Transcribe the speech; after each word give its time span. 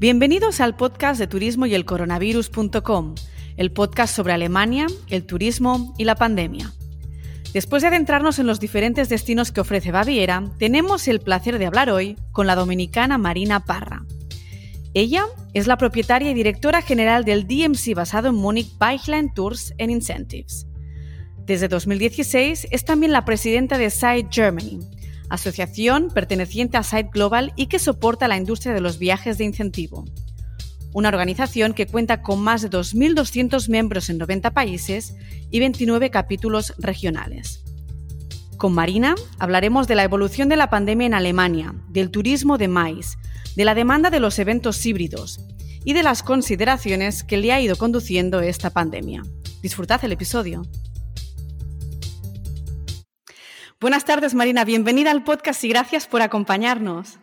Bienvenidos 0.00 0.60
al 0.60 0.74
podcast 0.74 1.20
de 1.20 1.28
turismo 1.28 1.66
y 1.66 1.74
el 1.74 1.84
coronavirus.com, 1.84 3.14
el 3.56 3.70
podcast 3.70 4.14
sobre 4.14 4.32
Alemania, 4.32 4.88
el 5.08 5.24
turismo 5.24 5.94
y 5.96 6.02
la 6.02 6.16
pandemia. 6.16 6.72
Después 7.52 7.82
de 7.82 7.88
adentrarnos 7.88 8.40
en 8.40 8.48
los 8.48 8.58
diferentes 8.58 9.08
destinos 9.08 9.52
que 9.52 9.60
ofrece 9.60 9.92
Baviera, 9.92 10.50
tenemos 10.58 11.06
el 11.06 11.20
placer 11.20 11.60
de 11.60 11.66
hablar 11.66 11.90
hoy 11.90 12.18
con 12.32 12.48
la 12.48 12.56
dominicana 12.56 13.18
Marina 13.18 13.60
Parra. 13.60 14.04
Ella 14.94 15.26
es 15.54 15.68
la 15.68 15.76
propietaria 15.76 16.28
y 16.28 16.34
directora 16.34 16.82
general 16.82 17.24
del 17.24 17.46
DMC 17.46 17.94
basado 17.94 18.30
en 18.30 18.34
Múnich 18.34 18.76
Beichlein 18.76 19.32
Tours 19.32 19.74
and 19.78 19.92
Incentives. 19.92 20.66
Desde 21.46 21.68
2016 21.68 22.66
es 22.72 22.84
también 22.84 23.12
la 23.12 23.24
presidenta 23.24 23.78
de 23.78 23.90
Site 23.90 24.26
Germany, 24.28 24.80
asociación 25.28 26.10
perteneciente 26.12 26.76
a 26.76 26.82
Site 26.82 27.10
Global 27.12 27.52
y 27.56 27.66
que 27.66 27.78
soporta 27.78 28.28
la 28.28 28.36
industria 28.36 28.74
de 28.74 28.80
los 28.80 28.98
viajes 28.98 29.38
de 29.38 29.44
incentivo. 29.44 30.04
Una 30.92 31.08
organización 31.08 31.74
que 31.74 31.86
cuenta 31.86 32.22
con 32.22 32.40
más 32.40 32.62
de 32.62 32.70
2.200 32.70 33.68
miembros 33.68 34.10
en 34.10 34.18
90 34.18 34.52
países 34.52 35.14
y 35.50 35.60
29 35.60 36.10
capítulos 36.10 36.74
regionales. 36.78 37.64
Con 38.56 38.72
Marina 38.72 39.16
hablaremos 39.38 39.88
de 39.88 39.96
la 39.96 40.04
evolución 40.04 40.48
de 40.48 40.56
la 40.56 40.70
pandemia 40.70 41.06
en 41.06 41.14
Alemania, 41.14 41.74
del 41.88 42.10
turismo 42.10 42.56
de 42.58 42.68
maíz, 42.68 43.18
de 43.56 43.64
la 43.64 43.74
demanda 43.74 44.10
de 44.10 44.20
los 44.20 44.38
eventos 44.38 44.84
híbridos 44.86 45.40
y 45.84 45.92
de 45.92 46.02
las 46.02 46.22
consideraciones 46.22 47.24
que 47.24 47.36
le 47.36 47.52
ha 47.52 47.60
ido 47.60 47.76
conduciendo 47.76 48.40
esta 48.40 48.70
pandemia. 48.70 49.22
Disfrutad 49.62 50.04
el 50.04 50.12
episodio. 50.12 50.62
Buenas 53.84 54.06
tardes, 54.06 54.32
Marina. 54.32 54.64
Bienvenida 54.64 55.10
al 55.10 55.24
podcast 55.24 55.62
y 55.62 55.68
gracias 55.68 56.06
por 56.06 56.22
acompañarnos. 56.22 57.18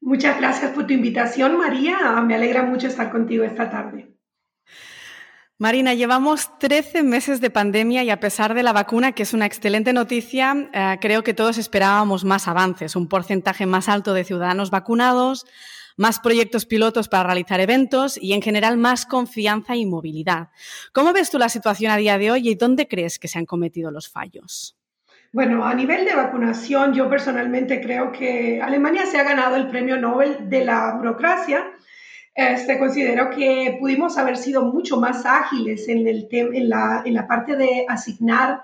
Muchas 0.00 0.36
gracias 0.36 0.72
por 0.72 0.88
tu 0.88 0.94
invitación, 0.94 1.56
María. 1.56 2.20
Me 2.22 2.34
alegra 2.34 2.64
mucho 2.64 2.88
estar 2.88 3.08
contigo 3.08 3.44
esta 3.44 3.70
tarde. 3.70 4.12
Marina, 5.58 5.94
llevamos 5.94 6.58
13 6.58 7.04
meses 7.04 7.40
de 7.40 7.50
pandemia 7.50 8.02
y 8.02 8.10
a 8.10 8.18
pesar 8.18 8.54
de 8.54 8.64
la 8.64 8.72
vacuna, 8.72 9.12
que 9.12 9.22
es 9.22 9.32
una 9.32 9.46
excelente 9.46 9.92
noticia, 9.92 10.68
eh, 10.72 10.98
creo 11.00 11.22
que 11.22 11.34
todos 11.34 11.56
esperábamos 11.56 12.24
más 12.24 12.48
avances, 12.48 12.96
un 12.96 13.06
porcentaje 13.06 13.64
más 13.64 13.88
alto 13.88 14.12
de 14.12 14.24
ciudadanos 14.24 14.70
vacunados, 14.70 15.46
más 15.96 16.18
proyectos 16.18 16.66
pilotos 16.66 17.06
para 17.06 17.22
realizar 17.22 17.60
eventos 17.60 18.18
y 18.20 18.32
en 18.32 18.42
general 18.42 18.76
más 18.76 19.06
confianza 19.06 19.76
y 19.76 19.86
movilidad. 19.86 20.48
¿Cómo 20.92 21.12
ves 21.12 21.30
tú 21.30 21.38
la 21.38 21.48
situación 21.48 21.92
a 21.92 21.96
día 21.96 22.18
de 22.18 22.32
hoy 22.32 22.48
y 22.48 22.56
dónde 22.56 22.88
crees 22.88 23.20
que 23.20 23.28
se 23.28 23.38
han 23.38 23.46
cometido 23.46 23.92
los 23.92 24.08
fallos? 24.08 24.75
Bueno, 25.36 25.66
a 25.66 25.74
nivel 25.74 26.06
de 26.06 26.14
vacunación, 26.14 26.94
yo 26.94 27.10
personalmente 27.10 27.82
creo 27.82 28.10
que 28.10 28.58
Alemania 28.62 29.04
se 29.04 29.18
ha 29.18 29.22
ganado 29.22 29.56
el 29.56 29.68
premio 29.68 29.98
Nobel 29.98 30.48
de 30.48 30.64
la 30.64 30.94
burocracia. 30.96 31.62
Este, 32.34 32.78
considero 32.78 33.28
que 33.28 33.76
pudimos 33.78 34.16
haber 34.16 34.38
sido 34.38 34.62
mucho 34.62 34.98
más 34.98 35.26
ágiles 35.26 35.90
en, 35.90 36.08
el 36.08 36.26
en, 36.30 36.70
la, 36.70 37.02
en 37.04 37.12
la 37.12 37.26
parte 37.26 37.54
de 37.54 37.84
asignar 37.86 38.62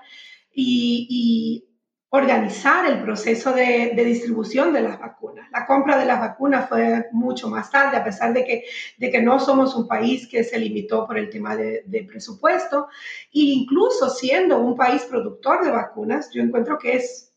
y, 0.51 1.05
y 1.11 1.72
organizar 2.15 2.85
el 2.85 3.01
proceso 3.01 3.53
de, 3.53 3.91
distribución 3.95 4.71
de 4.71 4.81
las 4.81 4.99
vacunas. 4.99 5.49
La 5.51 5.65
compra 5.65 5.97
de 5.97 6.05
las 6.05 6.19
vacunas 6.19 6.69
fue 6.69 7.07
mucho 7.11 7.49
más 7.49 7.71
tarde, 7.71 7.97
a 7.97 8.03
pesar 8.03 8.33
de 8.33 8.45
que, 8.45 8.65
de 8.99 9.09
que 9.09 9.19
no 9.19 9.39
somos 9.39 9.75
un 9.75 9.87
país 9.87 10.27
que 10.27 10.43
se 10.43 10.59
limitó 10.59 11.07
por 11.07 11.17
el 11.17 11.31
tema 11.31 11.55
de, 11.55 12.05
presupuesto. 12.07 12.87
E 13.33 13.39
incluso 13.39 14.11
siendo 14.11 14.59
un 14.59 14.75
país 14.75 15.01
productor 15.05 15.65
de 15.65 15.71
vacunas, 15.71 16.29
yo 16.31 16.43
encuentro 16.43 16.77
que 16.77 16.97
es 16.97 17.33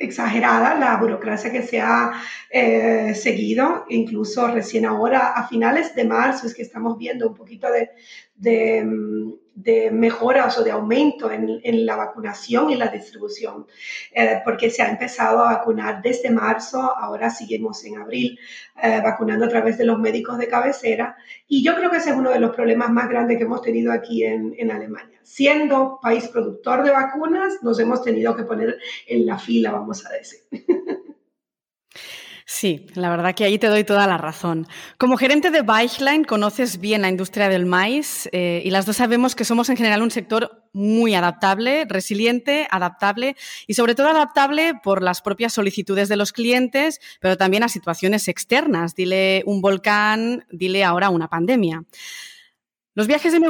exagerada 0.00 0.76
la 0.76 0.96
burocracia 0.96 1.52
que 1.52 1.62
se 1.62 1.80
ha 1.80 2.10
eh, 2.50 3.14
seguido, 3.14 3.84
incluso 3.88 4.48
recién 4.48 4.84
ahora, 4.84 5.28
a 5.28 5.46
finales 5.46 5.94
de 5.94 6.06
marzo, 6.06 6.48
es 6.48 6.54
que 6.54 6.62
estamos 6.62 6.98
viendo 6.98 7.28
un 7.28 7.34
poquito 7.36 7.68
de 8.34 8.82
mm, 8.84 9.32
de 9.54 9.90
mejoras 9.90 10.56
o 10.58 10.64
de 10.64 10.70
aumento 10.70 11.30
en, 11.30 11.60
en 11.62 11.86
la 11.86 11.96
vacunación 11.96 12.70
y 12.70 12.76
la 12.76 12.88
distribución, 12.88 13.66
eh, 14.12 14.40
porque 14.44 14.70
se 14.70 14.82
ha 14.82 14.90
empezado 14.90 15.44
a 15.44 15.54
vacunar 15.56 16.00
desde 16.02 16.30
marzo, 16.30 16.80
ahora 16.80 17.30
seguimos 17.30 17.84
en 17.84 17.98
abril 17.98 18.38
eh, 18.82 19.00
vacunando 19.02 19.44
a 19.44 19.48
través 19.48 19.78
de 19.78 19.84
los 19.84 19.98
médicos 19.98 20.38
de 20.38 20.48
cabecera 20.48 21.16
y 21.46 21.62
yo 21.62 21.74
creo 21.76 21.90
que 21.90 21.98
ese 21.98 22.10
es 22.10 22.16
uno 22.16 22.30
de 22.30 22.40
los 22.40 22.54
problemas 22.54 22.90
más 22.90 23.08
grandes 23.08 23.36
que 23.36 23.44
hemos 23.44 23.62
tenido 23.62 23.92
aquí 23.92 24.24
en, 24.24 24.54
en 24.56 24.70
Alemania. 24.70 25.20
Siendo 25.22 25.98
país 26.02 26.28
productor 26.28 26.82
de 26.82 26.90
vacunas, 26.90 27.62
nos 27.62 27.78
hemos 27.78 28.02
tenido 28.02 28.34
que 28.34 28.42
poner 28.42 28.78
en 29.06 29.26
la 29.26 29.38
fila, 29.38 29.70
vamos 29.70 30.04
a 30.06 30.10
decir. 30.10 30.40
Sí, 32.62 32.86
la 32.94 33.10
verdad 33.10 33.34
que 33.34 33.42
ahí 33.42 33.58
te 33.58 33.66
doy 33.66 33.82
toda 33.82 34.06
la 34.06 34.18
razón. 34.18 34.68
Como 34.96 35.16
gerente 35.16 35.50
de 35.50 35.62
Beichlein, 35.62 36.22
conoces 36.22 36.78
bien 36.78 37.02
la 37.02 37.08
industria 37.08 37.48
del 37.48 37.66
maíz 37.66 38.28
eh, 38.30 38.62
y 38.64 38.70
las 38.70 38.86
dos 38.86 38.98
sabemos 38.98 39.34
que 39.34 39.44
somos 39.44 39.68
en 39.68 39.76
general 39.76 40.00
un 40.00 40.12
sector 40.12 40.62
muy 40.72 41.16
adaptable, 41.16 41.86
resiliente, 41.88 42.68
adaptable 42.70 43.34
y 43.66 43.74
sobre 43.74 43.96
todo 43.96 44.10
adaptable 44.10 44.74
por 44.80 45.02
las 45.02 45.22
propias 45.22 45.52
solicitudes 45.52 46.08
de 46.08 46.14
los 46.14 46.32
clientes, 46.32 47.00
pero 47.20 47.36
también 47.36 47.64
a 47.64 47.68
situaciones 47.68 48.28
externas. 48.28 48.94
Dile 48.94 49.42
un 49.44 49.60
volcán, 49.60 50.46
dile 50.52 50.84
ahora 50.84 51.10
una 51.10 51.26
pandemia. 51.26 51.82
Los 52.94 53.06
viajes 53.06 53.32
de, 53.32 53.40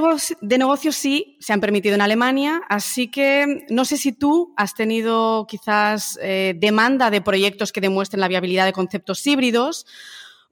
negocio, 0.56 0.92
sí 0.92 1.36
se 1.41 1.53
han 1.53 1.60
permitido 1.60 1.97
en 1.97 2.00
Alemania, 2.00 2.62
así 2.69 3.10
que 3.10 3.66
no 3.70 3.84
sé 3.84 3.97
si 3.97 4.12
tú 4.12 4.54
has 4.56 4.75
tenido 4.75 5.47
quizás 5.48 6.16
eh, 6.22 6.54
demanda 6.56 7.10
de 7.10 7.22
proyectos 7.22 7.72
que 7.72 7.81
demuestren 7.81 8.20
la 8.20 8.28
viabilidad 8.28 8.66
de 8.66 8.72
conceptos 8.72 9.26
híbridos 9.26 9.84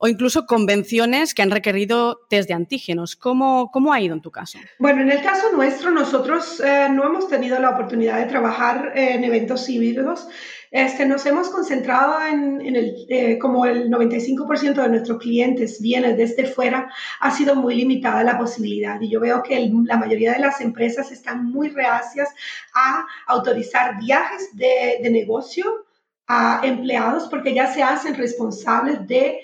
o 0.03 0.09
incluso 0.09 0.47
convenciones 0.47 1.35
que 1.35 1.43
han 1.43 1.51
requerido 1.51 2.23
test 2.29 2.49
de 2.49 2.55
antígenos. 2.55 3.15
¿Cómo, 3.15 3.71
cómo 3.71 3.93
ha 3.93 4.01
ido 4.01 4.15
en 4.15 4.23
tu 4.23 4.33
caso? 4.33 4.59
Bueno, 4.79 5.03
en 5.03 5.11
el 5.13 5.23
caso 5.23 5.53
nuestro, 5.53 5.91
nosotros 5.91 6.59
eh, 6.59 6.89
no 6.91 7.05
hemos 7.05 7.29
tenido 7.29 7.61
la 7.61 7.71
oportunidad 7.71 8.17
de 8.17 8.25
trabajar 8.25 8.93
en 8.97 9.23
eventos 9.23 9.69
híbridos. 9.69 10.27
Este, 10.71 11.05
nos 11.05 11.27
hemos 11.27 11.49
concentrado 11.49 12.25
en, 12.25 12.61
el, 12.77 13.07
eh, 13.09 13.39
como 13.39 13.67
el 13.67 13.91
95% 13.91 14.75
de 14.75 14.89
nuestros 14.89 15.19
clientes 15.19 15.81
viene 15.81 16.15
desde 16.15 16.47
fuera, 16.47 16.89
ha 17.19 17.31
sido 17.33 17.57
muy 17.57 17.75
limitada 17.75 18.23
la 18.23 18.39
posibilidad. 18.39 19.01
Y 19.01 19.11
yo 19.11 19.19
veo 19.19 19.43
que 19.43 19.69
la 19.85 19.97
mayoría 19.97 20.33
de 20.33 20.39
las 20.39 20.61
empresas 20.61 21.11
están 21.11 21.45
muy 21.45 21.71
reacias 21.71 22.29
a 22.75 23.05
autorizar 23.27 23.99
viajes 23.99 24.51
de, 24.55 25.01
de 25.03 25.11
negocio 25.11 25.87
a 26.29 26.61
empleados 26.63 27.27
porque 27.29 27.53
ya 27.53 27.67
se 27.73 27.83
hacen 27.83 28.15
responsables 28.15 29.07
de 29.09 29.41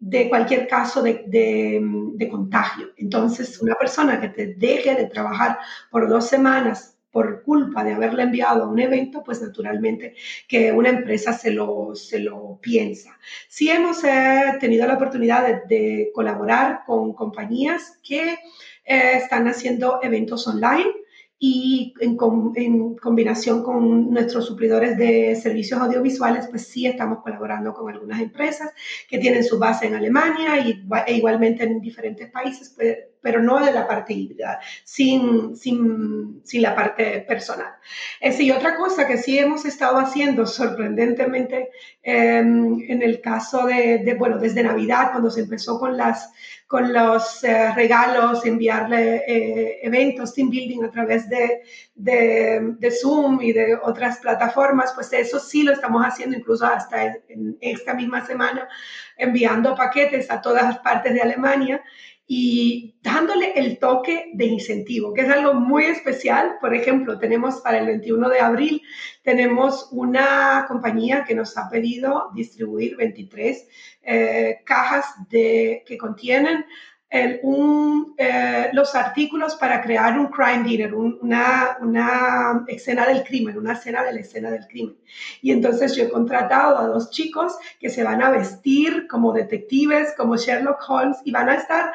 de 0.00 0.28
cualquier 0.28 0.68
caso 0.68 1.02
de, 1.02 1.24
de, 1.26 1.80
de, 2.14 2.28
contagio. 2.28 2.90
Entonces, 2.96 3.60
una 3.60 3.74
persona 3.74 4.20
que 4.20 4.28
te 4.28 4.54
deje 4.54 4.94
de 4.94 5.06
trabajar 5.06 5.58
por 5.90 6.08
dos 6.08 6.28
semanas 6.28 6.97
por 7.10 7.42
culpa 7.42 7.84
de 7.84 7.94
haberle 7.94 8.22
enviado 8.22 8.64
a 8.64 8.68
un 8.68 8.78
evento, 8.78 9.22
pues 9.24 9.40
naturalmente 9.40 10.14
que 10.46 10.72
una 10.72 10.90
empresa 10.90 11.32
se 11.32 11.50
lo, 11.50 11.94
se 11.94 12.20
lo 12.20 12.58
piensa. 12.60 13.18
Sí 13.48 13.70
hemos 13.70 14.04
eh, 14.04 14.56
tenido 14.60 14.86
la 14.86 14.94
oportunidad 14.94 15.64
de, 15.64 16.10
colaborar 16.14 16.80
con 16.86 17.12
compañías 17.12 17.98
que 18.02 18.38
eh, 18.84 19.12
están 19.14 19.48
haciendo 19.48 20.00
eventos 20.02 20.46
online 20.46 20.92
y 21.40 21.94
en, 22.00 22.18
en, 22.56 22.96
combinación 22.96 23.62
con 23.62 24.10
nuestros 24.10 24.46
suplidores 24.46 24.98
de 24.98 25.36
servicios 25.36 25.80
audiovisuales, 25.80 26.48
pues 26.48 26.66
sí 26.66 26.86
estamos 26.86 27.22
colaborando 27.22 27.72
con 27.72 27.92
algunas 27.92 28.20
empresas 28.20 28.72
que 29.08 29.18
tienen 29.18 29.44
su 29.44 29.56
base 29.56 29.86
en 29.86 29.94
Alemania 29.94 30.58
y, 30.58 30.84
e 31.06 31.14
igualmente 31.14 31.62
en 31.62 31.80
diferentes 31.80 32.28
países, 32.30 32.72
pues, 32.74 32.96
pero 33.20 33.40
no 33.40 33.64
de 33.64 33.72
la 33.72 33.86
parte 33.86 34.14
híbrida, 34.14 34.58
sin, 34.82 35.56
sin, 35.56 36.40
sin 36.44 36.62
la 36.62 36.74
parte 36.74 37.20
personal. 37.20 37.72
Es 38.20 38.40
y 38.40 38.50
otra 38.50 38.76
cosa 38.76 39.06
que 39.06 39.18
sí 39.18 39.38
hemos 39.38 39.64
estado 39.64 39.98
haciendo 39.98 40.46
sorprendentemente 40.46 41.70
em, 42.02 42.80
en 42.88 43.02
el 43.02 43.20
caso 43.20 43.66
de, 43.66 43.98
de, 43.98 44.14
bueno, 44.14 44.38
desde 44.38 44.62
Navidad, 44.62 45.10
cuando 45.12 45.30
se 45.30 45.40
empezó 45.40 45.78
con 45.78 45.96
las 45.96 46.32
con 46.68 46.92
los 46.92 47.42
eh, 47.44 47.72
regalos, 47.72 48.44
enviarle 48.44 49.24
eh, 49.26 49.78
eventos, 49.82 50.34
team 50.34 50.50
building 50.50 50.84
a 50.84 50.90
través 50.90 51.26
de, 51.26 51.62
de, 51.94 52.74
de, 52.78 52.90
Zoom 52.90 53.40
y 53.40 53.54
de 53.54 53.74
otras 53.74 54.18
plataformas, 54.18 54.92
pues 54.94 55.10
eso 55.14 55.40
sí 55.40 55.62
lo 55.62 55.72
estamos 55.72 56.04
haciendo 56.04 56.36
incluso 56.36 56.66
hasta 56.66 57.06
en 57.06 57.56
esta 57.62 57.94
misma 57.94 58.24
semana, 58.26 58.68
enviando 59.16 59.74
paquetes 59.74 60.30
a 60.30 60.42
todas 60.42 60.62
las 60.64 60.78
partes 60.80 61.14
de 61.14 61.22
Alemania 61.22 61.82
y 62.30 62.94
dándole 63.02 63.58
el 63.58 63.78
toque 63.78 64.32
de 64.34 64.44
incentivo, 64.44 65.14
que 65.14 65.22
es 65.22 65.30
algo 65.30 65.54
muy 65.54 65.86
especial. 65.86 66.56
Por 66.60 66.74
ejemplo, 66.74 67.18
tenemos 67.18 67.62
para 67.62 67.78
el 67.78 67.86
21 67.86 68.28
de 68.28 68.40
abril, 68.40 68.82
tenemos 69.22 69.88
una 69.92 70.66
compañía 70.68 71.24
que 71.26 71.34
nos 71.34 71.56
ha 71.56 71.70
pedido 71.70 72.30
distribuir 72.34 72.96
23 72.96 73.68
eh, 74.02 74.58
cajas 74.66 75.06
de, 75.30 75.82
que 75.86 75.96
contienen 75.96 76.66
eh, 77.10 78.70
los 78.72 78.94
artículos 78.94 79.54
para 79.54 79.80
crear 79.80 80.18
un 80.18 80.26
crime 80.26 80.64
dinner, 80.64 80.94
una, 80.94 81.78
una, 81.80 82.64
escena 82.66 83.06
del 83.06 83.24
crimen, 83.24 83.56
una 83.56 83.72
escena 83.72 84.04
de 84.04 84.12
la 84.12 84.20
escena 84.20 84.50
del 84.50 84.66
crimen. 84.66 84.96
Y 85.40 85.52
entonces 85.52 85.96
yo 85.96 86.04
he 86.04 86.10
contratado 86.10 86.76
a 86.78 86.86
dos 86.86 87.10
chicos 87.10 87.56
que 87.80 87.88
se 87.88 88.04
van 88.04 88.22
a 88.22 88.30
vestir 88.30 89.06
como 89.08 89.32
detectives, 89.32 90.14
como 90.16 90.36
Sherlock 90.36 90.82
Holmes, 90.86 91.18
y 91.24 91.30
van 91.30 91.48
a 91.48 91.54
estar 91.54 91.92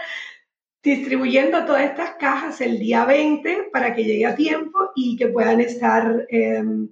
distribuyendo 0.81 1.63
todas 1.65 1.83
estas 1.83 2.15
cajas 2.19 2.59
el 2.61 2.79
día 2.79 3.05
20 3.05 3.69
para 3.71 3.93
que 3.95 4.03
llegue 4.03 4.25
a 4.25 4.35
tiempo 4.35 4.91
y 4.95 5.15
que 5.15 5.27
puedan 5.27 5.61
estar 5.61 6.25
em, 6.29 6.89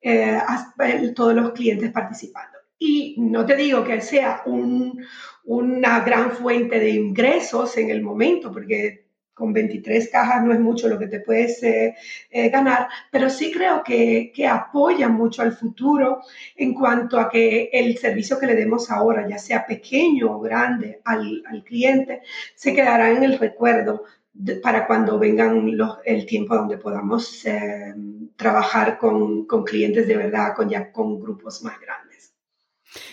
eh, 0.00 0.40
todos 1.14 1.34
los 1.34 1.50
clientes 1.50 1.90
participando. 1.90 2.55
Y 2.78 3.16
no 3.18 3.46
te 3.46 3.56
digo 3.56 3.84
que 3.84 4.00
sea 4.00 4.42
un, 4.46 5.02
una 5.44 6.00
gran 6.00 6.32
fuente 6.32 6.78
de 6.78 6.90
ingresos 6.90 7.76
en 7.78 7.90
el 7.90 8.02
momento, 8.02 8.52
porque 8.52 9.06
con 9.36 9.52
23 9.52 10.08
cajas 10.08 10.42
no 10.42 10.52
es 10.54 10.60
mucho 10.60 10.88
lo 10.88 10.98
que 10.98 11.08
te 11.08 11.20
puedes 11.20 11.62
eh, 11.62 11.94
eh, 12.30 12.48
ganar, 12.48 12.88
pero 13.10 13.28
sí 13.28 13.52
creo 13.52 13.82
que, 13.84 14.32
que, 14.34 14.46
apoya 14.46 15.10
mucho 15.10 15.42
al 15.42 15.52
futuro 15.52 16.22
en 16.56 16.72
cuanto 16.72 17.20
a 17.20 17.28
que 17.28 17.68
el 17.70 17.98
servicio 17.98 18.38
que 18.38 18.46
le 18.46 18.54
demos 18.54 18.90
ahora, 18.90 19.28
ya 19.28 19.36
sea 19.36 19.66
pequeño 19.66 20.34
o 20.36 20.40
grande 20.40 21.02
al, 21.04 21.42
al 21.50 21.62
cliente, 21.64 22.22
se 22.54 22.74
quedará 22.74 23.10
en 23.10 23.24
el 23.24 23.38
recuerdo 23.38 24.04
para 24.62 24.86
cuando 24.86 25.18
vengan 25.18 25.76
los, 25.76 25.98
el 26.04 26.26
tiempo 26.26 26.54
donde 26.54 26.78
podamos 26.78 27.44
eh, 27.46 27.94
trabajar 28.36 28.98
con, 28.98 29.46
con, 29.46 29.64
clientes 29.64 30.06
de 30.06 30.16
verdad, 30.16 30.54
con, 30.54 30.68
ya 30.68 30.92
con 30.92 31.20
grupos 31.20 31.62
más 31.62 31.80
grandes. 31.80 32.05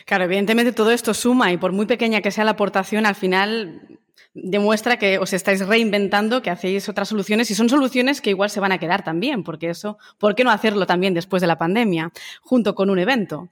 Claro, 0.05 0.25
evidentemente 0.25 0.71
todo 0.71 0.91
esto 0.91 1.13
suma 1.13 1.51
y 1.51 1.57
por 1.57 1.71
muy 1.71 1.85
pequeña 1.85 2.21
que 2.21 2.31
sea 2.31 2.43
la 2.43 2.51
aportación, 2.51 3.05
al 3.05 3.15
final 3.15 3.99
demuestra 4.33 4.97
que 4.97 5.19
os 5.19 5.31
estáis 5.33 5.65
reinventando, 5.65 6.41
que 6.41 6.49
hacéis 6.49 6.89
otras 6.89 7.09
soluciones 7.09 7.51
y 7.51 7.55
son 7.55 7.69
soluciones 7.69 8.19
que 8.19 8.31
igual 8.31 8.49
se 8.49 8.59
van 8.59 8.71
a 8.71 8.79
quedar 8.79 9.03
también, 9.03 9.43
porque 9.43 9.69
eso, 9.69 9.97
¿por 10.17 10.33
qué 10.33 10.43
no 10.43 10.49
hacerlo 10.49 10.87
también 10.87 11.13
después 11.13 11.41
de 11.41 11.47
la 11.47 11.57
pandemia, 11.57 12.11
junto 12.41 12.73
con 12.73 12.89
un 12.89 12.97
evento? 12.97 13.49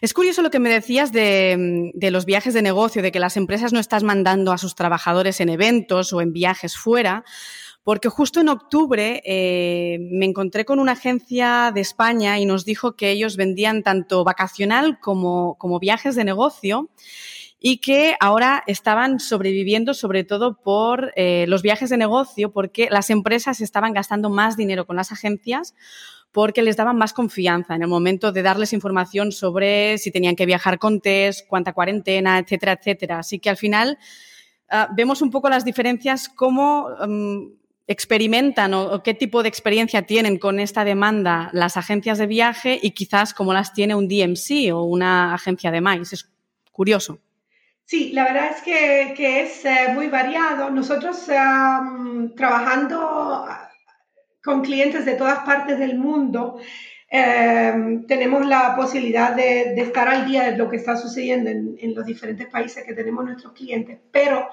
Es 0.00 0.12
curioso 0.12 0.42
lo 0.42 0.50
que 0.50 0.58
me 0.58 0.70
decías 0.70 1.12
de, 1.12 1.92
los 2.10 2.24
viajes 2.24 2.52
de 2.52 2.62
negocio, 2.62 3.00
de 3.00 3.12
que 3.12 3.20
las 3.20 3.36
empresas 3.36 3.72
no 3.72 3.78
estás 3.78 4.02
mandando 4.02 4.52
a 4.52 4.58
sus 4.58 4.74
trabajadores 4.74 5.40
en 5.40 5.50
eventos 5.50 6.12
o 6.12 6.20
en 6.20 6.32
viajes 6.32 6.76
fuera, 6.76 7.24
porque 7.84 8.08
justo 8.08 8.40
en 8.40 8.48
octubre 8.48 9.22
eh, 9.24 9.98
me 10.10 10.24
encontré 10.24 10.64
con 10.64 10.78
una 10.80 10.92
agencia 10.92 11.70
de 11.72 11.82
España 11.82 12.38
y 12.38 12.46
nos 12.46 12.64
dijo 12.64 12.96
que 12.96 13.10
ellos 13.10 13.36
vendían 13.36 13.82
tanto 13.82 14.24
vacacional 14.24 14.98
como, 15.00 15.56
como 15.58 15.78
viajes 15.78 16.16
de 16.16 16.24
negocio 16.24 16.88
y 17.60 17.78
que 17.78 18.16
ahora 18.20 18.64
estaban 18.66 19.20
sobreviviendo 19.20 19.92
sobre 19.92 20.24
todo 20.24 20.60
por 20.62 21.12
eh, 21.14 21.44
los 21.46 21.60
viajes 21.62 21.90
de 21.90 21.98
negocio 21.98 22.52
porque 22.52 22.88
las 22.90 23.10
empresas 23.10 23.60
estaban 23.60 23.92
gastando 23.92 24.30
más 24.30 24.56
dinero 24.56 24.86
con 24.86 24.96
las 24.96 25.12
agencias 25.12 25.74
porque 26.32 26.62
les 26.62 26.76
daban 26.76 26.96
más 26.96 27.12
confianza 27.12 27.76
en 27.76 27.82
el 27.82 27.88
momento 27.88 28.32
de 28.32 28.42
darles 28.42 28.72
información 28.72 29.30
sobre 29.30 29.98
si 29.98 30.10
tenían 30.10 30.36
que 30.36 30.46
viajar 30.46 30.78
con 30.78 31.00
test, 31.00 31.46
cuánta 31.46 31.74
cuarentena, 31.74 32.38
etcétera, 32.38 32.72
etcétera. 32.72 33.18
Así 33.20 33.38
que 33.38 33.50
al 33.50 33.56
final 33.56 33.98
uh, 34.72 34.92
vemos 34.96 35.22
un 35.22 35.30
poco 35.30 35.48
las 35.48 35.64
diferencias, 35.64 36.28
cómo 36.28 36.88
um, 37.00 37.52
experimentan 37.86 38.72
o, 38.74 39.02
qué 39.02 39.14
tipo 39.14 39.42
de 39.42 39.48
experiencia 39.48 40.02
tienen 40.02 40.38
con 40.38 40.58
esta 40.58 40.84
demanda 40.84 41.50
las 41.52 41.76
agencias 41.76 42.18
de 42.18 42.26
viaje 42.26 42.78
y 42.82 42.92
quizás 42.92 43.34
cómo 43.34 43.52
las 43.52 43.72
tiene 43.72 43.94
un 43.94 44.08
DMC 44.08 44.72
o 44.72 44.84
una 44.84 45.34
agencia 45.34 45.70
de 45.70 45.80
MICE. 45.80 46.14
Es 46.14 46.30
curioso. 46.72 47.20
Sí, 47.84 48.12
la 48.12 48.24
verdad 48.24 48.50
es 48.50 48.62
que, 48.62 49.42
es 49.42 49.64
eh, 49.66 49.92
muy 49.92 50.08
variado. 50.08 50.70
Nosotros 50.70 51.22
trabajando 52.34 53.46
con 54.42 54.62
clientes 54.62 55.04
de 55.04 55.14
todas 55.14 55.40
partes 55.40 55.78
del 55.78 55.98
mundo, 55.98 56.58
em, 57.08 58.06
tenemos 58.06 58.46
la 58.46 58.74
posibilidad 58.74 59.34
de, 59.36 59.74
estar 59.80 60.08
al 60.08 60.26
día 60.26 60.44
de 60.44 60.56
lo 60.56 60.70
que 60.70 60.76
está 60.76 60.96
sucediendo 60.96 61.50
en, 61.50 61.76
en, 61.78 61.94
los 61.94 62.06
diferentes 62.06 62.46
países 62.48 62.84
que 62.84 62.94
tenemos 62.94 63.24
nuestros 63.24 63.52
clientes, 63.52 63.98
pero 64.10 64.48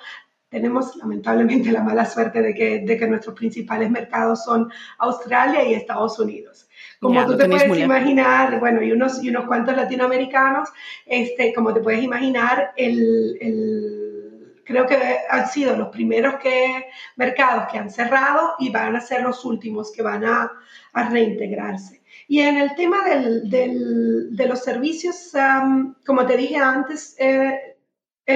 tenemos 0.52 0.98
lamentablemente 0.98 1.72
la 1.72 1.82
mala 1.82 2.06
suerte 2.06 2.42
de 2.42 2.54
que, 2.54 2.80
de 2.80 2.98
que 2.98 3.08
nuestros 3.08 3.36
principales 3.36 3.90
mercados 3.90 4.44
son 4.44 4.70
Australia 5.00 5.64
y 5.64 5.74
Estados 5.74 6.20
Unidos. 6.20 6.68
Como 7.00 7.26
tú 7.26 7.38
te 7.38 7.48
puedes 7.48 7.80
imaginar, 7.80 8.60
bueno, 8.60 8.84
y 8.84 8.92
unos, 8.92 9.24
y 9.24 9.30
unos 9.30 9.46
cuantos 9.46 9.76
latinoamericanos, 9.76 10.70
este, 11.06 11.54
como 11.54 11.74
te 11.74 11.80
puedes 11.80 12.04
imaginar, 12.04 12.74
el, 12.76 13.38
el, 13.40 14.62
creo 14.66 14.86
que 14.86 14.98
han 15.30 15.48
sido 15.48 15.76
los 15.78 15.88
primeros 15.88 16.36
que, 16.36 16.86
mercados 17.16 17.72
que 17.72 17.78
han 17.78 17.90
cerrado 17.90 18.56
y 18.60 18.70
van 18.70 18.96
a 18.98 19.02
ser 19.02 19.24
los 19.24 19.46
últimos 19.46 19.92
que 19.94 20.04
van 20.04 20.26
a, 20.26 20.52
a 20.92 21.10
reintegrarse. 21.10 22.02
Y 22.28 22.42
en 22.42 22.58
el 22.58 22.76
tema 22.76 23.06
del, 23.06 23.50
del, 23.50 24.36
de 24.36 24.48
los 24.48 24.64
servicios, 24.64 25.32
como 26.06 26.26
te 26.26 26.36
dije 26.36 26.58
antes, 26.58 27.16
eh, 27.20 27.71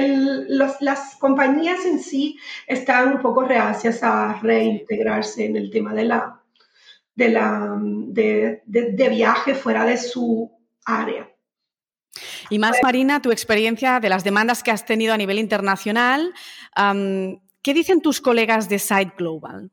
las 0.00 1.16
compañías 1.16 1.84
en 1.84 2.00
sí 2.00 2.38
están 2.66 3.14
un 3.14 3.20
poco 3.20 3.42
reacias 3.42 4.02
a 4.02 4.38
reintegrarse 4.40 5.44
en 5.46 5.56
el 5.56 5.70
tema 5.70 5.94
de, 5.94 6.04
la, 6.04 6.40
de, 7.14 7.28
la, 7.28 7.76
de, 7.80 8.62
de, 8.64 9.08
viaje 9.08 9.54
fuera 9.54 9.84
de 9.84 9.96
su 9.96 10.50
área. 10.84 11.28
Y 12.48 12.58
más, 12.58 12.78
Marina, 12.82 13.20
tu 13.20 13.30
experiencia 13.30 14.00
de 14.00 14.08
las 14.08 14.24
demandas 14.24 14.62
que 14.62 14.70
has 14.70 14.86
tenido 14.86 15.12
a 15.12 15.18
nivel 15.18 15.38
internacional, 15.38 16.32
¿qué 17.62 17.74
dicen 17.74 18.00
tus 18.00 18.20
colegas 18.20 18.68
de 18.68 18.78
Site 18.78 19.14
Global? 19.16 19.70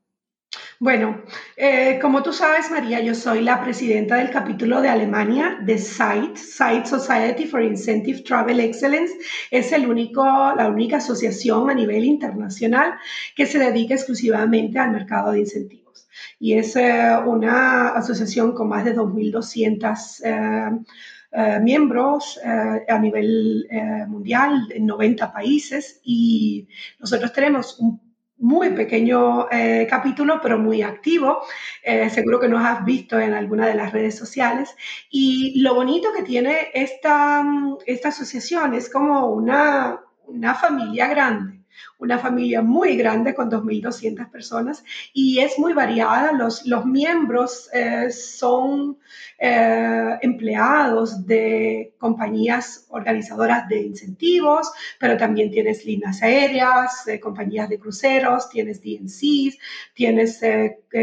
Bueno, 0.80 1.22
eh, 1.56 1.98
como 2.02 2.22
tú 2.22 2.32
sabes, 2.32 2.70
María, 2.70 3.00
yo 3.00 3.14
soy 3.14 3.42
la 3.42 3.62
presidenta 3.62 4.16
del 4.16 4.30
capítulo 4.30 4.80
de 4.80 4.88
Alemania 4.88 5.58
de 5.62 5.78
SITE, 5.78 6.36
SITE 6.36 6.86
Society 6.86 7.46
for 7.46 7.62
Incentive 7.62 8.22
Travel 8.22 8.58
Excellence. 8.58 9.14
Es 9.52 9.70
el 9.72 9.86
único, 9.86 10.24
la 10.24 10.68
única 10.68 10.96
asociación 10.96 11.70
a 11.70 11.74
nivel 11.74 12.04
internacional 12.04 12.94
que 13.36 13.46
se 13.46 13.58
dedica 13.58 13.94
exclusivamente 13.94 14.78
al 14.80 14.90
mercado 14.90 15.30
de 15.30 15.40
incentivos. 15.40 16.08
Y 16.40 16.54
es 16.54 16.74
eh, 16.74 17.16
una 17.24 17.90
asociación 17.90 18.52
con 18.52 18.68
más 18.68 18.84
de 18.84 18.96
2.200 18.96 20.20
eh, 20.24 21.60
miembros 21.62 22.38
a 22.44 22.98
nivel 23.00 23.66
mundial 24.06 24.68
en 24.70 24.86
90 24.86 25.32
países 25.32 26.00
y 26.04 26.68
nosotros 27.00 27.32
tenemos 27.32 27.76
un 27.80 28.03
muy 28.44 28.70
pequeño 28.70 29.48
eh, 29.50 29.86
capítulo, 29.88 30.38
pero 30.42 30.58
muy 30.58 30.82
activo. 30.82 31.42
Eh, 31.82 32.10
seguro 32.10 32.38
que 32.38 32.48
nos 32.48 32.62
has 32.62 32.84
visto 32.84 33.18
en 33.18 33.32
alguna 33.32 33.66
de 33.66 33.74
las 33.74 33.90
redes 33.90 34.16
sociales. 34.16 34.76
Y 35.10 35.60
lo 35.62 35.74
bonito 35.74 36.12
que 36.14 36.22
tiene 36.22 36.68
esta, 36.74 37.42
esta 37.86 38.08
asociación 38.08 38.74
es 38.74 38.90
como 38.90 39.28
una, 39.28 39.98
una 40.26 40.54
familia 40.54 41.08
grande 41.08 41.63
una 41.98 42.18
familia 42.18 42.62
muy 42.62 42.96
grande 42.96 43.34
con 43.34 43.50
2.200 43.50 44.30
personas 44.30 44.84
y 45.12 45.38
es 45.38 45.58
muy 45.58 45.72
variada. 45.72 46.32
Los, 46.32 46.66
los 46.66 46.84
miembros 46.84 47.70
eh, 47.72 48.10
son 48.10 48.98
eh, 49.38 50.18
empleados 50.22 51.26
de 51.26 51.94
compañías 51.98 52.86
organizadoras 52.90 53.68
de 53.68 53.80
incentivos, 53.80 54.70
pero 54.98 55.16
también 55.16 55.50
tienes 55.50 55.84
líneas 55.84 56.22
aéreas, 56.22 57.06
eh, 57.08 57.20
compañías 57.20 57.68
de 57.68 57.78
cruceros, 57.78 58.48
tienes 58.48 58.82
DNCs, 58.82 59.58
tienes 59.94 60.40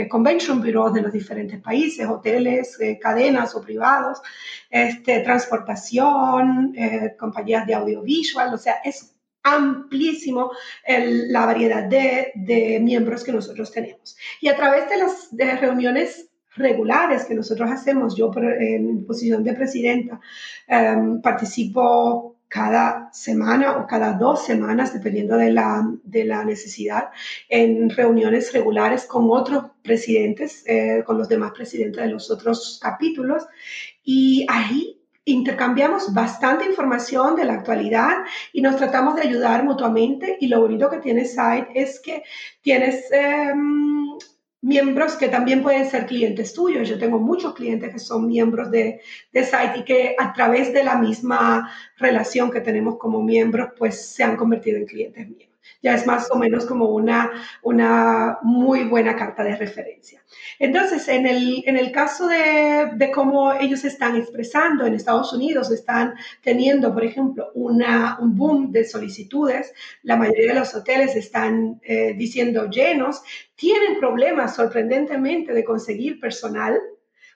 convention 0.10 0.60
bureaus 0.60 0.94
de 0.94 1.02
los 1.02 1.12
diferentes 1.12 1.60
países, 1.60 2.08
hoteles, 2.08 2.78
cadenas 3.02 3.56
o 3.56 3.62
privados, 3.62 4.22
este, 4.70 5.20
transportación, 5.20 6.74
compañías 7.20 7.66
de 7.68 7.74
audiovisual, 7.74 8.54
o 8.54 8.58
sea, 8.58 8.76
es 8.84 9.14
amplísimo 9.44 10.52
la 10.88 11.46
variedad 11.46 11.84
de, 11.84 12.80
miembros 12.82 13.24
que 13.24 13.32
nosotros 13.32 13.72
tenemos. 13.72 14.18
Y 14.40 14.48
a 14.48 14.56
través 14.56 14.90
de 14.90 15.46
las 15.46 15.60
reuniones 15.60 16.30
regulares 16.56 17.26
que 17.26 17.36
nosotros 17.36 17.72
hacemos, 17.72 18.16
yo 18.16 18.32
en 18.36 19.06
posición 19.06 19.44
de 19.44 19.54
presidenta 19.54 20.20
em, 20.68 21.22
participo 21.22 22.36
cada 22.52 23.10
semana 23.14 23.78
o 23.78 23.88
cada 23.88 24.12
dos 24.12 24.46
semanas, 24.46 24.94
dependiendo 24.94 25.38
de 25.38 25.52
la, 25.52 25.90
de 26.04 26.26
la 26.26 26.44
necesidad, 26.44 27.10
en 27.48 27.90
reuniones 27.90 28.52
regulares 28.52 29.06
con 29.06 29.32
otros 29.32 29.72
presidentes, 29.82 30.66
eh, 30.68 31.02
con 31.06 31.18
los 31.18 31.30
demás 31.30 31.54
presidentes 31.54 32.04
de 32.04 32.10
los 32.10 32.30
otros 32.30 32.78
capítulos. 32.84 33.46
Y 34.04 34.46
ahí 34.50 35.01
intercambiamos 35.26 36.14
bastante 36.14 36.66
información 36.66 37.36
de 37.36 37.46
la 37.46 37.54
actualidad 37.54 38.24
y 38.54 38.62
nos 38.62 38.78
tratamos 38.78 39.16
de 39.16 39.22
ayudar 39.22 39.64
mutuamente. 39.64 40.38
Y 40.40 40.48
lo 40.48 40.62
bonito 40.62 40.90
que 40.90 40.98
tiene 40.98 41.26
Site 41.26 41.68
es 41.76 42.00
que 42.00 42.24
tienes 42.62 43.12
em, 43.12 44.18
miembros 44.62 45.16
que 45.16 45.28
también 45.28 45.62
pueden 45.62 45.90
ser 45.90 46.06
clientes 46.06 46.54
tuyos. 46.54 46.88
Yo 46.90 46.98
tengo 46.98 47.20
muchos 47.20 47.54
clientes 47.54 47.94
que 47.94 48.00
son 48.00 48.28
miembros 48.28 48.72
de, 48.72 49.02
de 49.32 49.44
Site 49.44 49.80
y 49.80 49.84
que 49.84 50.16
a 50.18 50.34
través 50.34 50.74
de 50.74 50.84
la 50.84 50.98
misma 50.98 51.72
relación 51.98 52.52
que 52.52 52.62
tenemos 52.62 52.98
como 52.98 53.22
miembros, 53.22 53.70
pues 53.78 54.14
se 54.14 54.24
han 54.24 54.38
convertido 54.38 54.78
en 54.78 54.86
clientes 54.86 55.30
míos. 55.30 55.51
Ya 55.82 55.96
es 55.96 56.06
más 56.06 56.30
o 56.32 56.38
menos 56.38 56.66
como 56.66 56.90
una, 56.90 57.32
una 57.62 58.38
muy 58.42 58.84
buena 58.84 59.16
carta 59.16 59.44
de 59.44 59.56
referencia. 59.56 60.24
Entonces, 60.60 61.08
en 61.08 61.26
el, 61.26 61.64
en 61.66 61.78
el 61.78 61.92
caso 61.92 62.28
de, 62.28 62.92
de, 62.96 63.12
cómo 63.12 63.54
ellos 63.54 63.84
están 63.84 64.16
expresando 64.16 64.86
en 64.86 64.94
Estados 64.94 65.34
Unidos, 65.34 65.72
están 65.72 66.14
teniendo, 66.42 66.94
por 66.94 67.04
ejemplo, 67.04 67.52
una, 67.54 68.18
un 68.20 68.36
boom 68.36 68.72
de 68.72 68.86
solicitudes, 68.86 69.74
la 70.04 70.18
mayoría 70.18 70.54
de 70.54 70.60
los 70.60 70.74
hoteles 70.76 71.16
están 71.16 71.80
eh, 71.84 72.14
diciendo 72.16 72.70
llenos, 72.70 73.22
tienen 73.56 74.00
problemas 74.00 74.56
sorprendentemente 74.56 75.54
de 75.54 75.64
conseguir 75.64 76.20
personal 76.20 76.80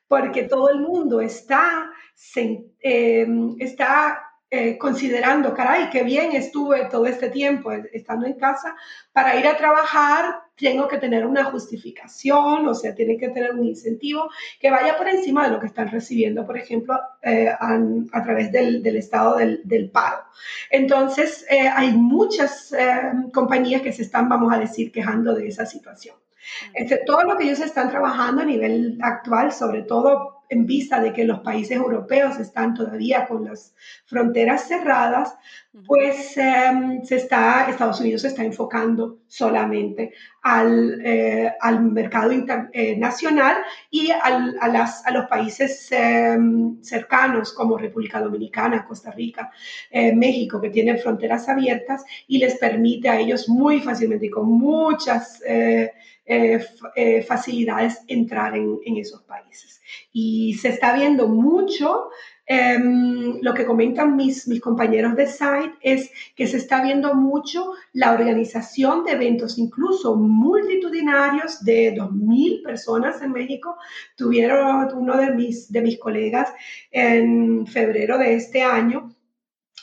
porque 0.07 0.43
todo 0.43 0.69
el 0.69 0.79
mundo 0.79 1.21
está, 1.21 1.91
eh, 2.35 3.27
está 3.59 4.34
eh, 4.55 4.77
considerando, 4.77 5.53
caray, 5.53 5.89
qué 5.89 6.03
bien 6.03 6.31
estuve 6.31 6.85
todo 6.85 7.05
este 7.07 7.29
tiempo 7.29 7.73
estando 7.91 8.25
en 8.25 8.35
casa, 8.35 8.73
para 9.11 9.35
ir 9.35 9.45
a 9.47 9.57
trabajar 9.57 10.43
tengo 10.55 10.87
que 10.87 10.97
tener 10.97 11.25
una 11.25 11.43
justificación, 11.43 12.65
o 12.65 12.73
sea, 12.73 12.95
tiene 12.95 13.17
que 13.17 13.27
tener 13.27 13.51
un 13.53 13.65
incentivo 13.65 14.29
que 14.57 14.71
vaya 14.71 14.95
por 14.95 15.09
encima 15.09 15.43
de 15.43 15.51
lo 15.51 15.59
que 15.59 15.65
están 15.65 15.89
recibiendo, 15.89 16.45
por 16.45 16.57
ejemplo, 16.57 16.97
eh, 17.21 17.49
a, 17.49 18.23
través 18.23 18.53
del, 18.53 18.85
estado 18.95 19.35
del, 19.35 19.59
del, 19.65 19.89
paro. 19.89 20.23
Entonces, 20.69 21.45
eh, 21.49 21.67
hay 21.67 21.91
muchas 21.91 22.73
compañías 23.33 23.81
que 23.81 23.91
se 23.91 24.03
están, 24.03 24.29
vamos 24.29 24.53
a 24.53 24.59
decir, 24.59 24.93
quejando 24.93 25.33
de 25.33 25.49
esa 25.49 25.65
situación. 25.65 26.15
Este, 26.73 27.01
todo 27.05 27.23
lo 27.23 27.37
que 27.37 27.43
ellos 27.43 27.59
están 27.59 27.89
trabajando 27.89 28.43
a 28.43 28.45
nivel 28.45 28.97
actual, 29.01 29.51
sobre 29.51 29.81
todo 29.81 30.34
en 30.49 30.65
vista 30.65 30.99
de 30.99 31.13
que 31.13 31.25
los 31.25 31.39
países 31.39 31.77
europeos 31.77 32.39
están 32.39 32.73
todavía 32.73 33.27
con 33.27 33.45
las 33.45 33.75
fronteras 34.05 34.67
cerradas, 34.67 35.35
pues 35.83 36.37
em, 36.37 37.03
se 37.03 37.17
está, 37.17 37.69
Estados 37.69 37.99
Unidos 37.99 38.21
se 38.21 38.29
está 38.29 38.43
enfocando 38.43 39.19
solamente 39.27 40.13
al, 40.41 41.01
eh, 41.03 41.51
al 41.59 41.81
mercado 41.91 42.31
internacional 42.31 43.57
eh, 43.57 43.87
y 43.89 44.11
a, 44.11 44.67
las, 44.69 45.05
a, 45.05 45.11
los 45.11 45.25
países 45.25 45.91
em, 45.91 46.81
cercanos 46.81 47.51
como 47.53 47.77
República 47.77 48.21
Dominicana, 48.21 48.85
Costa 48.85 49.11
Rica, 49.11 49.51
eh, 49.89 50.15
México, 50.15 50.61
que 50.61 50.69
tienen 50.69 50.99
fronteras 50.99 51.49
abiertas 51.49 52.05
y 52.27 52.37
les 52.37 52.55
permite 52.55 53.09
a 53.09 53.19
ellos 53.19 53.49
muy 53.49 53.81
fácilmente 53.81 54.27
y 54.27 54.29
con 54.29 54.47
muchas 54.47 55.41
facilidades 57.27 58.01
entrar 58.07 58.55
en, 58.55 58.79
en 58.83 58.97
esos 58.97 59.21
países 59.23 59.81
y 60.11 60.53
se 60.55 60.69
está 60.69 60.93
viendo 60.93 61.27
mucho. 61.27 62.09
Em, 62.47 63.39
lo 63.41 63.55
que 63.55 63.65
comentan 63.65 64.15
mis, 64.15 64.47
mis 64.47 64.61
compañeros 64.61 65.15
de 65.15 65.25
site 65.25 65.73
es 65.81 66.11
que 66.35 66.45
se 66.45 66.57
está 66.57 66.83
viendo 66.83 67.15
mucho 67.15 67.71
la 67.93 68.13
organización 68.13 69.03
de 69.03 69.13
eventos, 69.13 69.57
incluso 69.57 70.15
multitudinarios 70.15 71.63
de 71.63 71.95
2.000 71.95 72.63
personas 72.63 73.21
en 73.23 73.31
México. 73.31 73.77
Tuvieron 74.15 74.89
uno 74.95 75.17
de 75.17 75.31
mis, 75.31 75.71
de 75.71 75.81
mis 75.81 75.97
colegas 75.97 76.53
en 76.91 77.65
febrero 77.65 78.19
de 78.19 78.35
este 78.35 78.61
año, 78.61 79.15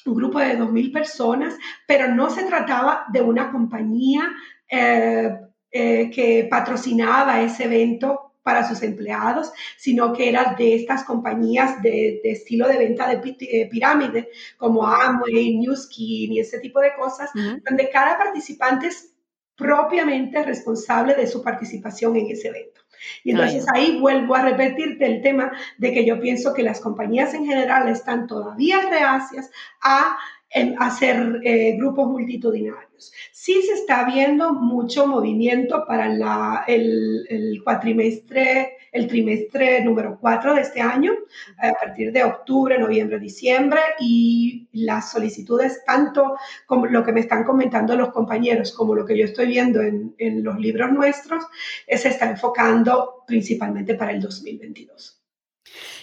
un 0.06 0.14
grupo 0.14 0.38
de 0.38 0.56
2.000 0.56 0.92
personas, 0.92 1.54
pero 1.86 2.14
no 2.14 2.30
se 2.30 2.44
trataba 2.44 3.06
de 3.12 3.22
una 3.22 3.50
compañía 3.50 4.30
eh, 4.68 5.36
eh, 5.70 6.10
que 6.10 6.46
patrocinaba 6.48 7.42
ese 7.42 7.64
evento 7.64 8.31
para 8.42 8.68
sus 8.68 8.82
empleados, 8.82 9.52
sino 9.76 10.12
que 10.12 10.28
era 10.28 10.54
de 10.58 10.74
estas 10.74 11.04
compañías 11.04 11.80
de, 11.82 12.20
estilo 12.24 12.68
de 12.68 12.78
venta 12.78 13.08
de 13.08 13.36
eh, 13.40 13.68
pirámide, 13.70 14.30
como 14.56 14.86
Amway, 14.86 15.58
Newskin 15.58 16.32
y 16.32 16.40
ese 16.40 16.58
tipo 16.58 16.80
de 16.80 16.94
cosas, 16.94 17.30
donde 17.34 17.90
cada 17.90 18.18
participante 18.18 18.88
es 18.88 19.12
propiamente 19.56 20.42
responsable 20.42 21.14
de 21.14 21.26
su 21.26 21.42
participación 21.42 22.16
en 22.16 22.30
ese 22.30 22.48
evento. 22.48 22.80
Y 23.24 23.32
entonces 23.32 23.66
ahí 23.74 23.98
vuelvo 24.00 24.34
a 24.34 24.42
repetirte 24.42 25.06
el 25.06 25.22
tema 25.22 25.52
de 25.78 25.92
que 25.92 26.04
yo 26.04 26.20
pienso 26.20 26.54
que 26.54 26.62
las 26.62 26.80
compañías 26.80 27.34
en 27.34 27.46
general 27.46 27.88
están 27.88 28.26
todavía 28.26 28.80
reacias 28.88 29.50
a 29.82 30.16
en 30.52 30.76
hacer 30.78 31.40
eh, 31.44 31.76
grupos 31.76 32.08
multitudinarios. 32.08 33.12
Sí 33.32 33.62
se 33.62 33.72
está 33.72 34.04
viendo 34.04 34.52
mucho 34.52 35.06
movimiento 35.06 35.84
para 35.86 36.64
el, 36.66 37.26
el, 37.28 37.60
cuatrimestre, 37.64 38.76
el 38.92 39.08
trimestre 39.08 39.82
número 39.82 40.18
4 40.20 40.54
de 40.54 40.60
este 40.60 40.80
año, 40.80 41.12
a 41.58 41.72
partir 41.72 42.12
de 42.12 42.24
octubre, 42.24 42.78
noviembre, 42.78 43.18
diciembre, 43.18 43.80
y 43.98 44.68
las 44.72 45.10
solicitudes, 45.10 45.82
tanto 45.84 46.36
como 46.66 46.86
lo 46.86 47.02
que 47.02 47.12
me 47.12 47.20
están 47.20 47.44
comentando 47.44 47.96
los 47.96 48.10
compañeros 48.10 48.72
como 48.72 48.94
lo 48.94 49.04
que 49.04 49.18
yo 49.18 49.24
estoy 49.24 49.46
viendo 49.46 49.80
en, 49.80 50.14
en 50.18 50.44
los 50.44 50.58
libros 50.58 50.92
nuestros, 50.92 51.44
eh, 51.86 51.98
se 51.98 52.08
está 52.08 52.30
enfocando 52.30 53.24
principalmente 53.26 53.94
para 53.94 54.12
el 54.12 54.20
2022. 54.20 55.21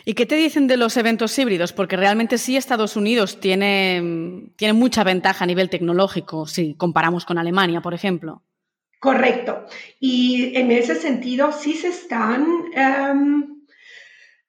¿Y 0.05 0.13
qué 0.13 0.25
te 0.25 0.35
dicen 0.35 0.67
de 0.67 0.77
los 0.77 0.97
eventos 0.97 1.38
híbridos? 1.38 1.73
Porque 1.73 1.97
realmente 1.97 2.38
sí 2.38 2.57
Estados 2.57 2.95
Unidos 2.95 3.39
tiene, 3.39 4.51
tiene 4.55 4.73
mucha 4.73 5.03
ventaja 5.03 5.43
a 5.43 5.47
nivel 5.47 5.69
tecnológico 5.69 6.47
si 6.47 6.75
comparamos 6.75 7.25
con 7.25 7.38
Alemania, 7.38 7.81
por 7.81 7.93
ejemplo. 7.93 8.41
Correcto. 8.99 9.65
Y 9.99 10.55
en 10.57 10.71
ese 10.71 10.95
sentido 10.95 11.51
sí 11.53 11.73
se 11.73 11.88
están 11.88 12.45
em, 12.73 13.63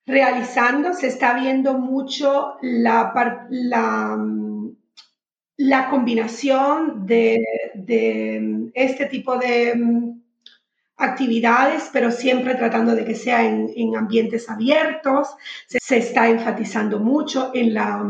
realizando, 0.07 0.93
se 0.93 1.07
está 1.07 1.35
viendo 1.35 1.75
mucho 1.75 2.57
la, 2.61 3.13
la, 3.51 4.19
la 5.57 5.91
combinación 5.91 7.07
de, 7.07 7.39
de, 7.75 8.71
este 8.75 9.07
tipo 9.07 9.37
de 9.39 9.75
actividades, 11.01 11.91
pero 11.93 12.11
siempre 12.11 12.55
tratando 12.55 12.95
de 12.95 13.05
que 13.05 13.15
sea 13.15 13.45
en, 13.45 13.97
ambientes 13.97 14.49
abiertos. 14.49 15.29
Se, 15.67 15.99
está 15.99 16.29
enfatizando 16.29 16.99
mucho 16.99 17.51
en 17.55 17.75
la, 17.75 18.01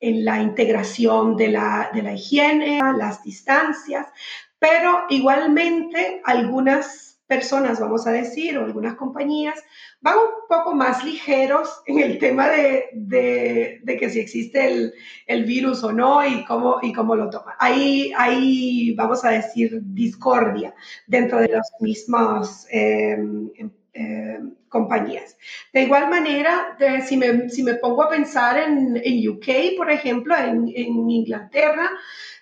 en 0.00 0.24
la 0.24 0.40
integración 0.40 1.36
de 1.36 1.48
la, 1.48 1.90
de 1.92 2.02
la 2.02 2.14
higiene, 2.14 2.80
las 2.96 3.22
distancias, 3.22 4.06
pero 4.58 5.04
igualmente 5.10 6.22
algunas 6.24 7.18
personas, 7.32 7.80
vamos 7.80 8.06
a 8.06 8.12
decir, 8.12 8.58
o 8.58 8.64
algunas 8.64 8.94
compañías, 8.96 9.58
van 10.02 10.18
un 10.18 10.46
poco 10.48 10.74
más 10.74 11.02
ligeros 11.02 11.80
en 11.86 12.00
el 12.00 12.18
tema 12.18 12.50
de, 12.50 12.90
de, 12.92 13.96
que 13.98 14.10
si 14.10 14.20
existe 14.20 14.66
el, 14.66 14.92
el, 15.26 15.44
virus 15.44 15.82
o 15.82 15.92
no 15.92 16.26
y 16.26 16.44
cómo, 16.44 16.80
y 16.82 16.92
cómo 16.92 17.16
lo 17.16 17.30
toman. 17.30 17.54
Hay, 17.58 18.12
hay, 18.16 18.94
vamos 18.94 19.24
a 19.24 19.30
decir, 19.30 19.80
discordia 19.82 20.74
dentro 21.06 21.38
de 21.38 21.48
las 21.48 21.72
mismas 21.80 22.66
em, 22.70 23.50
em, 23.56 23.70
em, 23.94 24.54
compañías. 24.68 25.36
De 25.72 25.82
igual 25.82 26.10
manera, 26.10 26.76
si, 27.06 27.16
me, 27.16 27.48
si, 27.48 27.62
me, 27.62 27.74
pongo 27.74 28.02
a 28.02 28.10
pensar 28.10 28.58
en, 28.58 29.00
en 29.02 29.28
UK, 29.28 29.76
por 29.76 29.90
ejemplo, 29.90 30.36
en, 30.36 30.68
en 30.74 31.10
Inglaterra, 31.10 31.90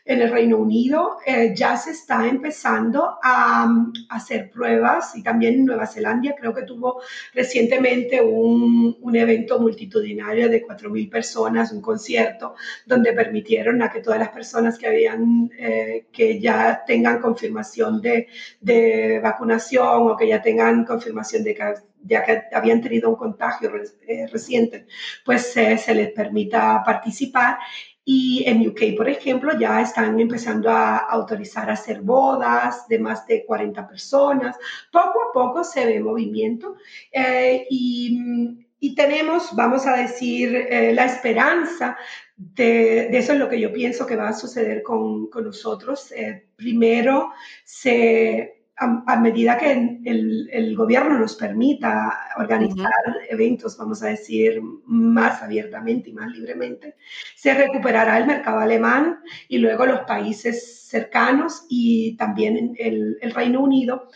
en 0.04 0.22
el 0.22 0.30
Reino 0.30 0.58
Unido 0.58 1.18
eh, 1.24 1.52
ya 1.54 1.76
se 1.76 1.90
está 1.90 2.26
empezando 2.26 3.18
a, 3.22 3.68
hacer 4.08 4.50
pruebas 4.50 5.16
y 5.16 5.22
también 5.22 5.54
en 5.54 5.64
Nueva 5.66 5.86
Zelanda. 5.86 6.34
Creo 6.38 6.54
que 6.54 6.62
tuvo 6.62 7.02
recientemente 7.32 8.20
un, 8.20 8.96
un 9.00 9.16
evento 9.16 9.58
multitudinario 9.60 10.48
de 10.48 10.66
4.000 10.66 11.10
personas, 11.10 11.72
un 11.72 11.80
concierto, 11.80 12.54
donde 12.86 13.12
permitieron 13.12 13.82
a 13.82 13.90
que 13.90 14.00
todas 14.00 14.18
las 14.18 14.30
personas 14.30 14.78
que 14.78 14.86
habían, 14.86 15.50
eh, 15.58 16.06
que 16.12 16.40
ya 16.40 16.82
tengan 16.86 17.20
confirmación 17.20 18.00
de, 18.00 18.28
de, 18.60 19.20
vacunación 19.22 20.10
o 20.10 20.16
que 20.16 20.28
ya 20.28 20.42
tengan 20.42 20.84
confirmación 20.84 21.44
de 21.44 21.54
que 21.54 21.74
ya 22.02 22.24
que 22.24 22.42
habían 22.52 22.80
tenido 22.80 23.10
un 23.10 23.16
contagio 23.16 23.70
eh, 24.08 24.26
reciente, 24.26 24.86
pues 25.24 25.52
se 25.52 25.94
les 25.94 26.12
permita 26.12 26.82
participar 26.84 27.58
y 28.04 28.44
en 28.46 28.66
UK, 28.66 28.96
por 28.96 29.08
ejemplo, 29.08 29.58
ya 29.58 29.80
están 29.80 30.18
empezando 30.18 30.70
a 30.70 30.96
autorizar 30.96 31.68
a 31.68 31.74
hacer 31.74 32.00
bodas 32.00 32.88
de 32.88 32.98
más 32.98 33.26
de 33.26 33.44
40 33.44 33.86
personas. 33.86 34.56
Poco 34.90 35.22
a 35.28 35.32
poco 35.32 35.64
se 35.64 35.84
ve 35.86 36.00
movimiento 36.00 36.76
eh, 37.12 37.66
y, 37.68 38.58
y, 38.80 38.94
tenemos, 38.94 39.54
vamos 39.54 39.86
a 39.86 39.96
decir, 39.96 40.54
eh, 40.54 40.92
la 40.94 41.04
esperanza 41.04 41.96
de, 42.36 43.08
de, 43.10 43.18
eso 43.18 43.34
es 43.34 43.38
lo 43.38 43.48
que 43.48 43.60
yo 43.60 43.72
pienso 43.72 44.06
que 44.06 44.16
va 44.16 44.28
a 44.28 44.32
suceder 44.32 44.82
con, 44.82 45.28
con 45.28 45.44
nosotros. 45.44 46.10
Eh, 46.12 46.46
primero, 46.56 47.32
se 47.64 48.59
a, 48.80 49.20
medida 49.20 49.58
que 49.58 49.72
el, 49.72 50.48
el, 50.50 50.74
gobierno 50.74 51.18
nos 51.18 51.34
permita 51.34 52.18
organizar 52.38 52.90
eventos, 53.28 53.76
vamos 53.76 54.02
a 54.02 54.08
decir, 54.08 54.58
más 54.86 55.42
abiertamente 55.42 56.08
y 56.08 56.14
más 56.14 56.32
libremente, 56.32 56.96
se 57.36 57.52
recuperará 57.52 58.16
el 58.16 58.26
mercado 58.26 58.58
alemán 58.60 59.20
y 59.48 59.58
luego 59.58 59.84
los 59.84 60.00
países 60.00 60.88
cercanos 60.88 61.66
y 61.68 62.16
también 62.16 62.74
el, 62.78 63.18
el 63.20 63.34
Reino 63.34 63.60
Unido, 63.60 64.08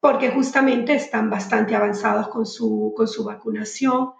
porque 0.00 0.30
justamente 0.30 0.94
están 0.94 1.30
bastante 1.30 1.76
avanzados 1.76 2.28
con 2.28 2.46
su, 2.46 2.92
con 2.96 3.06
su 3.06 3.22
vacunación 3.22 4.10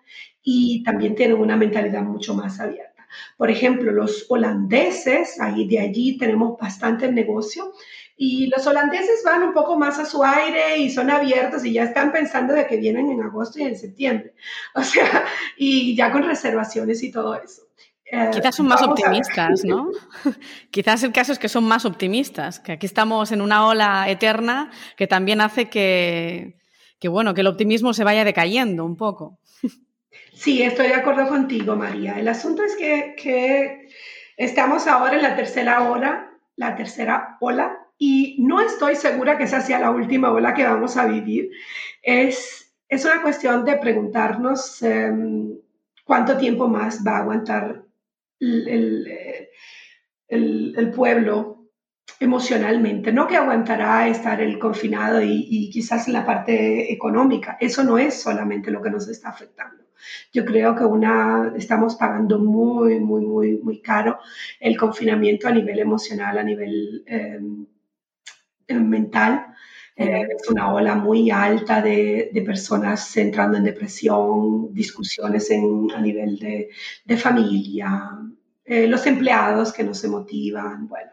y 0.41 0.85
también 0.85 1.17
tienen 1.17 1.37
una 1.37 1.57
mentalidad 1.57 2.03
mucho 2.03 2.35
más 2.35 2.61
abierta. 2.61 2.91
Por 3.37 3.51
ejemplo, 3.51 3.91
los 3.93 4.27
holandeses, 4.29 5.41
ahí 5.41 5.67
de 5.67 5.81
allí 5.81 6.17
tenemos 6.17 6.57
bastante 6.59 7.11
negocio. 7.11 7.73
Y 8.23 8.49
los 8.49 8.67
holandeses 8.67 9.23
van 9.25 9.43
un 9.43 9.55
poco 9.55 9.79
más 9.79 9.99
a 9.99 10.05
su 10.05 10.23
aire 10.23 10.77
y 10.77 10.91
son 10.91 11.09
abiertos 11.09 11.65
y 11.65 11.73
ya 11.73 11.85
están 11.85 12.13
pensando 12.13 12.53
de 12.53 12.67
que 12.67 12.77
vienen 12.77 13.11
en 13.11 13.23
agosto 13.23 13.59
y 13.59 13.63
en 13.63 13.79
septiembre. 13.79 14.35
O 14.75 14.83
sea, 14.83 15.25
y 15.57 15.97
ya 15.97 16.13
con 16.13 16.25
reservaciones 16.25 17.03
y 17.03 17.11
todo 17.11 17.35
eso. 17.35 17.63
Eh, 18.13 18.29
Quizás 18.31 18.57
son 18.57 18.69
más 18.69 18.83
optimistas, 18.83 19.65
¿no? 19.65 19.91
Quizás 20.71 21.03
el 21.03 21.13
caso 21.13 21.33
es 21.33 21.39
que 21.39 21.49
son 21.49 21.65
más 21.65 21.87
optimistas, 21.87 22.61
que 22.61 22.73
aquí 22.73 22.85
estamos 22.85 23.33
en 23.33 23.41
una 23.41 23.67
ola 23.67 24.05
eterna 24.11 24.71
que 24.99 25.07
también 25.07 25.41
hace 25.41 25.71
que, 25.71 26.59
que 26.99 27.09
bueno, 27.09 27.33
que 27.33 27.41
el 27.41 27.47
optimismo 27.47 27.95
se 27.95 28.05
vaya 28.05 28.25
decayendo 28.25 28.85
un 28.85 28.97
poco. 28.97 29.39
Sí, 30.33 30.63
estoy 30.63 30.89
de 30.89 30.95
acuerdo 30.95 31.29
contigo, 31.29 31.77
María. 31.77 32.19
El 32.19 32.27
asunto 32.27 32.63
es 32.65 32.75
que, 32.75 33.15
que 33.17 33.89
estamos 34.39 34.87
ahora 34.87 35.17
en 35.17 35.23
la 35.23 35.37
tercera 35.37 35.91
ola, 35.91 36.31
la 36.57 36.77
tercera 36.77 37.37
ola, 37.41 37.80
y 38.03 38.37
no 38.39 38.63
estoy 38.63 38.97
segura 38.97 39.37
que 39.37 39.45
esa 39.45 39.61
sea 39.61 39.79
la 39.79 39.91
última 39.91 40.33
ola 40.33 40.55
que 40.55 40.65
vamos 40.65 40.97
a 40.97 41.05
vivir. 41.05 41.51
Es, 42.03 42.75
es 42.89 43.05
una 43.05 43.21
cuestión 43.21 43.63
de 43.67 43.77
preguntarnos 43.77 44.83
em, 44.83 45.59
cuánto 46.03 46.39
tiempo 46.39 46.67
más 46.67 47.07
va 47.07 47.19
a 47.19 47.19
aguantar 47.19 47.85
el, 48.41 49.07
el, 50.29 50.91
pueblo 50.93 51.69
emocionalmente, 52.19 53.13
no 53.13 53.27
que 53.27 53.37
aguantará 53.37 54.09
estar 54.09 54.41
el 54.41 54.59
confinado 54.59 55.21
y, 55.23 55.69
quizás 55.71 56.07
en 56.07 56.15
la 56.15 56.25
parte 56.25 56.91
económica. 56.91 57.59
Eso 57.61 57.85
no 57.85 57.99
es 57.99 58.23
solamente 58.23 58.71
lo 58.71 58.81
que 58.81 58.91
nos 58.91 59.09
está 59.09 59.29
afectando. 59.29 59.85
Yo 60.33 60.47
creo 60.47 60.75
que 60.75 60.85
una, 60.87 61.53
estamos 61.55 61.97
pagando 61.97 62.39
muy, 62.39 62.99
muy, 62.99 63.27
muy, 63.27 63.59
muy 63.59 63.83
caro 63.83 64.21
el 64.59 64.79
confinamiento 64.79 65.49
a 65.49 65.53
nivel 65.53 65.79
emocional, 65.81 66.39
a 66.39 66.43
nivel 66.43 67.05
em, 67.07 67.67
mental. 68.75 69.47
Eh, 69.97 70.27
es 70.39 70.49
una 70.49 70.73
ola 70.73 70.95
muy 70.95 71.31
alta 71.31 71.83
de, 71.83 72.31
de, 72.33 72.43
personas 72.43 73.17
entrando 73.17 73.59
en 73.59 73.65
depresión, 73.65 74.73
discusiones 74.73 75.51
en, 75.51 75.89
a 75.95 76.01
nivel 76.01 76.39
de, 76.39 76.71
de 77.05 77.17
familia, 77.19 78.11
eh, 78.65 78.87
los 78.87 79.05
empleados 79.07 79.73
que 79.73 79.83
no 79.83 79.93
se 79.93 80.09
motivan, 80.09 80.89
bueno. 80.89 81.11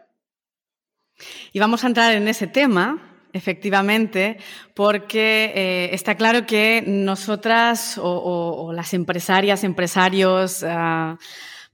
Y 1.52 1.58
vamos 1.58 1.82
a 1.84 1.88
entrar 1.88 2.14
en 2.14 2.28
ese 2.28 2.46
tema, 2.46 3.26
efectivamente, 3.32 4.38
porque 4.74 5.52
eh, 5.54 5.90
está 5.92 6.14
claro 6.14 6.46
que 6.46 6.84
nosotras 6.86 7.98
o, 8.00 8.72
las 8.72 8.94
empresarias, 8.94 9.64
empresarios, 9.64 10.64
ah, 10.66 11.18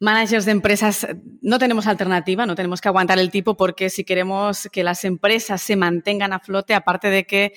managers 0.01 0.45
de 0.45 0.53
empresas, 0.53 1.07
no 1.41 1.59
tenemos 1.59 1.87
alternativa, 1.87 2.47
no 2.47 2.55
tenemos 2.55 2.81
que 2.81 2.89
aguantar 2.89 3.19
el 3.19 3.31
tipo 3.31 3.57
porque 3.57 3.91
si 3.91 4.05
queremos 4.05 4.69
que 4.73 4.85
las 4.85 5.05
empresas 5.05 5.63
se 5.63 5.77
mantengan 5.77 6.33
a 6.33 6.41
flote, 6.41 6.75
aparte 6.75 7.09
de 7.11 7.25
que 7.25 7.53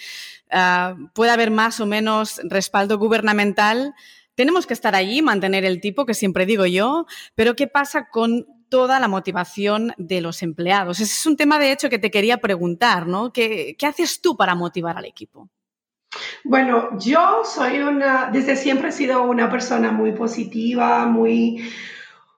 ah, 0.52 0.96
pueda 1.14 1.34
haber 1.34 1.52
más 1.52 1.80
o 1.80 1.86
menos 1.86 2.40
respaldo 2.44 2.98
gubernamental, 2.98 3.94
tenemos 4.36 4.68
que 4.68 4.74
estar 4.74 4.96
allí, 4.96 5.22
mantener 5.22 5.66
el 5.66 5.82
tipo, 5.82 6.06
que 6.06 6.14
siempre 6.14 6.46
digo 6.46 6.66
yo, 6.68 7.08
pero 7.34 7.56
¿qué 7.56 7.68
pasa 7.68 8.08
con 8.10 8.46
toda 8.70 9.00
la 9.00 9.08
motivación 9.08 9.94
de 9.98 10.22
los 10.22 10.44
empleados? 10.44 11.00
Ese 11.00 11.12
es 11.12 11.26
un 11.26 11.38
tema, 11.38 11.58
de 11.58 11.72
hecho, 11.72 11.90
que 11.90 11.98
te 11.98 12.12
quería 12.12 12.38
preguntar, 12.38 13.08
¿no? 13.08 13.34
¿Qué, 13.34 13.76
qué 13.80 13.88
haces 13.88 14.22
tú 14.22 14.38
para 14.38 14.54
motivar 14.54 14.96
al 14.96 15.06
equipo? 15.06 15.50
Bueno, 16.44 16.98
yo 17.00 17.42
soy 17.44 17.80
una, 17.80 18.30
desde 18.32 18.56
siempre 18.56 18.90
he 18.90 18.92
sido 18.92 19.24
una 19.24 19.50
persona 19.50 19.92
muy 19.92 20.12
positiva, 20.12 21.06
muy, 21.06 21.70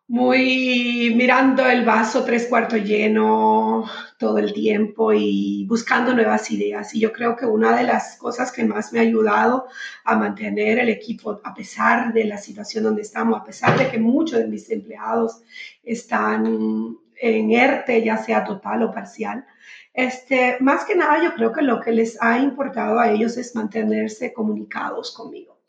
muy 0.09 1.13
mirando 1.15 1.67
el 1.67 1.85
vaso 1.85 2.25
tres 2.25 2.47
cuartos 2.47 2.83
lleno 2.83 3.85
todo 4.17 4.39
el 4.39 4.53
tiempo 4.53 5.13
y 5.13 5.67
buscando 5.67 6.15
nuevas 6.15 6.49
ideas. 6.49 6.95
Y 6.95 6.99
yo 6.99 7.13
creo 7.13 7.35
que 7.35 7.45
una 7.45 7.77
de 7.77 7.83
las 7.83 8.17
cosas 8.17 8.51
que 8.51 8.63
más 8.63 8.91
me 8.91 8.97
ha 8.97 9.03
ayudado 9.03 9.67
a 10.03 10.15
mantener 10.15 10.79
el 10.79 10.89
equipo, 10.89 11.39
a 11.43 11.53
pesar 11.53 12.11
de 12.11 12.23
la 12.23 12.39
situación 12.39 12.85
donde 12.85 13.03
estamos, 13.03 13.39
a 13.39 13.43
pesar 13.43 13.77
de 13.77 13.87
que 13.87 13.99
muchos 13.99 14.39
de 14.39 14.47
mis 14.47 14.71
empleados 14.71 15.43
están 15.83 16.97
en 17.21 17.51
ERTE, 17.51 18.03
ya 18.03 18.17
sea 18.17 18.43
total 18.43 18.81
o 18.81 18.91
parcial, 18.91 19.45
este, 19.93 20.57
más 20.59 20.85
que 20.85 20.95
nada 20.95 21.23
yo 21.23 21.35
creo 21.35 21.51
que 21.51 21.61
lo 21.61 21.81
que 21.81 21.91
les 21.91 22.19
ha 22.19 22.39
importado 22.39 22.99
a 22.99 23.11
ellos 23.11 23.37
es 23.37 23.55
mantenerse 23.55 24.33
comunicados 24.33 25.11
conmigo. 25.11 25.59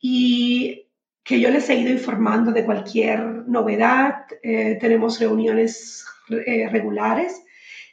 Y 0.00 0.87
que 1.28 1.38
yo 1.38 1.50
les 1.50 1.68
he 1.68 1.74
ido 1.74 1.92
informando 1.92 2.52
de 2.52 2.64
cualquier 2.64 3.20
novedad. 3.46 4.24
Eh, 4.42 4.78
tenemos 4.80 5.20
reuniones 5.20 6.06
eh, 6.30 6.66
regulares 6.70 7.42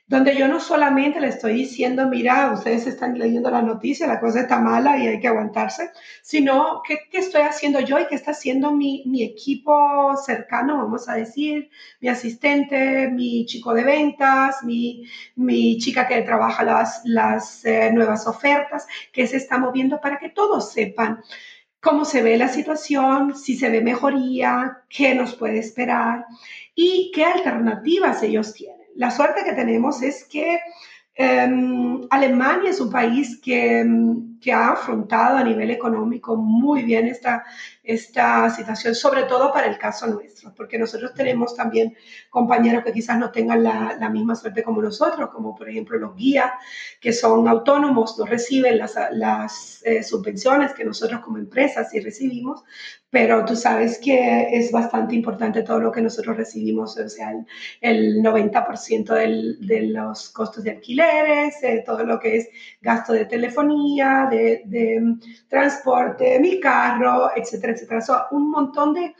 donde 0.07 0.35
yo 0.35 0.47
no 0.47 0.59
solamente 0.59 1.19
le 1.19 1.29
estoy 1.29 1.53
diciendo, 1.53 2.07
mira, 2.07 2.51
ustedes 2.53 2.85
están 2.85 3.17
leyendo 3.17 3.49
la 3.49 3.63
noticia, 3.63 4.05
la 4.05 4.19
cosa 4.19 4.41
está 4.41 4.59
mala 4.59 4.99
y 4.99 5.07
hay 5.07 5.19
que 5.19 5.27
aguantarse, 5.27 5.89
sino 6.21 6.83
qué, 6.87 6.99
qué 7.09 7.17
estoy 7.17 7.41
haciendo 7.41 7.79
yo 7.79 7.99
y 7.99 8.05
qué 8.05 8.13
está 8.13 8.31
haciendo 8.31 8.71
mi, 8.71 9.03
mi, 9.07 9.23
equipo 9.23 10.15
cercano, 10.23 10.77
vamos 10.77 11.09
a 11.09 11.15
decir, 11.15 11.71
mi 12.01 12.07
asistente, 12.07 13.09
mi 13.09 13.47
chico 13.47 13.73
de 13.73 13.83
ventas, 13.83 14.63
mi, 14.63 15.05
mi 15.35 15.79
chica 15.79 16.07
que 16.07 16.21
trabaja 16.21 16.63
las, 16.63 17.01
las 17.05 17.65
eh, 17.65 17.89
nuevas 17.91 18.27
ofertas, 18.27 18.85
que 19.11 19.25
se 19.25 19.37
está 19.37 19.57
moviendo 19.57 19.99
para 19.99 20.19
que 20.19 20.29
todos 20.29 20.71
sepan 20.71 21.23
cómo 21.85 22.03
se 22.03 22.23
ve 22.23 22.35
la 22.35 22.47
situación, 22.47 23.37
si 23.37 23.55
se 23.55 23.69
ve 23.69 23.79
mejoría, 23.79 24.79
qué 24.89 25.13
nos 25.13 25.35
puede 25.35 25.59
esperar 25.59 26.25
y 26.73 27.11
qué 27.13 27.23
alternativas 27.23 28.23
ellos 28.23 28.55
tienen. 28.55 28.87
La 28.95 29.11
suerte 29.11 29.43
que 29.45 29.53
tenemos 29.53 30.01
es 30.01 30.23
que 30.23 30.59
em, 31.13 32.01
Alemania 32.09 32.71
es 32.71 32.81
un 32.81 32.89
país 32.89 33.39
que, 33.39 33.81
em, 33.81 34.34
que, 34.45 34.53
ha 34.53 34.71
afrontado 34.71 35.37
a 35.37 35.43
nivel 35.43 35.71
económico 35.71 36.35
muy 36.35 36.83
bien 36.83 37.07
esta, 37.07 37.43
esta 37.83 38.49
situación, 38.49 38.93
sobre 38.93 39.23
todo 39.23 39.51
para 39.51 39.67
el 39.67 39.77
caso 39.77 40.07
nuestro, 40.07 40.53
porque 40.55 40.77
nosotros 40.77 41.13
tenemos 41.13 41.55
también 41.55 41.95
compañeros 42.29 42.83
que 42.83 42.93
quizás 42.93 43.17
no 43.17 43.31
tengan 43.31 43.63
la, 43.63 43.97
la 43.99 44.09
misma 44.09 44.35
suerte 44.35 44.63
como 44.63 44.81
nosotros, 44.81 45.29
como 45.31 45.55
por 45.55 45.69
ejemplo 45.69 45.97
los 45.97 46.15
guías, 46.15 46.51
que 47.01 47.11
son 47.11 47.47
autónomos, 47.47 48.17
no 48.17 48.25
reciben 48.25 48.77
las, 48.77 48.95
las 49.11 49.81
eh, 49.83 50.03
subvenciones 50.03 50.73
que 50.73 50.85
nosotros 50.85 51.21
como 51.21 51.37
empresas 51.37 51.89
sí 51.89 51.99
recibimos, 51.99 52.63
pero 53.15 53.45
tú 53.45 53.55
sabes 53.55 53.97
que 53.97 54.49
es 54.51 54.73
bastante 54.73 55.15
importante 55.15 55.63
todo 55.63 55.79
lo 55.79 55.89
que 55.89 56.01
nosotros 56.01 56.35
recibimos, 56.35 56.97
o 56.97 57.07
sea, 57.07 57.31
el, 57.31 57.45
el 57.79 58.21
90% 58.21 59.13
del, 59.13 59.65
de 59.65 59.83
los 59.83 60.29
costos 60.31 60.65
de 60.65 60.71
alquileres, 60.71 61.63
eh, 61.63 61.81
todo 61.85 62.03
lo 62.03 62.19
que 62.19 62.35
es 62.35 62.49
gasto 62.81 63.13
de 63.13 63.25
telefonía, 63.25 64.27
de, 64.29 64.34
de 64.65 65.15
transporte, 65.47 66.39
mi 66.39 66.59
carro, 66.59 67.31
etcétera, 67.35 67.73
etcétera. 67.73 68.27
un 68.31 68.49
montón 68.51 68.93
de, 68.93 69.15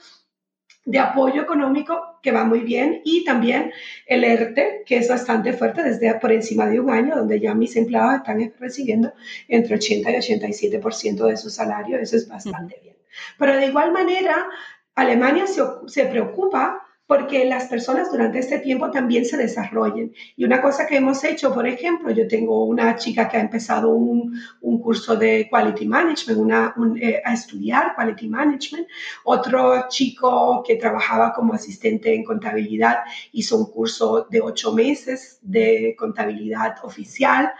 de 0.85 0.99
apoyo 0.99 1.41
económico 1.41 2.19
que 2.21 2.31
va 2.31 2.43
muy 2.43 2.59
bien 2.59 3.01
y 3.03 3.23
también 3.23 3.71
el 4.05 4.23
ERTE, 4.23 4.83
que 4.85 4.97
es 4.97 5.09
bastante 5.09 5.53
fuerte 5.53 5.83
desde 5.83 6.13
por 6.15 6.31
encima 6.31 6.67
de 6.67 6.79
un 6.79 6.91
año, 6.91 7.15
donde 7.15 7.39
ya 7.39 7.53
mis 7.53 7.75
empleados 7.75 8.15
están 8.15 8.53
recibiendo 8.59 9.13
entre 9.47 9.75
80 9.75 10.11
y 10.11 10.15
87% 10.15 11.25
de 11.27 11.37
su 11.37 11.49
salario, 11.49 11.97
eso 11.97 12.15
es 12.15 12.27
bastante 12.27 12.79
bien. 12.81 12.95
Pero 13.39 13.55
de 13.57 13.67
igual 13.67 13.91
manera, 13.91 14.47
Alemania 14.93 15.47
se, 15.47 15.61
se 15.87 16.05
preocupa 16.05 16.84
porque 17.07 17.45
las 17.45 17.67
personas 17.67 18.11
durante 18.11 18.39
este 18.39 18.59
tiempo 18.59 18.89
también 18.89 19.25
se 19.25 19.37
desarrollen. 19.37 20.13
Y 20.35 20.43
una 20.43 20.61
cosa 20.61 20.87
que 20.87 20.97
hemos 20.97 21.23
hecho, 21.23 21.53
por 21.53 21.67
ejemplo, 21.67 22.11
yo 22.11 22.27
tengo 22.27 22.65
una 22.65 22.95
chica 22.95 23.29
que 23.29 23.37
ha 23.37 23.41
empezado 23.41 23.89
un, 23.89 24.39
un 24.61 24.81
curso 24.81 25.15
de 25.15 25.47
Quality 25.49 25.85
Management, 25.85 26.39
una, 26.39 26.75
eh, 26.99 27.21
a 27.23 27.33
estudiar 27.33 27.95
Quality 27.95 28.27
Management, 28.27 28.87
otro 29.23 29.87
chico 29.89 30.63
que 30.65 30.77
trabajaba 30.77 31.33
como 31.33 31.53
asistente 31.53 32.13
en 32.13 32.23
contabilidad 32.23 32.99
hizo 33.31 33.57
un 33.57 33.71
curso 33.71 34.27
de 34.29 34.41
ocho 34.41 34.73
meses 34.73 35.39
de 35.41 35.95
contabilidad 35.97 36.77
oficial, 36.83 37.53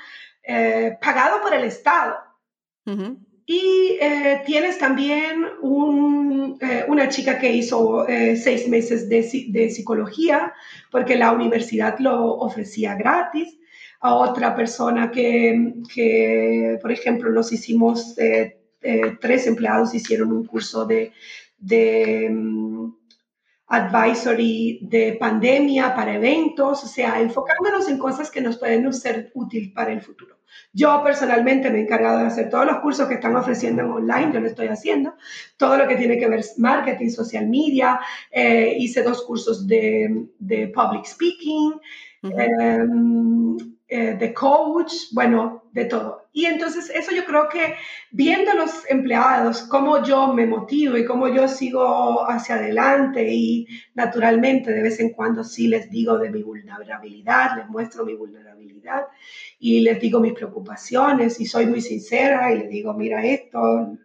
eh, 0.43 0.97
pagado 1.01 1.41
por 1.41 1.53
el 1.53 1.65
Estado. 1.65 2.15
Y 3.47 3.97
eh, 4.01 4.41
tienes 4.45 4.79
también 4.79 5.45
eh, 5.45 6.85
una 6.87 7.09
chica 7.09 7.37
que 7.37 7.53
hizo 7.53 8.07
eh, 8.07 8.35
seis 8.35 8.67
meses 8.67 9.07
de, 9.07 9.47
de, 9.49 9.69
psicología 9.69 10.51
porque 10.89 11.15
la 11.15 11.31
universidad 11.31 11.99
lo 11.99 12.37
ofrecía 12.37 12.95
gratis. 12.95 13.57
A 14.01 14.15
otra 14.15 14.55
persona 14.55 15.09
que, 15.09 15.73
que 15.93 16.77
por 16.81 16.91
ejemplo, 16.91 17.31
nos 17.31 17.51
hicimos, 17.51 18.15
tres 18.15 19.47
empleados 19.47 19.95
hicieron 19.95 20.31
un 20.31 20.45
curso 20.45 20.85
de, 20.85 21.11
de 21.57 22.29
mm, 22.29 22.93
advisory 23.67 24.79
de 24.81 25.17
pandemia 25.19 25.95
para 25.95 26.15
eventos, 26.15 26.83
o 26.83 26.87
sea, 26.87 27.19
enfocándonos 27.19 27.89
en 27.89 27.97
cosas 27.97 28.29
que 28.29 28.41
nos 28.41 28.57
pueden 28.57 28.91
ser 28.93 29.31
útiles 29.33 29.71
para 29.73 29.91
el 29.91 30.01
futuro. 30.01 30.37
Yo 30.71 31.01
personalmente 31.03 31.69
me 31.69 31.79
he 31.79 31.81
encargado 31.81 32.19
de 32.19 32.27
hacer 32.27 32.49
todos 32.49 32.65
los 32.65 32.79
cursos 32.79 33.07
que 33.07 33.15
están 33.15 33.35
ofreciendo 33.35 33.81
en 33.81 33.91
online, 33.91 34.31
yo 34.33 34.39
lo 34.39 34.47
estoy 34.47 34.67
haciendo, 34.67 35.15
todo 35.57 35.77
lo 35.77 35.87
que 35.87 35.95
tiene 35.95 36.17
que 36.17 36.29
ver 36.29 36.45
marketing, 36.57 37.09
social 37.09 37.47
media, 37.47 37.99
eh, 38.31 38.75
hice 38.77 39.01
dos 39.01 39.23
cursos 39.23 39.67
de, 39.67 40.27
de 40.37 40.67
public 40.67 41.05
speaking, 41.05 41.73
eh, 43.87 44.15
de 44.15 44.33
coach, 44.33 44.93
bueno, 45.11 45.63
de 45.71 45.85
todo. 45.85 46.24
Y 46.35 46.47
entonces 46.47 46.91
eso 46.93 47.13
yo 47.15 47.23
creo 47.23 47.47
que 47.47 47.75
viendo 48.11 48.51
a 48.51 48.55
los 48.55 48.83
empleados, 48.89 49.61
cómo 49.61 50.03
yo 50.03 50.33
me 50.33 50.45
motivo 50.45 50.97
y 50.97 51.05
cómo 51.05 51.29
yo 51.29 51.47
sigo 51.47 52.29
hacia 52.29 52.55
adelante 52.55 53.25
y 53.33 53.65
naturalmente 53.93 54.73
de 54.73 54.81
vez 54.81 54.99
en 54.99 55.11
cuando 55.11 55.45
sí 55.45 55.69
les 55.69 55.89
digo 55.89 56.17
de 56.17 56.29
mi 56.29 56.43
vulnerabilidad, 56.43 57.55
les 57.55 57.69
muestro 57.69 58.03
mi 58.03 58.15
vulnerabilidad 58.15 59.07
y 59.59 59.79
les 59.79 59.97
digo 60.01 60.19
mis 60.19 60.33
preocupaciones 60.33 61.39
y 61.39 61.45
soy 61.45 61.67
muy 61.67 61.79
sincera 61.79 62.51
y 62.51 62.59
les 62.59 62.69
digo, 62.69 62.93
mira 62.93 63.25
esto, 63.25 63.97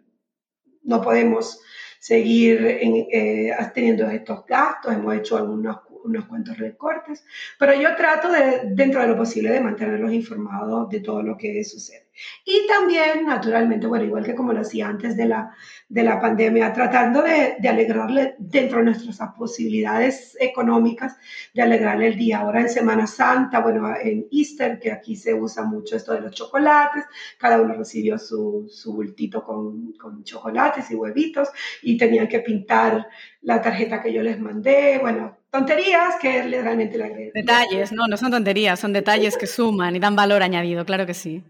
no 0.83 1.01
podemos 1.01 1.59
seguir 1.99 2.65
eh, 2.65 3.53
teniendo 3.73 4.09
estos 4.09 4.45
gastos, 4.45 4.93
hemos 4.93 5.15
hecho 5.15 5.35
algunos 5.35 5.81
unos 6.03 6.25
cuantos 6.25 6.57
recortes, 6.57 7.23
pero 7.57 7.73
yo 7.73 7.95
trato 7.95 8.31
de, 8.31 8.61
dentro 8.65 9.01
de 9.01 9.07
lo 9.07 9.17
posible, 9.17 9.51
de 9.51 9.61
mantenerlos 9.61 10.13
informados 10.13 10.89
de 10.89 10.99
todo 10.99 11.21
lo 11.23 11.37
que 11.37 11.63
sucede. 11.63 12.07
Y 12.45 12.67
también, 12.67 13.25
naturalmente, 13.25 13.87
bueno, 13.87 14.05
igual 14.05 14.23
que 14.23 14.35
como 14.35 14.53
lo 14.53 14.61
hacía 14.61 14.87
antes 14.87 15.15
de 15.17 15.25
la, 15.25 15.55
de 15.87 16.03
la 16.03 16.19
pandemia, 16.19 16.73
tratando 16.73 17.21
de, 17.21 17.55
de, 17.59 17.69
alegrarle 17.69 18.35
dentro 18.37 18.79
de 18.79 18.85
nuestras 18.85 19.17
posibilidades 19.37 20.37
económicas, 20.39 21.17
de 21.53 21.61
alegrarle 21.61 22.07
el 22.07 22.17
día. 22.17 22.39
Ahora 22.39 22.61
en 22.61 22.69
Semana 22.69 23.07
Santa, 23.07 23.59
bueno, 23.59 23.93
en 24.01 24.27
Easter, 24.31 24.79
que 24.79 24.91
aquí 24.91 25.15
se 25.15 25.33
usa 25.33 25.63
mucho 25.63 25.95
esto 25.95 26.13
de 26.13 26.21
los 26.21 26.31
chocolates, 26.31 27.05
cada 27.37 27.61
uno 27.61 27.73
recibió 27.73 28.17
su, 28.17 28.67
su 28.69 28.93
bultito 28.93 29.43
con, 29.43 29.93
con 29.93 30.23
chocolates 30.23 30.91
y 30.91 30.95
huevitos 30.95 31.49
y 31.81 31.97
tenían 31.97 32.27
que 32.27 32.39
pintar 32.39 33.07
la 33.41 33.61
tarjeta 33.61 34.01
que 34.01 34.13
yo 34.13 34.21
les 34.21 34.39
mandé, 34.39 34.99
bueno, 34.99 35.40
tonterías 35.51 36.15
que 36.21 36.41
realmente 36.43 36.97
le 36.97 37.03
agregan. 37.03 37.31
Detalles, 37.33 37.91
no, 37.91 38.07
no 38.07 38.17
son 38.17 38.31
tonterías, 38.31 38.79
son 38.79 38.93
detalles 38.93 39.37
que 39.37 39.47
suman 39.47 39.95
y 39.95 39.99
dan 39.99 40.15
valor 40.15 40.41
añadido, 40.41 40.85
claro 40.85 41.05
que 41.05 41.13
sí. 41.13 41.43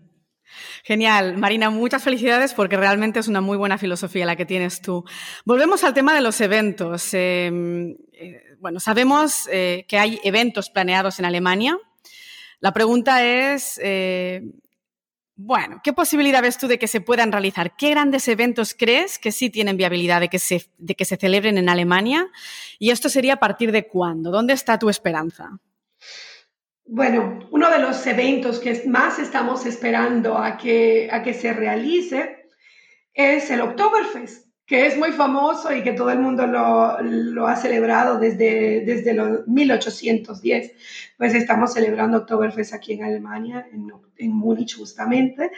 Genial. 0.83 1.37
Marina, 1.37 1.69
muchas 1.69 2.03
felicidades 2.03 2.53
porque 2.53 2.77
realmente 2.77 3.19
es 3.19 3.27
una 3.27 3.41
muy 3.41 3.57
buena 3.57 3.77
filosofía 3.77 4.25
la 4.25 4.35
que 4.35 4.45
tienes 4.45 4.81
tú. 4.81 5.05
Volvemos 5.45 5.83
al 5.83 5.93
tema 5.93 6.13
de 6.13 6.21
los 6.21 6.41
eventos. 6.41 7.13
Em, 7.13 7.95
eh, 8.13 8.41
bueno, 8.59 8.79
sabemos 8.79 9.47
eh, 9.51 9.85
que 9.87 9.97
hay 9.97 10.19
eventos 10.23 10.69
planeados 10.69 11.19
en 11.19 11.25
Alemania. 11.25 11.77
La 12.59 12.73
pregunta 12.73 13.23
es, 13.23 13.79
eh, 13.83 14.41
bueno, 15.43 15.82
¿qué 15.84 15.91
posibilidad 15.91 16.41
ves 16.41 16.58
tú 16.58 16.67
de 16.67 16.77
que 16.77 16.88
se 16.88 17.01
puedan 17.01 17.32
realizar? 17.32 17.75
¿Qué 17.75 17.89
grandes 17.89 18.27
eventos 18.27 18.75
crees 18.77 19.17
que 19.17 19.32
sí 19.32 19.49
tienen 19.49 19.75
viabilidad 19.75 20.19
de 20.19 20.30
que 20.30 20.38
se, 20.38 20.67
de 20.77 20.93
que 20.93 21.06
se 21.06 21.17
celebren 21.17 21.58
en 21.58 21.67
Alemania? 21.67 22.27
¿Y 22.77 22.91
esto 22.91 23.10
sería 23.10 23.34
a 23.34 23.39
partir 23.39 23.71
de 23.71 23.88
cuándo? 23.88 24.30
¿Dónde 24.30 24.54
está 24.54 24.77
tu 24.77 24.89
esperanza? 24.89 25.60
Bueno, 26.86 27.47
uno 27.51 27.71
de 27.71 27.80
los 27.80 28.06
eventos 28.06 28.60
que 28.60 28.84
más 28.88 29.17
estamos 29.17 29.65
esperando 29.65 30.38
a 30.38 30.58
que, 30.58 31.10
a 31.12 31.23
que 31.23 31.34
se 31.34 31.54
realice 31.54 32.49
es 33.13 33.49
el 33.49 33.62
Oktoberfest, 33.62 34.47
que 34.71 34.86
es 34.88 34.97
muy 34.97 35.12
famoso 35.12 35.75
y 35.75 35.84
que 35.84 35.91
todo 35.91 36.12
el 36.12 36.19
mundo 36.19 36.47
lo, 36.47 37.45
ha 37.45 37.57
celebrado 37.57 38.17
desde, 38.17 38.86
desde 38.86 39.13
los 39.13 39.45
1810. 39.45 40.71
Pues 41.17 41.36
estamos 41.36 41.73
celebrando 41.73 42.19
Oktoberfest 42.19 42.73
aquí 42.73 42.93
en 42.93 43.03
Alemania, 43.03 43.67
en, 43.73 43.91
en 44.15 44.31
Múnich 44.31 44.77
justamente. 44.77 45.51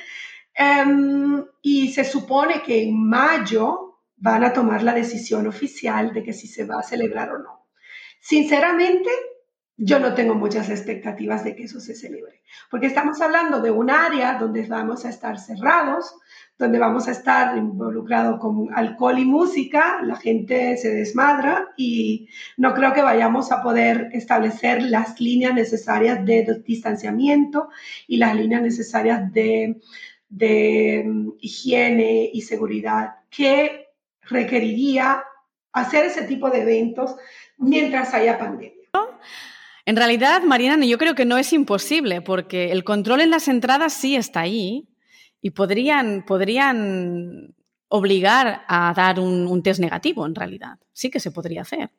Em, 0.56 1.46
y 1.62 1.90
se 1.90 2.06
supone 2.06 2.64
que 2.64 2.82
en 2.82 3.08
mayo 3.08 4.00
van 4.18 4.46
a 4.46 4.52
tomar 4.52 4.82
la 4.82 4.96
decisión 4.96 5.46
oficial 5.46 6.12
de 6.12 6.24
que 6.24 6.34
si 6.34 6.48
se 6.48 6.66
va 6.66 6.80
a 6.80 6.84
celebrar 6.84 7.34
o 7.34 7.38
no. 7.38 7.68
Sinceramente, 8.20 9.12
yo 9.78 10.00
no 10.00 10.14
tengo 10.14 10.36
muchas 10.36 10.70
expectativas 10.70 11.44
de 11.44 11.56
que 11.56 11.64
eso 11.64 11.80
se 11.80 11.96
celebre, 11.96 12.42
porque 12.70 12.88
estamos 12.88 13.20
hablando 13.22 13.60
de 13.60 13.72
un 13.72 13.90
área 13.90 14.36
donde 14.36 14.66
vamos 14.68 15.04
a 15.04 15.10
estar 15.10 15.40
cerrados, 15.40 16.16
donde 16.58 16.78
vamos 16.78 17.08
a 17.08 17.12
estar 17.12 17.58
involucrados 17.58 18.40
con 18.40 18.68
alcohol 18.76 19.18
y 19.18 19.26
música, 19.26 20.00
la 20.04 20.16
gente 20.16 20.78
se 20.78 20.94
desmadra 20.94 21.70
y 21.76 22.30
no 22.58 22.74
creo 22.76 22.94
que 22.94 23.02
vayamos 23.02 23.52
a 23.52 23.64
poder 23.64 24.10
establecer 24.14 24.84
las 24.84 25.20
líneas 25.20 25.56
necesarias 25.56 26.24
de 26.24 26.62
distanciamiento 26.66 27.70
y 28.08 28.18
las 28.18 28.36
líneas 28.36 28.62
necesarias 28.62 29.34
de, 29.34 29.82
de 30.30 31.04
mm, 31.06 31.32
higiene 31.40 32.30
y 32.32 32.42
seguridad 32.42 33.16
que 33.32 33.88
requeriría 34.22 35.24
hacer 35.72 36.06
ese 36.06 36.22
tipo 36.24 36.52
de 36.52 36.62
eventos 36.62 37.16
mientras 37.58 38.14
haya 38.14 38.38
pandemia. 38.38 38.73
En 39.86 39.98
realidad, 39.98 40.44
Mariana, 40.44 40.86
yo 40.86 40.98
creo 40.98 41.14
que 41.14 41.26
no 41.26 41.38
es 41.38 41.52
imposible, 41.52 42.22
porque 42.22 42.72
el 42.72 42.84
control 42.84 43.22
en 43.22 43.32
las 43.32 43.48
entradas 43.48 43.94
sí 43.94 44.16
está 44.16 44.42
ahí 44.42 44.88
y 45.42 45.52
podrían, 45.52 46.24
podrían 46.26 47.54
obligar 47.90 48.64
a 48.68 48.94
dar 48.96 49.20
un, 49.20 49.62
test 49.62 49.82
negativo, 49.82 50.26
en 50.26 50.36
realidad. 50.36 50.80
Sí 50.94 51.12
que 51.12 51.20
se 51.20 51.32
podría 51.32 51.62
hacer. 51.64 51.92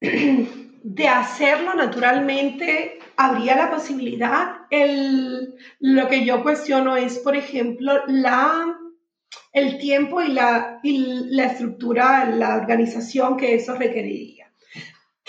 De 0.82 1.08
hacerlo 1.08 1.74
naturalmente, 1.74 2.98
habría 3.16 3.54
la 3.54 3.70
posibilidad. 3.70 4.62
El, 4.70 5.54
lo 5.78 6.08
que 6.08 6.24
yo 6.24 6.42
cuestiono 6.42 6.96
es, 6.96 7.18
por 7.18 7.36
ejemplo, 7.36 7.92
la, 8.06 8.78
el 9.52 9.78
tiempo 9.78 10.22
y 10.22 10.28
la, 10.28 10.80
y 10.82 11.26
la 11.34 11.44
estructura, 11.44 12.24
la 12.24 12.56
organización 12.56 13.36
que 13.36 13.54
eso 13.54 13.74
requeriría. 13.74 14.39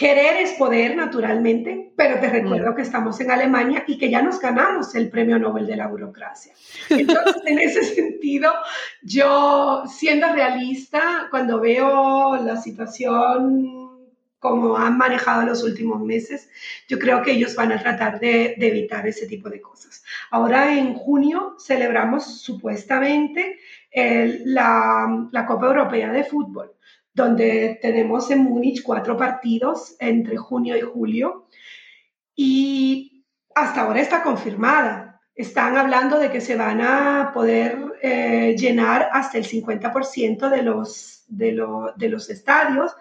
Querer 0.02 0.38
es 0.38 0.54
poder, 0.54 0.96
naturalmente, 0.96 1.94
pero 1.96 2.20
te 2.20 2.28
recuerdo 2.28 2.74
que 2.74 2.82
estamos 2.82 3.22
en 3.22 3.30
Alemania 3.30 3.84
y 3.86 4.00
que 4.00 4.10
ya 4.10 4.24
nos 4.24 4.40
ganamos 4.40 4.96
el 4.96 5.12
premio 5.12 5.38
Nobel 5.38 5.68
de 5.68 5.76
la 5.76 5.86
burocracia. 5.86 6.54
Entonces, 6.90 7.44
en 7.46 7.60
ese 7.60 7.84
sentido, 7.96 8.52
yo, 9.04 9.84
siendo 9.86 10.34
realista, 10.34 11.28
cuando 11.30 11.60
veo 11.60 12.36
la 12.38 12.58
situación 12.58 14.08
como 14.40 14.76
han 14.76 14.98
manejado 14.98 15.46
los 15.46 15.64
últimos 15.64 16.02
meses, 16.02 16.50
yo 16.88 16.98
creo 16.98 17.22
que 17.22 17.34
ellos 17.34 17.54
van 17.54 17.72
a 17.72 17.80
tratar 17.80 18.20
de, 18.20 18.56
evitar 18.58 19.06
ese 19.06 19.28
tipo 19.28 19.52
de 19.52 19.62
cosas. 19.62 20.04
Ahora 20.32 20.76
en 20.76 20.96
junio 20.96 21.58
celebramos 21.60 22.42
supuestamente 22.42 23.60
la, 23.94 25.28
la 25.32 25.46
Copa 25.46 25.68
Europea 25.68 26.12
de 26.12 26.24
Fútbol 26.24 26.72
donde 27.14 27.80
tenemos 27.82 28.32
en 28.32 28.44
Múnich 28.44 28.84
cuatro 28.84 29.18
partidos 29.18 29.96
entre 30.00 30.38
junio 30.38 30.78
y 30.78 30.82
julio 30.82 31.48
y 32.36 33.26
hasta 33.54 33.82
ahora 33.82 34.02
está 34.02 34.24
confirmada. 34.24 35.22
Están 35.36 35.78
hablando 35.78 36.20
de 36.20 36.30
que 36.30 36.42
se 36.42 36.56
van 36.56 36.82
a 36.82 37.32
poder 37.34 37.78
eh, 38.02 38.56
llenar 38.58 39.10
hasta 39.12 39.38
el 39.38 39.46
50% 39.46 40.50
de 40.50 40.62
los, 40.62 41.24
de, 41.28 41.66
de 41.98 42.10
los 42.10 42.30
estadios 42.30 42.92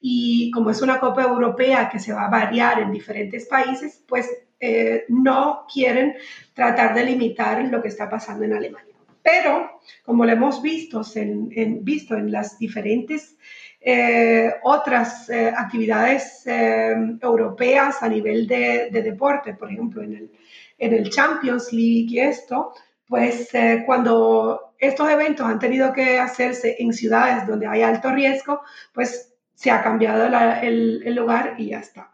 y 0.00 0.50
como 0.52 0.70
es 0.70 0.80
una 0.80 1.00
Copa 1.00 1.22
Europea 1.22 1.88
que 1.88 1.98
se 1.98 2.12
va 2.12 2.26
a 2.26 2.30
variar 2.30 2.80
en 2.80 2.92
diferentes 2.92 3.46
países, 3.46 4.02
pues 4.06 4.28
eh, 4.60 5.04
no 5.08 5.66
quieren 5.72 6.16
tratar 6.54 6.94
de 6.94 7.04
limitar 7.04 7.64
lo 7.64 7.82
que 7.82 7.88
está 7.88 8.08
pasando 8.08 8.44
en 8.44 8.54
Alemania. 8.54 8.87
Pero, 9.30 9.82
como 10.04 10.24
lo 10.24 10.32
hemos 10.32 10.62
visto 10.62 11.02
en, 11.14 11.84
visto 11.84 12.16
en 12.16 12.32
las 12.32 12.58
diferentes 12.58 13.36
eh, 13.78 14.50
otras 14.62 15.28
eh, 15.28 15.52
actividades 15.54 16.46
eh, 16.46 16.94
europeas 17.20 18.02
a 18.02 18.08
nivel 18.08 18.46
de, 18.46 18.88
deporte, 18.90 19.52
por 19.52 19.70
ejemplo, 19.70 20.02
en 20.02 20.14
el, 20.14 20.30
en 20.78 20.94
el 20.94 21.10
Champions 21.10 21.74
League 21.74 22.06
y 22.08 22.20
esto, 22.20 22.72
pues 23.06 23.50
cuando 23.84 24.74
estos 24.78 25.10
eventos 25.10 25.46
han 25.46 25.58
tenido 25.58 25.92
que 25.92 26.18
hacerse 26.18 26.76
en 26.78 26.94
ciudades 26.94 27.46
donde 27.46 27.66
hay 27.66 27.82
alto 27.82 28.10
riesgo, 28.10 28.62
pues 28.94 29.34
se 29.54 29.70
ha 29.70 29.82
cambiado 29.82 30.24
el, 30.62 31.02
el, 31.04 31.14
lugar 31.14 31.54
y 31.58 31.68
ya 31.70 31.80
está. 31.80 32.12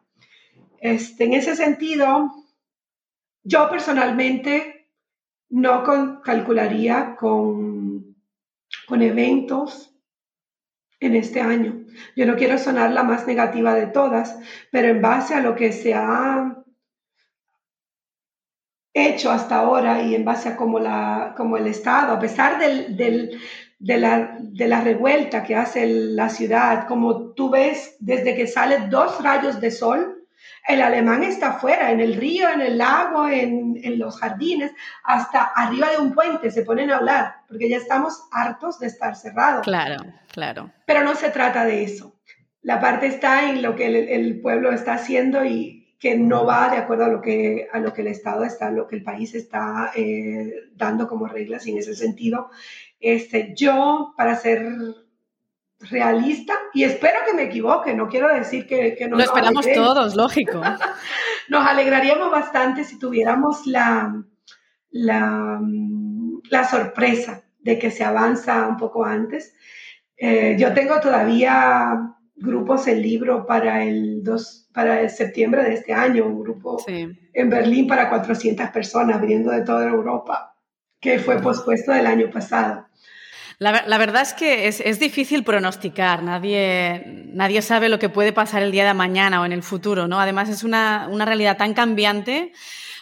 Este, 0.80 1.24
en 1.24 1.34
ese 1.34 1.54
sentido, 1.54 2.32
yo 3.44 3.68
personalmente 3.68 4.73
no 5.50 6.20
calcularía 6.22 7.16
con, 7.16 8.16
con 8.86 9.02
eventos 9.02 9.94
en 11.00 11.14
este 11.14 11.40
año. 11.40 11.84
Yo 12.16 12.26
no 12.26 12.36
quiero 12.36 12.58
sonar 12.58 12.92
la 12.92 13.02
más 13.02 13.26
negativa 13.26 13.74
de 13.74 13.86
todas, 13.86 14.38
pero 14.70 14.88
en 14.88 15.02
base 15.02 15.34
a 15.34 15.40
lo 15.40 15.54
que 15.54 15.72
se 15.72 15.94
ha 15.94 16.64
hecho 18.94 19.30
hasta 19.30 19.56
ahora 19.56 20.02
y 20.02 20.14
en 20.14 20.24
base 20.24 20.48
a 20.48 20.56
cómo, 20.56 20.78
la, 20.78 21.34
como 21.36 21.56
el 21.56 21.66
Estado, 21.66 22.12
a 22.12 22.18
pesar 22.18 22.58
del, 22.58 22.96
de 23.78 23.98
la, 23.98 24.38
de 24.40 24.68
la 24.68 24.80
revuelta 24.80 25.42
que 25.42 25.56
hace 25.56 25.86
la 25.86 26.28
ciudad, 26.28 26.86
como 26.86 27.32
tú 27.32 27.50
ves 27.50 27.96
desde 27.98 28.34
que 28.34 28.46
salen 28.46 28.88
dos 28.90 29.22
rayos 29.22 29.60
de 29.60 29.70
sol, 29.70 30.13
el 30.66 30.82
alemán 30.82 31.22
está 31.22 31.48
afuera, 31.48 31.90
en 31.90 32.00
el 32.00 32.14
río, 32.14 32.48
en 32.48 32.60
el 32.60 32.78
lago, 32.78 33.28
en, 33.28 33.78
en, 33.82 33.98
los 33.98 34.18
jardines, 34.18 34.72
hasta 35.04 35.42
arriba 35.42 35.90
de 35.90 35.98
un 35.98 36.14
puente 36.14 36.50
se 36.50 36.62
ponen 36.62 36.90
a 36.90 36.96
hablar, 36.96 37.36
porque 37.48 37.68
ya 37.68 37.76
estamos 37.76 38.28
hartos 38.32 38.78
de 38.78 38.86
estar 38.86 39.14
cerrados. 39.14 39.62
Claro, 39.62 40.04
claro. 40.32 40.70
Pero 40.86 41.04
no 41.04 41.14
se 41.14 41.30
trata 41.30 41.64
de 41.64 41.84
eso. 41.84 42.14
La 42.62 42.80
parte 42.80 43.06
está 43.06 43.50
en 43.50 43.62
lo 43.62 43.76
que 43.76 43.86
el, 43.86 43.96
el 43.96 44.40
pueblo 44.40 44.72
está 44.72 44.94
haciendo 44.94 45.44
y 45.44 45.84
que 46.04 46.18
no 46.18 46.44
va 46.44 46.68
de 46.68 46.76
acuerdo 46.76 47.06
a 47.06 47.08
lo 47.08 47.22
que, 47.22 47.66
a 47.72 47.78
lo 47.78 47.94
que 47.94 48.02
el 48.02 48.08
Estado 48.08 48.44
está, 48.44 48.70
lo 48.70 48.86
que 48.86 48.96
el 48.96 49.02
país 49.02 49.34
está 49.34 49.90
eh, 49.94 50.52
dando 50.74 51.08
como 51.08 51.26
reglas. 51.26 51.66
Y 51.66 51.72
en 51.72 51.78
ese 51.78 51.94
sentido, 51.94 52.50
este, 53.00 53.54
yo, 53.56 54.12
para 54.14 54.36
ser 54.36 54.66
realista 55.80 56.54
y 56.72 56.84
espero 56.84 57.20
que 57.26 57.34
me 57.34 57.44
equivoque, 57.44 57.94
no 57.94 58.08
quiero 58.08 58.32
decir 58.34 58.66
que, 58.66 58.94
que 58.94 59.08
no. 59.08 59.16
Lo 59.16 59.22
esperamos 59.22 59.66
todos, 59.72 60.14
lógico. 60.14 60.60
nos 61.48 61.66
alegraríamos 61.66 62.30
bastante 62.30 62.84
si 62.84 62.98
tuviéramos 62.98 63.66
la, 63.66 64.22
la, 64.90 65.60
la, 66.50 66.64
sorpresa 66.68 67.44
de 67.60 67.78
que 67.78 67.90
se 67.90 68.04
avanza 68.04 68.66
un 68.66 68.76
poco 68.76 69.04
antes. 69.04 69.54
Eh, 70.16 70.56
yo 70.58 70.72
tengo 70.72 71.00
todavía 71.00 72.14
grupos 72.36 72.86
en 72.86 73.02
libro 73.02 73.46
para 73.46 73.84
el, 73.84 74.22
dos, 74.22 74.68
para 74.72 75.00
el 75.00 75.10
septiembre 75.10 75.62
de 75.64 75.74
este 75.74 75.92
año, 75.92 76.26
un 76.26 76.40
grupo 76.40 76.78
sí. 76.78 77.08
en 77.32 77.50
Berlín 77.50 77.86
para 77.86 78.08
400 78.08 78.70
personas 78.70 79.20
viniendo 79.20 79.50
de 79.50 79.62
toda 79.62 79.88
Europa, 79.88 80.56
que 81.00 81.18
fue 81.18 81.40
pospuesto 81.40 81.92
del 81.92 82.06
año 82.06 82.30
pasado. 82.30 82.86
La, 83.64 83.82
la, 83.86 83.96
verdad 83.96 84.20
es 84.20 84.34
que 84.34 84.68
es, 84.68 84.80
es, 84.80 85.00
difícil 85.00 85.42
pronosticar, 85.42 86.22
nadie, 86.22 87.02
nadie 87.32 87.62
sabe 87.62 87.88
lo 87.88 87.98
que 87.98 88.10
puede 88.10 88.30
pasar 88.30 88.62
el 88.62 88.70
día 88.70 88.84
de 88.84 88.92
mañana 88.92 89.40
o 89.40 89.46
en 89.46 89.52
el 89.52 89.62
futuro, 89.62 90.06
¿no? 90.06 90.20
Además 90.20 90.50
es 90.50 90.64
una, 90.64 91.08
una 91.10 91.24
realidad 91.24 91.56
tan 91.56 91.72
cambiante. 91.72 92.52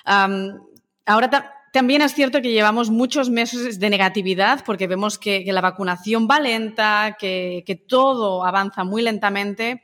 Um, 0.07 0.61
ahora 1.05 1.31
ta 1.31 1.53
también 1.73 2.01
es 2.01 2.15
cierto 2.15 2.41
que 2.41 2.53
llevamos 2.53 2.91
muchos 2.91 3.29
meses 3.29 3.81
de 3.81 3.91
negatividad 3.91 4.63
porque 4.65 4.87
vemos 4.87 5.19
que, 5.19 5.43
que 5.43 5.53
la 5.53 5.63
vacunación 5.63 6.29
va 6.31 6.39
lenta, 6.39 7.17
que, 7.19 7.65
que 7.67 7.75
todo 7.75 8.45
avanza 8.45 8.85
muy 8.85 9.03
lentamente. 9.03 9.83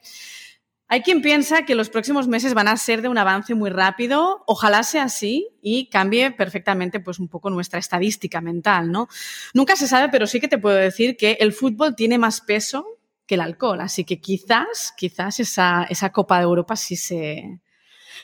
Hay 0.91 1.03
quien 1.03 1.21
piensa 1.21 1.67
que 1.67 1.75
los 1.75 1.91
próximos 1.91 2.29
meses 2.29 2.55
van 2.55 2.67
a 2.67 2.77
ser 2.79 3.03
de 3.03 3.09
un 3.09 3.19
avance 3.19 3.55
muy 3.55 3.69
rápido, 3.69 4.43
ojalá 4.47 4.83
sea 4.83 5.05
así 5.05 5.47
y 5.61 5.89
cambie 5.91 6.31
perfectamente 6.31 6.99
pues 6.99 7.19
un 7.19 7.29
poco 7.29 7.51
nuestra 7.51 7.79
estadística 7.79 8.41
mental, 8.41 8.91
¿no? 8.91 9.07
Nunca 9.53 9.77
se 9.77 9.87
sabe, 9.87 10.09
pero 10.09 10.27
sí 10.27 10.41
que 10.41 10.49
te 10.49 10.57
puedo 10.57 10.77
decir 10.77 11.19
que 11.19 11.33
el 11.41 11.53
fútbol 11.53 11.95
tiene 11.95 12.17
más 12.17 12.41
peso 12.41 12.87
que 13.27 13.35
el 13.35 13.43
alcohol, 13.43 13.83
así 13.83 14.05
que 14.05 14.19
quizás, 14.19 14.95
quizás 14.97 15.39
esa, 15.41 15.85
esa 15.91 16.11
Copa 16.11 16.39
de 16.39 16.45
Europa 16.45 16.75
sí 16.75 16.97
se, 16.97 17.61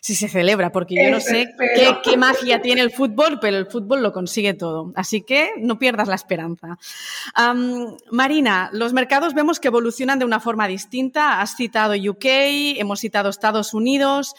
si 0.00 0.14
se 0.14 0.28
celebra, 0.28 0.72
porque 0.72 0.94
yo 0.94 1.10
no 1.10 1.20
sé 1.20 1.54
qué, 1.74 1.96
qué, 2.02 2.16
magia 2.16 2.62
tiene 2.62 2.80
el 2.80 2.90
fútbol, 2.90 3.38
pero 3.40 3.56
el 3.56 3.66
fútbol 3.66 4.02
lo 4.02 4.12
consigue 4.12 4.54
todo. 4.54 4.92
Así 4.94 5.22
que 5.22 5.50
no 5.58 5.78
pierdas 5.78 6.08
la 6.08 6.14
esperanza. 6.14 6.78
Um, 7.38 7.96
Marina, 8.10 8.70
los 8.72 8.92
mercados 8.92 9.34
vemos 9.34 9.60
que 9.60 9.68
evolucionan 9.68 10.18
de 10.18 10.24
una 10.24 10.40
forma 10.40 10.68
distinta. 10.68 11.40
Has 11.40 11.56
citado 11.56 11.94
UK, 11.94 12.24
hemos 12.78 13.00
citado 13.00 13.28
Estados 13.28 13.74
Unidos. 13.74 14.34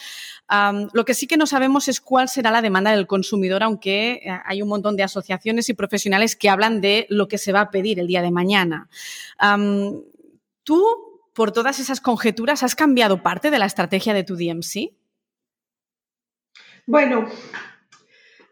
Um, 0.49 0.89
lo 0.93 1.05
que 1.05 1.15
sí 1.15 1.25
que 1.25 1.37
no 1.37 1.47
sabemos 1.47 1.87
es 1.87 1.99
cuál 1.99 2.29
será 2.29 2.51
la 2.51 2.61
demanda 2.61 2.91
del 2.91 3.07
consumidor, 3.07 3.63
aunque 3.63 4.21
eh, 4.23 4.39
hay 4.45 4.61
un 4.61 4.69
montón 4.69 4.95
de 4.95 5.03
asociaciones 5.03 5.69
y 5.69 5.73
profesionales 5.73 6.35
que 6.35 6.49
hablan 6.49 6.81
de 6.81 7.07
lo 7.09 7.27
que 7.27 7.39
se 7.39 7.51
va 7.51 7.61
a 7.61 7.71
pedir 7.71 7.99
el 7.99 8.07
día 8.07 8.21
de 8.21 8.31
mañana. 8.31 8.87
Um, 9.41 10.03
¿Tú, 10.63 10.83
por 11.33 11.51
todas 11.51 11.79
esas 11.79 11.99
conjeturas, 11.99 12.63
has 12.63 12.75
cambiado 12.75 13.23
parte 13.23 13.49
de 13.49 13.59
la 13.59 13.65
estrategia 13.65 14.13
de 14.13 14.23
tu 14.23 14.35
DMC? 14.35 14.93
Bueno, 16.88 17.28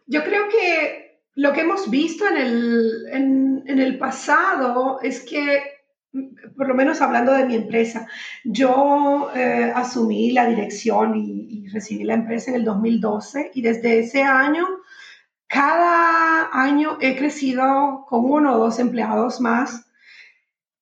yo 0.08 0.24
creo 0.24 0.50
que 0.50 1.20
lo 1.36 1.54
que 1.54 1.62
hemos 1.62 1.90
visto 1.90 2.28
en 2.28 2.38
el, 2.38 3.06
en, 3.12 3.80
el 3.80 3.98
pasado 3.98 5.00
es 5.02 5.22
que 5.22 5.62
por 6.56 6.68
lo 6.68 6.76
menos 6.76 7.02
hablando 7.02 7.34
de 7.34 7.46
mi 7.46 7.56
empresa, 7.56 8.08
yo 8.44 9.32
eh, 9.36 9.72
asumí 9.74 10.32
la 10.32 10.46
dirección 10.46 11.16
y, 11.16 11.48
y, 11.50 11.68
recibí 11.70 12.04
la 12.04 12.14
empresa 12.14 12.52
en 12.52 12.58
el 12.58 12.66
2012 12.66 13.52
y 13.56 13.62
desde 13.64 14.00
ese 14.00 14.22
año, 14.22 14.68
cada 15.48 16.50
año 16.52 16.98
he 17.02 17.16
crecido 17.16 18.06
con 18.08 18.26
uno 18.26 18.54
o 18.54 18.60
dos 18.60 18.78
empleados 18.78 19.42
más 19.42 19.88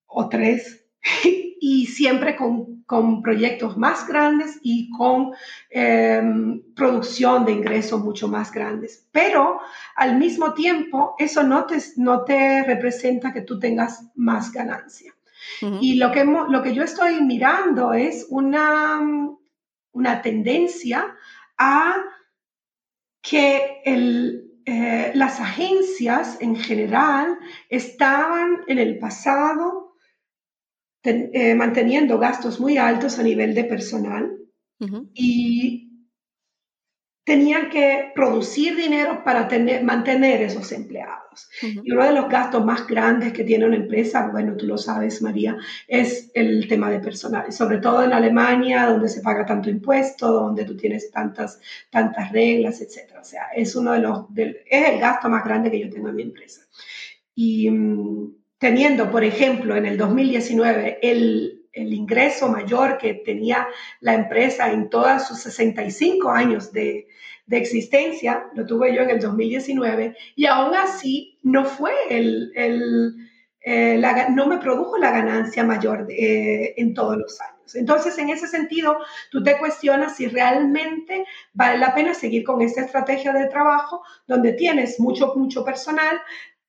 o 0.06 0.28
tres 0.28 0.86
y 1.64 1.86
siempre 1.86 2.36
con, 2.36 2.82
con, 2.88 3.22
proyectos 3.22 3.78
más 3.78 4.08
grandes 4.08 4.60
y 4.64 4.90
con 4.90 5.32
eh, 5.70 6.20
producción 6.76 7.46
de 7.46 7.52
ingresos 7.52 8.04
mucho 8.04 8.28
más 8.28 8.52
grandes. 8.52 9.08
Pero 9.12 9.62
al 9.96 10.18
mismo 10.18 10.56
tiempo, 10.56 11.14
eso 11.20 11.44
no 11.44 11.68
te, 11.68 11.78
no 11.98 12.24
te 12.24 12.64
representa 12.64 13.32
que 13.32 13.42
tú 13.42 13.60
tengas 13.60 14.10
más 14.16 14.52
ganancia. 14.52 15.14
Uh 15.62 15.66
-huh. 15.68 15.78
Y 15.82 15.98
lo 15.98 16.12
que, 16.12 16.26
lo 16.26 16.64
que 16.64 16.74
yo 16.74 16.84
estoy 16.84 17.22
mirando 17.22 17.94
es 17.94 18.26
una, 18.30 19.00
una 19.92 20.22
tendencia 20.24 21.16
a 21.60 21.96
que 23.22 23.82
el, 23.86 24.52
eh, 24.66 25.12
las 25.14 25.40
agencias 25.40 26.38
en 26.40 26.56
general 26.56 27.38
estaban 27.70 28.62
en 28.66 28.80
el 28.80 28.98
pasado 28.98 29.91
ten, 31.02 31.30
eh, 31.34 31.56
manteniendo 31.56 32.20
gastos 32.20 32.60
muy 32.60 32.78
altos 32.78 33.20
a 33.20 33.24
nivel 33.24 33.54
de 33.54 33.64
personal 33.64 34.38
uh 34.80 34.86
-huh. 34.86 35.10
y 35.14 35.92
tenían 37.24 37.70
que 37.70 38.12
producir 38.16 38.76
dinero 38.76 39.24
para 39.24 39.48
tener, 39.48 39.84
mantener 39.84 40.42
esos 40.42 40.72
empleados. 40.72 41.50
Uh 41.62 41.68
-huh. 41.68 41.82
Y 41.84 41.92
uno 41.92 42.06
de 42.06 42.14
los 42.14 42.30
gastos 42.30 42.66
más 42.66 42.88
grandes 42.88 43.32
que 43.32 43.44
tiene 43.44 43.66
una 43.66 43.78
empresa, 43.78 44.28
bueno, 44.32 44.56
tú 44.58 44.66
lo 44.66 44.78
sabes, 44.78 45.22
María, 45.22 45.56
es 45.88 46.32
el 46.34 46.68
tema 46.68 46.90
de 46.90 47.00
personal. 47.00 47.46
Y 47.48 47.52
sobre 47.52 47.78
todo 47.78 48.04
en 48.04 48.14
Alemania, 48.14 48.88
donde 48.88 49.08
se 49.08 49.22
paga 49.22 49.46
tanto 49.46 49.70
impuesto, 49.70 50.32
donde 50.32 50.66
tú 50.66 50.76
tienes 50.76 51.12
tantas, 51.12 51.60
tantas 51.90 52.32
reglas, 52.32 52.82
etc. 52.82 53.14
O 53.22 53.24
sea, 53.24 53.44
es 53.56 53.76
uno 53.76 53.94
de 53.94 54.00
los, 54.00 54.34
de, 54.34 54.64
es 54.70 54.90
el 54.90 55.00
gasto 55.00 55.30
más 55.30 55.44
grande 55.46 55.72
que 55.72 55.80
yo 55.80 55.90
tengo 55.90 56.10
en 56.10 56.16
mi 56.16 56.24
empresa. 56.24 56.62
Y 57.36 57.70
um, 57.70 58.41
teniendo, 58.62 59.10
por 59.10 59.24
ejemplo, 59.24 59.76
en 59.76 59.88
el 59.88 59.98
2019 59.98 61.00
el, 61.02 61.66
el, 61.74 61.94
ingreso 61.94 62.48
mayor 62.48 63.00
que 63.00 63.16
tenía 63.16 63.68
la 64.02 64.14
empresa 64.14 64.72
en 64.72 64.88
todos 64.88 65.28
sus 65.28 65.40
65 65.40 66.30
años 66.30 66.72
de, 66.72 67.08
de, 67.48 67.58
existencia, 67.58 68.46
lo 68.54 68.68
tuve 68.68 68.94
yo 68.94 69.02
en 69.02 69.10
el 69.10 69.20
2019, 69.20 70.16
y 70.36 70.46
aún 70.46 70.76
así 70.76 71.40
no 71.42 71.66
fue 71.66 71.92
el, 72.12 72.52
el 72.54 73.16
eh, 73.62 74.00
no 74.30 74.46
me 74.46 74.60
produjo 74.60 74.96
la 75.00 75.10
ganancia 75.10 75.64
mayor 75.64 76.06
eh, 76.12 76.76
en 76.78 76.94
todos 76.94 77.18
los 77.18 77.42
años. 77.42 77.76
Entonces, 77.76 78.16
en 78.20 78.30
ese 78.30 78.46
sentido, 78.46 78.98
tú 79.32 79.42
te 79.42 79.58
cuestionas 79.58 80.18
si 80.18 80.28
realmente 80.28 81.26
vale 81.54 81.80
la 81.80 81.96
pena 81.96 82.14
seguir 82.14 82.44
con 82.44 82.62
esta 82.62 82.82
estrategia 82.82 83.34
de 83.34 83.48
trabajo 83.48 84.04
donde 84.28 84.54
tienes 84.54 85.00
mucho, 85.00 85.34
mucho 85.36 85.66
personal, 85.66 86.22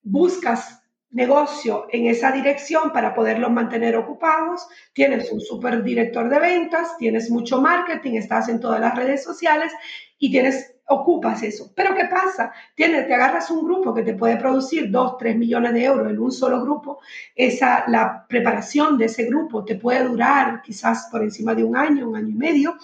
buscas 0.03 0.82
negocio 1.13 1.87
en 1.91 2.07
esa 2.07 2.33
dirección 2.33 2.93
para 2.93 3.15
poderlos 3.15 3.51
mantener 3.51 3.97
ocupados, 3.97 4.67
tienes 4.93 5.31
un 5.31 5.41
super 5.41 5.83
director 5.83 6.29
de 6.29 6.39
ventas, 6.39 6.97
tienes 6.97 7.31
mucho 7.31 7.61
marketing, 7.61 8.15
estás 8.15 8.49
en 8.49 8.61
todas 8.61 8.81
las 8.81 8.97
redes 8.97 9.23
sociales 9.23 9.73
y 10.19 10.31
tienes, 10.31 10.73
ocupas 10.93 11.43
eso. 11.43 11.73
Pero 11.75 11.95
¿qué 11.95 12.05
pasa? 12.05 12.53
Tienes, 12.75 13.07
te 13.07 13.15
agarras 13.15 13.51
un 13.51 13.65
grupo 13.65 13.95
que 13.95 14.03
te 14.03 14.15
puede 14.15 14.37
producir 14.37 14.91
2, 14.91 15.19
3 15.19 15.37
millones 15.37 15.73
de 15.73 15.85
euros 15.85 16.11
en 16.11 16.19
un 16.19 16.33
solo 16.33 16.61
grupo, 16.61 17.01
esa, 17.35 17.85
la 17.89 18.27
preparación 18.29 18.99
de 18.99 19.07
ese 19.07 19.25
grupo 19.25 19.65
te 19.65 19.77
puede 19.77 20.05
durar 20.05 20.63
quizás 20.63 21.09
por 21.11 21.23
encima 21.23 21.55
de 21.55 21.65
un 21.65 21.77
año, 21.77 22.09
un 22.09 22.17
año 22.17 22.29
y 22.29 22.35
medio. 22.35 22.77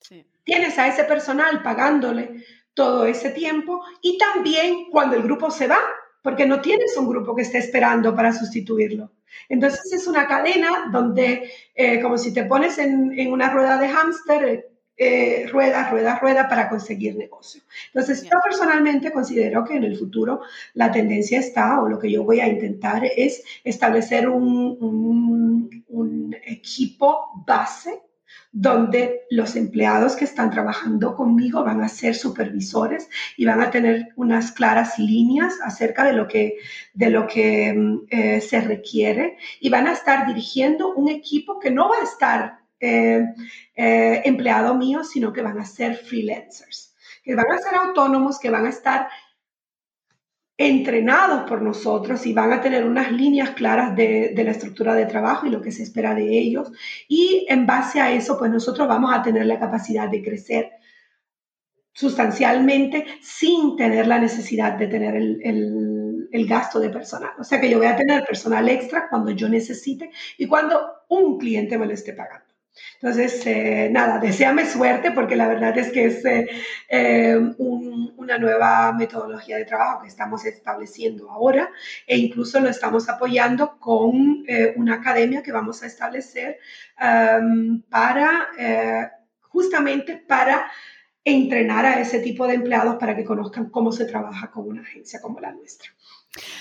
Sí. 0.00 0.24
Tienes 0.44 0.78
a 0.78 0.88
ese 0.88 1.04
personal 1.04 1.62
pagándole 1.62 2.44
todo 2.74 3.06
ese 3.06 3.30
tiempo 3.30 3.82
y 4.02 4.18
también 4.18 4.90
cuando 4.90 5.16
el 5.16 5.22
grupo 5.22 5.50
se 5.50 5.66
va, 5.66 5.78
porque 6.22 6.46
no 6.46 6.60
tienes 6.60 6.96
un 6.96 7.08
grupo 7.08 7.34
que 7.34 7.42
esté 7.42 7.58
esperando 7.58 8.14
para 8.14 8.32
sustituirlo. 8.32 9.12
Entonces 9.48 9.92
es 9.92 10.06
una 10.06 10.26
cadena 10.26 10.88
donde, 10.92 11.50
eh, 11.74 12.00
como 12.00 12.18
si 12.18 12.32
te 12.32 12.44
pones 12.44 12.78
en, 12.78 13.18
en 13.18 13.32
una 13.32 13.50
rueda 13.50 13.78
de 13.78 13.88
hámster, 13.88 14.68
eh, 15.00 15.46
rueda, 15.52 15.88
rueda, 15.90 16.18
rueda 16.18 16.48
para 16.48 16.68
conseguir 16.68 17.14
negocio. 17.14 17.62
Entonces, 17.94 18.24
yo 18.24 18.36
personalmente 18.42 19.12
considero 19.12 19.64
que 19.64 19.76
en 19.76 19.84
el 19.84 19.96
futuro 19.96 20.40
la 20.74 20.90
tendencia 20.90 21.38
está, 21.38 21.80
o 21.80 21.88
lo 21.88 22.00
que 22.00 22.10
yo 22.10 22.24
voy 22.24 22.40
a 22.40 22.48
intentar 22.48 23.04
es 23.04 23.44
establecer 23.62 24.28
un, 24.28 24.76
un, 24.80 25.84
un 25.86 26.36
equipo 26.44 27.44
base 27.46 28.02
donde 28.50 29.22
los 29.30 29.56
empleados 29.56 30.16
que 30.16 30.24
están 30.24 30.50
trabajando 30.50 31.14
conmigo 31.14 31.64
van 31.64 31.82
a 31.82 31.88
ser 31.88 32.14
supervisores 32.14 33.08
y 33.36 33.44
van 33.44 33.60
a 33.60 33.70
tener 33.70 34.08
unas 34.16 34.52
claras 34.52 34.98
líneas 34.98 35.58
acerca 35.62 36.04
de 36.04 36.14
lo 36.14 36.28
que, 36.28 36.56
de 36.94 37.10
lo 37.10 37.26
que 37.26 37.72
mm, 37.74 38.06
eh, 38.08 38.40
se 38.40 38.60
requiere 38.60 39.36
y 39.60 39.68
van 39.68 39.86
a 39.86 39.92
estar 39.92 40.26
dirigiendo 40.26 40.94
un 40.94 41.08
equipo 41.08 41.58
que 41.58 41.70
no 41.70 41.88
va 41.88 41.96
a 41.98 42.04
estar 42.04 42.58
eh, 42.80 43.24
eh, 43.74 44.22
empleado 44.24 44.74
mío, 44.74 45.04
sino 45.04 45.32
que 45.32 45.42
van 45.42 45.58
a 45.58 45.66
ser 45.66 45.96
freelancers, 45.96 46.94
que 47.22 47.34
van 47.34 47.50
a 47.50 47.58
ser 47.58 47.74
autónomos, 47.74 48.38
que 48.38 48.50
van 48.50 48.66
a 48.66 48.70
estar 48.70 49.08
entrenados 50.60 51.48
por 51.48 51.62
nosotros 51.62 52.26
y 52.26 52.32
van 52.32 52.52
a 52.52 52.60
tener 52.60 52.84
unas 52.84 53.12
líneas 53.12 53.50
claras 53.50 53.94
de, 53.94 54.34
la 54.36 54.50
estructura 54.50 54.94
de 54.94 55.06
trabajo 55.06 55.46
y 55.46 55.50
lo 55.50 55.62
que 55.62 55.70
se 55.70 55.84
espera 55.84 56.16
de 56.16 56.36
ellos. 56.36 56.72
Y 57.06 57.46
en 57.48 57.64
base 57.64 58.00
a 58.00 58.12
eso, 58.12 58.36
pues 58.36 58.50
nosotros 58.50 58.88
vamos 58.88 59.14
a 59.14 59.22
tener 59.22 59.46
la 59.46 59.60
capacidad 59.60 60.10
de 60.10 60.20
crecer 60.20 60.72
sustancialmente 61.92 63.06
sin 63.22 63.76
tener 63.76 64.08
la 64.08 64.18
necesidad 64.18 64.72
de 64.74 64.88
tener 64.88 65.14
el, 65.14 66.28
el, 66.32 66.46
gasto 66.48 66.80
de 66.80 66.90
personal. 66.90 67.32
O 67.38 67.44
sea 67.44 67.60
que 67.60 67.70
yo 67.70 67.78
voy 67.78 67.86
a 67.86 67.96
tener 67.96 68.24
personal 68.24 68.68
extra 68.68 69.08
cuando 69.08 69.30
yo 69.30 69.48
necesite 69.48 70.10
y 70.36 70.46
cuando 70.46 70.80
un 71.08 71.38
cliente 71.38 71.78
me 71.78 71.86
lo 71.86 71.92
esté 71.92 72.12
pagando. 72.12 72.47
Entonces, 73.00 73.46
eh, 73.46 73.88
nada, 73.92 74.18
deseame 74.18 74.66
suerte 74.66 75.12
porque 75.12 75.36
la 75.36 75.46
verdad 75.46 75.76
es 75.78 75.92
que 75.92 76.06
es 76.06 76.24
eh, 76.24 76.48
eh, 76.88 77.36
una 77.58 78.38
nueva 78.38 78.92
metodología 78.92 79.56
de 79.56 79.64
trabajo 79.64 80.02
que 80.02 80.08
estamos 80.08 80.44
estableciendo 80.44 81.30
ahora 81.30 81.70
e 82.06 82.16
incluso 82.16 82.58
lo 82.60 82.68
estamos 82.68 83.08
apoyando 83.08 83.78
con 83.78 84.44
una 84.76 84.94
academia 84.94 85.42
que 85.42 85.52
vamos 85.52 85.82
a 85.82 85.86
establecer 85.86 86.58
para, 87.88 88.48
justamente 89.42 90.16
para 90.16 90.70
entrenar 91.24 91.84
a 91.86 92.00
ese 92.00 92.20
tipo 92.20 92.46
de 92.46 92.54
empleados 92.54 92.96
para 92.96 93.14
que 93.14 93.24
conozcan 93.24 93.70
cómo 93.70 93.92
se 93.92 94.06
trabaja 94.06 94.50
con 94.50 94.66
una 94.66 94.82
agencia 94.82 95.20
como 95.20 95.40
la 95.40 95.52
nuestra. 95.52 95.90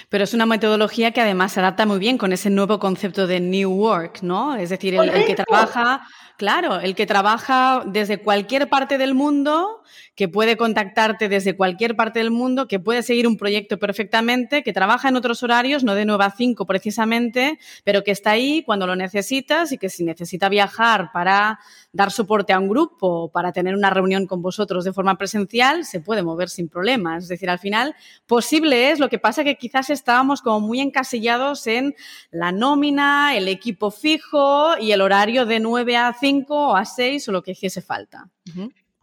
Pero 0.09 0.23
es 0.23 0.33
una 0.33 0.45
metodología 0.45 1.11
que 1.11 1.21
además 1.21 1.53
se 1.53 1.59
adapta 1.59 1.85
muy 1.85 1.99
bien 1.99 2.17
con 2.17 2.33
ese 2.33 2.49
nuevo 2.49 2.79
concepto 2.79 3.27
de 3.27 3.39
New 3.39 3.71
Work, 3.71 4.21
¿no? 4.21 4.55
Es 4.55 4.69
decir, 4.69 4.95
el 4.95 5.25
que 5.25 5.35
trabaja 5.35 6.07
Claro, 6.37 6.79
el 6.79 6.93
que 6.93 7.07
trabaja 7.07 7.81
desde 7.87 8.19
cualquier 8.19 8.69
parte 8.69 8.99
del 8.99 9.15
mundo, 9.15 9.81
que 10.13 10.27
puede 10.27 10.55
contactarte 10.55 11.29
desde 11.29 11.55
cualquier 11.55 11.95
parte 11.95 12.19
del 12.19 12.29
mundo, 12.29 12.67
que 12.67 12.79
puede 12.79 13.01
seguir 13.01 13.25
un 13.25 13.37
proyecto 13.37 13.79
perfectamente, 13.79 14.61
que 14.61 14.71
trabaja 14.71 15.09
en 15.09 15.15
otros 15.15 15.41
horarios, 15.41 15.83
no 15.83 15.95
de 15.95 16.05
9 16.05 16.25
a 16.25 16.29
5 16.29 16.67
precisamente, 16.67 17.57
pero 17.83 18.03
que 18.03 18.11
está 18.11 18.31
ahí 18.31 18.61
cuando 18.63 18.85
lo 18.85 18.95
necesitas 18.95 19.71
y 19.71 19.79
que 19.79 19.89
si 19.89 20.03
necesita 20.03 20.47
viajar 20.47 21.09
para 21.11 21.57
dar 21.91 22.11
soporte 22.11 22.53
a 22.53 22.59
un 22.59 22.69
grupo, 22.69 23.31
para 23.31 23.51
tener 23.51 23.73
una 23.73 23.89
reunión 23.89 24.27
con 24.27 24.43
vosotros 24.43 24.85
de 24.85 24.93
forma 24.93 25.17
presencial, 25.17 25.85
se 25.85 26.01
puede 26.01 26.21
mover 26.21 26.49
sin 26.49 26.69
problemas. 26.69 27.23
Es 27.23 27.29
decir, 27.29 27.49
al 27.49 27.57
final, 27.57 27.95
posible 28.27 28.91
es, 28.91 28.99
lo 28.99 29.09
que 29.09 29.17
pasa 29.17 29.43
que 29.43 29.55
quizás 29.55 29.89
estábamos 29.89 30.43
como 30.43 30.59
muy 30.59 30.81
encasillados 30.81 31.65
en 31.65 31.95
la 32.29 32.51
nómina, 32.51 33.35
el 33.35 33.47
equipo 33.47 33.89
fijo 33.89 34.77
y 34.79 34.91
el 34.91 35.01
horario 35.01 35.47
de 35.47 35.59
9 35.59 35.97
a 35.97 36.13
5 36.13 36.26
o 36.49 36.75
a 36.75 36.85
seis 36.85 37.27
o 37.27 37.31
lo 37.31 37.41
que 37.41 37.51
hiciese 37.51 37.81
falta. 37.81 38.29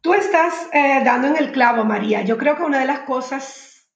Tú 0.01 0.15
estás 0.15 0.69
eh, 0.73 1.03
dando 1.05 1.29
en 1.29 1.37
el 1.37 1.53
clavo, 1.53 1.85
María. 1.85 2.23
Yo 2.23 2.37
creo 2.37 2.57
que 2.57 2.63
una 2.63 2.81
de 2.81 2.87
las 2.87 3.01
cosas 3.01 3.89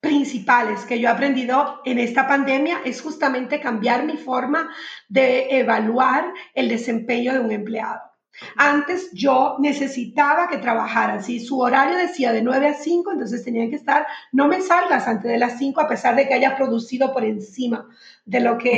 principales 0.00 0.84
que 0.84 1.00
yo 1.00 1.08
he 1.08 1.12
aprendido 1.12 1.80
en 1.84 1.98
esta 1.98 2.28
pandemia 2.28 2.80
es 2.84 3.00
justamente 3.00 3.60
cambiar 3.60 4.04
mi 4.04 4.16
forma 4.16 4.70
de 5.08 5.58
evaluar 5.58 6.32
el 6.54 6.68
desempeño 6.68 7.32
de 7.32 7.40
un 7.40 7.50
empleado. 7.50 8.00
Antes 8.56 9.10
yo 9.12 9.56
necesitaba 9.58 10.48
que 10.48 10.58
trabajaran. 10.58 11.24
Si 11.24 11.40
su 11.40 11.58
horario 11.58 11.96
decía 11.96 12.32
de 12.32 12.42
9 12.42 12.68
a 12.68 12.74
5, 12.74 13.12
entonces 13.12 13.42
tenían 13.42 13.70
que 13.70 13.76
estar, 13.76 14.06
no 14.30 14.46
me 14.46 14.60
salgas 14.60 15.08
antes 15.08 15.30
de 15.30 15.38
las 15.38 15.58
5 15.58 15.80
a 15.80 15.88
pesar 15.88 16.14
de 16.14 16.28
que 16.28 16.34
haya 16.34 16.56
producido 16.56 17.12
por 17.12 17.24
encima 17.24 17.88
de 18.24 18.40
lo 18.40 18.56
que, 18.58 18.76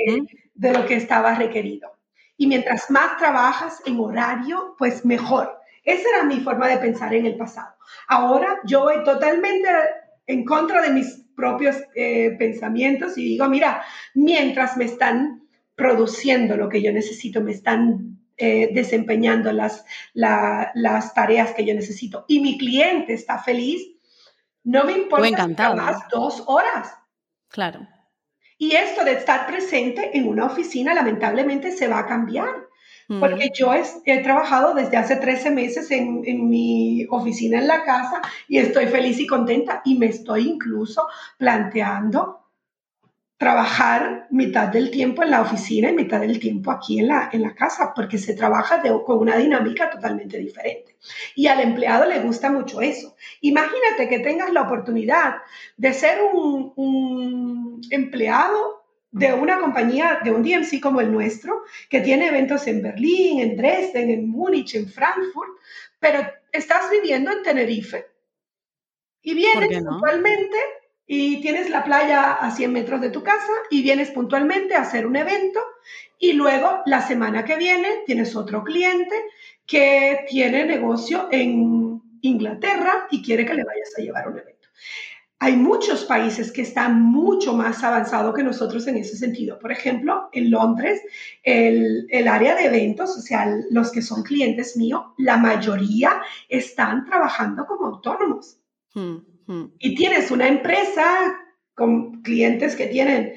de 0.54 0.72
lo 0.72 0.86
que 0.86 0.94
estaba 0.94 1.34
requerido 1.34 1.99
y 2.40 2.46
mientras 2.46 2.90
más 2.90 3.18
trabajas 3.18 3.82
en 3.84 4.00
horario, 4.00 4.74
pues 4.78 5.04
mejor. 5.04 5.60
Esa 5.84 6.08
era 6.08 6.24
mi 6.24 6.40
forma 6.40 6.68
de 6.68 6.78
pensar 6.78 7.12
en 7.12 7.26
el 7.26 7.36
pasado. 7.36 7.74
Ahora 8.08 8.60
yo 8.64 8.80
voy 8.80 9.04
totalmente 9.04 9.68
en 10.26 10.46
contra 10.46 10.80
de 10.80 10.90
mis 10.90 11.22
propios 11.36 11.76
eh, 11.94 12.34
pensamientos 12.38 13.18
y 13.18 13.24
digo, 13.24 13.46
mira, 13.46 13.82
mientras 14.14 14.78
me 14.78 14.86
están 14.86 15.42
produciendo 15.74 16.56
lo 16.56 16.70
que 16.70 16.80
yo 16.80 16.94
necesito, 16.94 17.42
me 17.42 17.52
están 17.52 18.18
eh, 18.38 18.70
desempeñando 18.72 19.52
las, 19.52 19.84
las 20.14 21.12
tareas 21.12 21.52
que 21.52 21.66
yo 21.66 21.74
necesito 21.74 22.24
y 22.26 22.40
mi 22.40 22.56
cliente 22.56 23.12
está 23.12 23.38
feliz, 23.38 23.82
no 24.64 24.84
me 24.84 24.92
importa 24.92 25.74
más 25.74 26.08
dos 26.08 26.42
horas. 26.46 26.88
Claro. 27.48 27.86
Y 28.60 28.76
esto 28.76 29.06
de 29.06 29.12
estar 29.12 29.46
presente 29.46 30.18
en 30.18 30.28
una 30.28 30.44
oficina 30.44 30.92
lamentablemente 30.92 31.72
se 31.72 31.88
va 31.88 32.00
a 32.00 32.06
cambiar. 32.06 32.68
Porque 33.18 33.50
yo 33.52 33.72
he, 33.74 34.18
trabajado 34.18 34.72
desde 34.74 34.96
hace 34.96 35.16
13 35.16 35.50
meses 35.50 35.90
en, 35.90 36.22
en, 36.26 36.48
mi 36.48 37.06
oficina 37.10 37.58
en 37.58 37.66
la 37.66 37.82
casa 37.82 38.22
y 38.46 38.58
estoy 38.58 38.86
feliz 38.86 39.18
y 39.18 39.26
contenta 39.26 39.82
y 39.84 39.98
me 39.98 40.06
estoy 40.06 40.46
incluso 40.46 41.08
planteando 41.36 42.39
trabajar 43.40 44.26
mitad 44.28 44.68
del 44.68 44.90
tiempo 44.90 45.22
en 45.22 45.30
la 45.30 45.40
oficina 45.40 45.88
y 45.88 45.94
mitad 45.94 46.20
del 46.20 46.38
tiempo 46.38 46.70
aquí 46.70 46.98
en 46.98 47.08
la, 47.08 47.30
en 47.32 47.40
la 47.40 47.54
casa, 47.54 47.94
porque 47.96 48.18
se 48.18 48.34
trabaja 48.34 48.82
con 48.82 49.18
una 49.18 49.38
dinámica 49.38 49.88
totalmente 49.88 50.36
diferente. 50.36 50.94
Y 51.34 51.46
al 51.46 51.60
empleado 51.60 52.04
le 52.04 52.20
gusta 52.20 52.50
mucho 52.50 52.82
eso. 52.82 53.16
Imagínate 53.40 54.10
que 54.10 54.18
tengas 54.18 54.52
la 54.52 54.60
oportunidad 54.60 55.36
de 55.78 55.94
ser 55.94 56.18
un, 56.34 56.74
un 56.76 57.80
empleado 57.88 58.84
de 59.10 59.32
una 59.32 59.58
compañía, 59.58 60.20
de 60.22 60.32
un 60.32 60.42
DMC 60.42 60.78
como 60.78 61.00
el 61.00 61.10
nuestro, 61.10 61.62
que 61.88 62.02
tiene 62.02 62.28
eventos 62.28 62.66
en 62.66 62.82
Berlín, 62.82 63.40
en 63.40 63.56
Dresden, 63.56 64.10
en 64.10 64.28
Múnich, 64.28 64.74
en 64.74 64.86
Frankfurt, 64.86 65.52
pero 65.98 66.20
estás 66.52 66.90
viviendo 66.90 67.32
en 67.32 67.42
Tenerife. 67.42 68.04
Y 69.22 69.32
vienes 69.32 69.82
puntualmente 69.82 70.58
y 71.12 71.40
tienes 71.40 71.68
la 71.70 71.82
playa 71.82 72.34
a 72.34 72.52
100 72.52 72.72
metros 72.72 73.00
de 73.00 73.10
tu 73.10 73.24
casa 73.24 73.52
y 73.68 73.82
vienes 73.82 74.12
puntualmente 74.12 74.76
a 74.76 74.82
hacer 74.82 75.08
un 75.08 75.16
evento 75.16 75.58
y 76.20 76.34
luego 76.34 76.82
la 76.86 77.02
semana 77.02 77.44
que 77.44 77.56
viene 77.56 78.04
tienes 78.06 78.36
otro 78.36 78.62
cliente 78.62 79.16
que 79.66 80.24
tiene 80.28 80.64
negocio 80.64 81.26
en 81.32 82.00
Inglaterra 82.20 83.08
y 83.10 83.24
quiere 83.24 83.44
que 83.44 83.54
le 83.54 83.64
vayas 83.64 83.92
a 83.98 84.02
llevar 84.02 84.28
un 84.28 84.38
evento. 84.38 84.68
Hay 85.40 85.56
muchos 85.56 86.04
países 86.04 86.52
que 86.52 86.62
están 86.62 87.02
mucho 87.02 87.54
más 87.54 87.82
avanzados 87.82 88.32
que 88.32 88.44
nosotros 88.44 88.86
en 88.86 88.98
ese 88.98 89.16
sentido. 89.16 89.58
Por 89.58 89.72
ejemplo, 89.72 90.28
en 90.32 90.52
Londres, 90.52 91.00
el, 91.42 92.06
área 92.28 92.54
de 92.54 92.66
eventos, 92.66 93.18
o 93.18 93.20
sea, 93.20 93.52
los 93.70 93.90
que 93.90 94.02
son 94.02 94.22
clientes 94.22 94.76
míos, 94.76 95.02
la 95.18 95.38
mayoría 95.38 96.22
están 96.48 97.04
trabajando 97.04 97.66
como 97.66 97.86
autónomos. 97.86 98.60
Hmm. 98.94 99.16
Y 99.78 99.94
tienes 99.94 100.30
una 100.30 100.46
empresa 100.46 101.36
con 101.74 102.22
clientes 102.22 102.76
que 102.76 102.86
tienen 102.86 103.34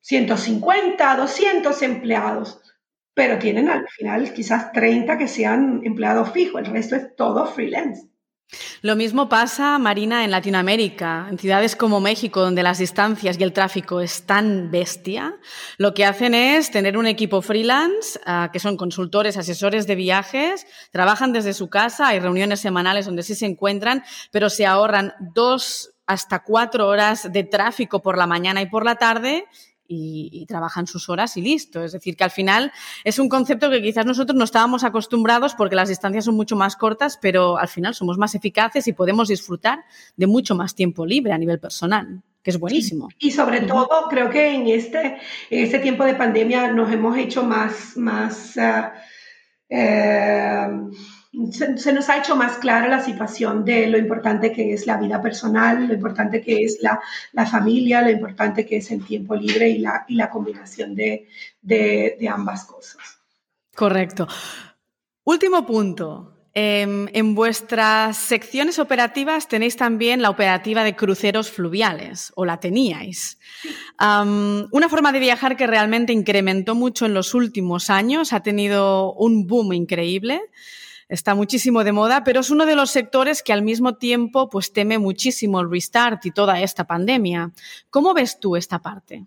150, 0.00 1.16
200 1.16 1.82
empleados, 1.82 2.60
pero 3.14 3.38
tienen 3.38 3.70
al 3.70 3.88
final 3.88 4.32
quizás 4.34 4.72
30 4.72 5.16
que 5.16 5.28
sean 5.28 5.80
empleados 5.84 6.30
fijos, 6.32 6.60
el 6.60 6.66
resto 6.66 6.96
es 6.96 7.16
todo 7.16 7.46
freelance. 7.46 8.08
Lo 8.82 8.96
mismo 8.96 9.28
pasa, 9.28 9.78
Marina, 9.78 10.24
en 10.24 10.30
Latinoamérica, 10.30 11.26
en 11.30 11.38
ciudades 11.38 11.74
como 11.76 12.00
México, 12.00 12.40
donde 12.40 12.62
las 12.62 12.78
distancias 12.78 13.38
y 13.38 13.42
el 13.42 13.52
tráfico 13.52 14.00
es 14.00 14.26
tan 14.26 14.70
bestia. 14.70 15.36
Lo 15.78 15.94
que 15.94 16.04
hacen 16.04 16.34
es 16.34 16.70
tener 16.70 16.96
un 16.96 17.06
equipo 17.06 17.42
freelance, 17.42 18.20
ah, 18.26 18.50
que 18.52 18.60
son 18.60 18.76
consultores, 18.76 19.36
asesores 19.36 19.86
de 19.86 19.94
viajes, 19.94 20.66
trabajan 20.92 21.32
desde 21.32 21.54
su 21.54 21.68
casa, 21.68 22.08
hay 22.08 22.20
reuniones 22.20 22.60
semanales 22.60 23.06
donde 23.06 23.22
sí 23.22 23.34
se 23.34 23.46
encuentran, 23.46 24.04
pero 24.30 24.50
se 24.50 24.66
ahorran 24.66 25.14
dos 25.34 25.90
hasta 26.06 26.42
cuatro 26.42 26.88
horas 26.88 27.32
de 27.32 27.44
tráfico 27.44 28.02
por 28.02 28.18
la 28.18 28.26
mañana 28.26 28.60
y 28.60 28.66
por 28.66 28.84
la 28.84 28.96
tarde 28.96 29.46
y, 29.94 30.44
trabajan 30.46 30.86
sus 30.86 31.08
horas 31.08 31.36
y 31.36 31.42
listo. 31.42 31.82
Es 31.82 31.92
decir, 31.92 32.16
que 32.16 32.24
al 32.24 32.30
final 32.30 32.72
es 33.02 33.18
un 33.18 33.28
concepto 33.28 33.70
que 33.70 33.82
quizás 33.82 34.04
nosotros 34.04 34.36
no 34.36 34.44
estábamos 34.44 34.84
acostumbrados 34.84 35.54
porque 35.54 35.74
las 35.74 35.88
distancias 35.88 36.26
son 36.26 36.36
mucho 36.36 36.56
más 36.56 36.76
cortas, 36.76 37.18
pero 37.20 37.58
al 37.58 37.68
final 37.68 37.94
somos 37.94 38.18
más 38.18 38.34
eficaces 38.34 38.86
y 38.86 38.92
podemos 38.92 39.28
disfrutar 39.28 39.84
de 40.16 40.26
mucho 40.26 40.54
más 40.54 40.74
tiempo 40.74 41.06
libre 41.06 41.32
a 41.32 41.38
nivel 41.38 41.58
personal 41.58 42.22
que 42.42 42.50
es 42.50 42.58
buenísimo. 42.58 43.08
Y, 43.18 43.30
sobre 43.30 43.62
todo, 43.62 43.88
creo 44.10 44.28
que 44.28 44.54
en 44.54 44.68
este, 44.68 45.16
en 45.48 45.64
este 45.64 45.78
tiempo 45.78 46.04
de 46.04 46.14
pandemia 46.14 46.70
nos 46.72 46.92
hemos 46.92 47.16
hecho 47.16 47.42
más, 47.42 47.96
más 47.96 48.54
uh, 49.70 50.90
se, 51.50 51.92
nos 51.92 52.08
ha 52.08 52.18
hecho 52.18 52.36
más 52.36 52.58
clara 52.58 52.88
la 52.88 53.02
situación 53.02 53.64
de 53.64 53.86
lo 53.86 53.98
importante 53.98 54.52
que 54.52 54.72
es 54.72 54.86
la 54.86 54.96
vida 54.96 55.20
personal, 55.20 55.88
lo 55.88 55.94
importante 55.94 56.40
que 56.40 56.64
es 56.64 56.78
la, 56.80 57.00
familia, 57.46 58.02
lo 58.02 58.10
importante 58.10 58.64
que 58.66 58.76
es 58.76 58.90
el 58.90 59.04
tiempo 59.04 59.34
libre 59.34 59.68
y 59.68 59.78
la, 59.78 60.04
y 60.08 60.14
la 60.14 60.30
combinación 60.30 60.94
de, 60.94 61.28
ambas 62.30 62.64
cosas. 62.64 63.18
Correcto. 63.74 64.26
Último 65.24 65.66
punto. 65.66 66.30
Em, 66.56 67.08
en 67.12 67.34
vuestras 67.34 68.16
secciones 68.16 68.78
operativas 68.78 69.48
tenéis 69.48 69.76
también 69.76 70.22
la 70.22 70.30
operativa 70.30 70.84
de 70.84 70.94
cruceros 70.94 71.50
fluviales, 71.50 72.32
o 72.36 72.44
la 72.44 72.60
teníais. 72.60 73.40
una 73.98 74.88
forma 74.88 75.10
de 75.10 75.18
viajar 75.18 75.56
que 75.56 75.66
realmente 75.66 76.12
incrementó 76.12 76.76
mucho 76.76 77.06
en 77.06 77.14
los 77.14 77.34
últimos 77.34 77.90
años, 77.90 78.32
ha 78.32 78.44
tenido 78.44 79.12
un 79.14 79.48
boom 79.48 79.72
increíble, 79.72 80.42
está 81.08 81.34
muchísimo 81.34 81.84
de 81.84 81.92
moda, 81.92 82.24
pero 82.24 82.40
es 82.40 82.50
uno 82.50 82.66
de 82.66 82.76
los 82.76 82.90
sectores 82.90 83.42
que 83.42 83.52
al 83.52 83.62
mismo 83.62 83.96
tiempo 83.96 84.48
pues, 84.48 84.72
teme 84.72 84.98
muchísimo 84.98 85.60
el 85.60 85.70
restart 85.70 86.24
y 86.26 86.30
toda 86.30 86.60
esta 86.60 86.84
pandemia. 86.84 87.52
¿Cómo 87.90 88.14
ves 88.14 88.38
tú 88.40 88.56
esta 88.56 88.80
parte? 88.80 89.26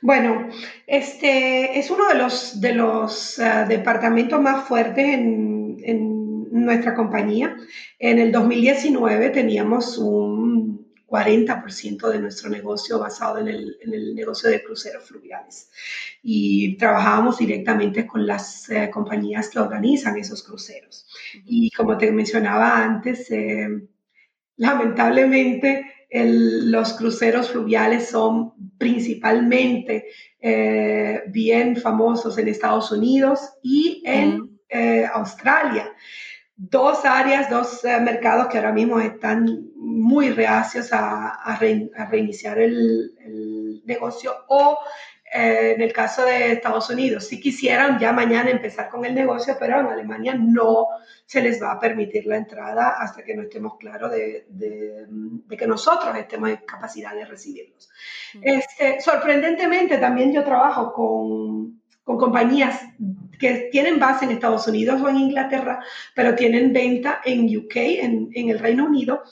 Bueno, 0.00 0.48
este 0.86 1.78
es 1.78 1.90
uno 1.90 2.08
de 2.08 2.14
los, 2.14 2.60
de 2.60 2.72
los 2.72 3.38
eh, 3.38 3.66
departamentos 3.68 4.40
más 4.40 4.66
fuertes 4.66 5.06
en, 5.06 5.76
en 5.82 6.18
nuestra 6.50 6.94
compañía. 6.94 7.56
En 7.98 8.18
el 8.18 8.32
2019 8.32 9.30
teníamos 9.30 9.98
un 9.98 10.67
40% 11.08 12.10
de 12.10 12.18
nuestro 12.18 12.50
negocio 12.50 12.98
basado 12.98 13.38
en 13.38 13.48
el, 13.48 14.14
negocio 14.14 14.50
de 14.50 14.62
cruceros 14.62 15.04
fluviales. 15.04 15.70
Y 16.22 16.76
trabajábamos 16.76 17.38
directamente 17.38 18.06
con 18.06 18.26
las 18.26 18.68
eh, 18.68 18.90
compañías 18.90 19.48
que 19.48 19.58
organizan 19.58 20.18
esos 20.18 20.42
cruceros. 20.42 21.06
Y 21.46 21.70
como 21.70 21.96
te 21.96 22.12
mencionaba 22.12 22.84
antes, 22.84 23.30
eh, 23.30 23.68
lamentablemente 24.56 25.94
los 26.10 26.94
cruceros 26.94 27.50
fluviales 27.50 28.08
son 28.08 28.54
principalmente 28.78 30.06
eh, 30.40 31.22
bien 31.28 31.76
famosos 31.76 32.38
en 32.38 32.48
Estados 32.48 32.92
Unidos 32.92 33.40
y 33.62 34.02
en 34.06 34.58
Australia 35.14 35.90
dos 36.58 37.04
áreas, 37.04 37.48
dos 37.48 37.84
eh, 37.84 38.00
mercados 38.00 38.48
que 38.48 38.58
ahora 38.58 38.72
mismo 38.72 38.98
están 38.98 39.70
muy 39.76 40.30
reacios 40.30 40.92
a, 40.92 41.56
reiniciar 42.10 42.58
el, 42.58 43.14
negocio 43.84 44.34
o 44.48 44.76
eh, 45.32 45.72
en 45.76 45.80
el 45.80 45.92
caso 45.94 46.26
de 46.26 46.52
Estados 46.52 46.90
Unidos, 46.90 47.26
si 47.26 47.40
quisieran 47.40 47.98
ya 47.98 48.12
mañana 48.12 48.50
empezar 48.50 48.90
con 48.90 49.04
el 49.06 49.14
negocio, 49.14 49.56
pero 49.58 49.80
en 49.80 49.86
Alemania 49.86 50.34
no 50.34 50.88
se 51.24 51.40
les 51.40 51.62
va 51.62 51.72
a 51.72 51.80
permitir 51.80 52.26
la 52.26 52.36
entrada 52.36 52.96
hasta 52.98 53.22
que 53.22 53.34
no 53.34 53.42
estemos 53.42 53.78
claros 53.78 54.10
de, 54.10 54.46
que 55.56 55.66
nosotros 55.66 56.14
estemos 56.18 56.50
en 56.50 56.56
capacidad 56.66 57.14
de 57.14 57.24
recibirlos. 57.24 57.88
Este, 58.42 59.00
sorprendentemente, 59.00 59.96
también 59.96 60.32
yo 60.32 60.44
trabajo 60.44 60.92
con, 60.92 61.80
con 62.04 62.18
compañías 62.18 62.82
que 63.38 63.68
tienen 63.70 63.98
base 63.98 64.24
en 64.24 64.32
Estados 64.32 64.66
Unidos 64.66 65.00
o 65.00 65.08
en 65.08 65.16
Inglaterra, 65.16 65.80
pero 66.14 66.34
tienen 66.34 66.72
venta 66.72 67.20
en 67.24 67.44
UK, 67.56 67.76
en, 67.76 68.30
el 68.34 68.58
Reino 68.58 68.84
Unido. 68.84 69.22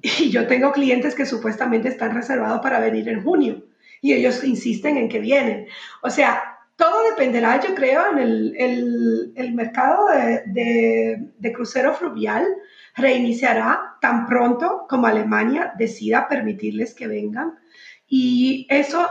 Y 0.00 0.30
yo 0.30 0.46
tengo 0.46 0.72
clientes 0.72 1.14
que 1.14 1.26
supuestamente 1.26 1.88
están 1.88 2.14
reservados 2.14 2.60
para 2.60 2.80
venir 2.80 3.08
en 3.08 3.22
junio 3.22 3.64
y 4.00 4.12
ellos 4.12 4.42
insisten 4.42 4.96
en 4.96 5.08
que 5.08 5.20
vienen. 5.20 5.68
O 6.02 6.10
sea, 6.10 6.58
todo 6.76 7.08
dependerá, 7.10 7.60
yo 7.60 7.74
creo, 7.74 8.10
en 8.10 8.18
el, 8.18 9.52
mercado 9.54 10.08
de, 10.44 11.22
de, 11.38 11.52
crucero 11.52 11.94
fluvial 11.94 12.44
reiniciará 12.96 13.96
tan 14.00 14.26
pronto 14.26 14.86
como 14.88 15.06
Alemania 15.06 15.72
decida 15.78 16.28
permitirles 16.28 16.94
que 16.94 17.06
vengan. 17.06 17.60
Y 18.08 18.66
eso 18.68 19.08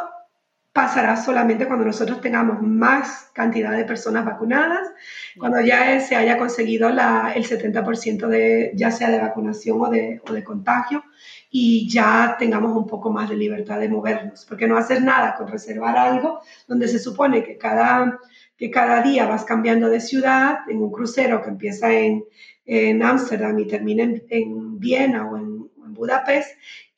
pasará 0.74 1.18
solamente 1.18 1.68
cuando 1.68 1.84
nosotros 1.84 2.22
tengamos 2.22 2.62
más 2.62 3.30
cantidad 3.34 3.76
de 3.76 3.84
personas 3.84 4.24
vacunadas, 4.24 4.90
cuando 5.38 5.60
ya 5.60 6.00
se 6.00 6.16
haya 6.16 6.38
conseguido 6.38 6.90
la, 6.90 7.34
el 7.36 7.44
70% 7.46 8.28
de, 8.28 8.72
ya 8.76 8.90
sea 8.90 9.10
de 9.10 9.20
vacunación 9.20 9.82
o 9.82 9.90
de, 9.90 10.22
o 10.28 10.32
de, 10.32 10.44
contagio, 10.44 11.04
y 11.50 11.90
ya 11.90 12.38
tengamos 12.40 12.76
un 12.76 12.88
poco 12.88 13.12
más 13.12 13.30
de 13.30 13.36
libertad 13.36 13.80
de 13.80 13.90
movernos, 13.90 14.46
porque 14.48 14.68
no 14.68 14.78
hacer 14.78 15.04
nada 15.04 15.36
con 15.36 15.50
reservar 15.50 15.98
algo 15.98 16.40
donde 16.68 16.88
se 16.88 17.00
supone 17.00 17.44
que 17.44 17.58
cada, 17.58 18.20
que 18.56 18.72
cada 18.72 19.02
día 19.02 19.26
vas 19.26 19.44
cambiando 19.44 19.90
de 19.90 20.00
ciudad 20.00 20.60
en 20.70 20.82
un 20.82 20.92
crucero 20.92 21.42
que 21.42 21.50
empieza 21.50 21.90
en 21.92 23.04
Ámsterdam 23.04 23.60
y 23.60 23.68
termina 23.68 24.04
en, 24.04 24.24
en 24.30 24.80
Viena 24.80 25.30
o 25.30 25.36
en, 25.36 25.70
en 25.84 25.94
Budapest 25.94 26.50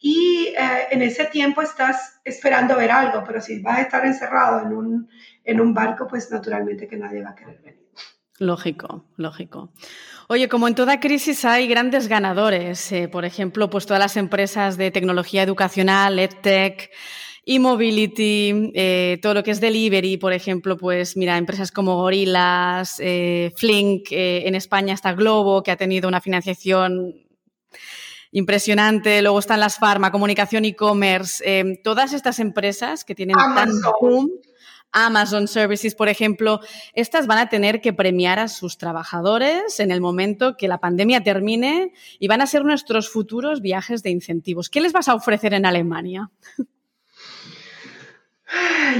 y 0.05 0.47
eh, 0.47 0.87
en 0.91 1.01
ese 1.01 1.23
tiempo 1.25 1.61
estás 1.61 2.19
esperando 2.25 2.75
ver 2.75 2.91
algo, 2.91 3.23
pero 3.25 3.39
si 3.39 3.61
vas 3.61 3.79
a 3.79 3.81
estar 3.83 4.05
encerrado 4.05 4.67
en 4.67 4.73
un, 4.73 5.09
en 5.45 5.61
un 5.61 5.73
barco, 5.73 6.07
pues 6.09 6.29
naturalmente 6.29 6.89
que 6.89 6.97
nadie 6.97 7.23
va 7.23 7.29
a 7.29 7.35
querer 7.35 7.61
venir. 7.63 7.87
Lógico, 8.37 9.05
lógico. 9.15 9.71
Oye, 10.27 10.49
como 10.49 10.67
en 10.67 10.75
toda 10.75 10.99
crisis 10.99 11.45
hay 11.45 11.69
grandes 11.69 12.09
ganadores, 12.09 12.91
eh, 12.91 13.07
por 13.07 13.23
ejemplo, 13.23 13.69
pues 13.69 13.85
todas 13.85 14.01
las 14.01 14.17
empresas 14.17 14.75
de 14.75 14.91
tecnología 14.91 15.41
educacional, 15.41 16.19
EdTech, 16.19 16.91
e-mobility, 17.45 18.73
eh, 18.75 19.19
todo 19.21 19.35
lo 19.35 19.43
que 19.43 19.51
es 19.51 19.61
delivery, 19.61 20.17
por 20.17 20.33
ejemplo, 20.33 20.75
pues 20.75 21.15
mira, 21.15 21.37
empresas 21.37 21.71
como 21.71 21.95
Gorillas, 21.95 23.01
Flink, 23.55 24.07
en 24.11 24.55
España 24.55 24.95
está 24.95 25.13
Globo, 25.13 25.63
que 25.63 25.71
ha 25.71 25.77
tenido 25.77 26.09
una 26.09 26.19
financiación 26.19 27.23
impresionante. 28.33 29.21
Luego 29.21 29.39
están 29.39 29.61
las 29.61 29.77
farma, 29.77 30.11
comunicación 30.11 30.65
e-commerce, 30.65 31.41
eh, 31.45 31.79
todas 31.83 32.11
estas 32.11 32.39
empresas 32.39 33.05
que 33.05 33.15
tienen 33.15 33.37
tan 33.37 33.71
boom, 34.01 34.29
Amazon 34.91 35.47
Services, 35.47 35.95
por 35.95 36.07
ejemplo, 36.07 36.59
estas 36.93 37.25
van 37.25 37.39
a 37.39 37.49
tener 37.49 37.81
que 37.81 37.93
premiar 37.93 38.39
a 38.39 38.47
sus 38.47 38.77
trabajadores 38.77 39.79
en 39.79 39.91
el 39.91 40.01
momento 40.01 40.55
que 40.55 40.67
la 40.67 40.77
pandemia 40.77 41.23
termine 41.23 41.93
y 42.19 42.27
van 42.27 42.41
a 42.41 42.47
ser 42.47 42.63
nuestros 42.63 43.09
futuros 43.09 43.61
viajes 43.61 44.03
de 44.03 44.11
incentivos. 44.11 44.69
¿Qué 44.69 44.81
les 44.81 44.93
vas 44.93 45.07
a 45.07 45.15
ofrecer 45.15 45.53
en 45.55 45.65
Alemania? 45.65 46.29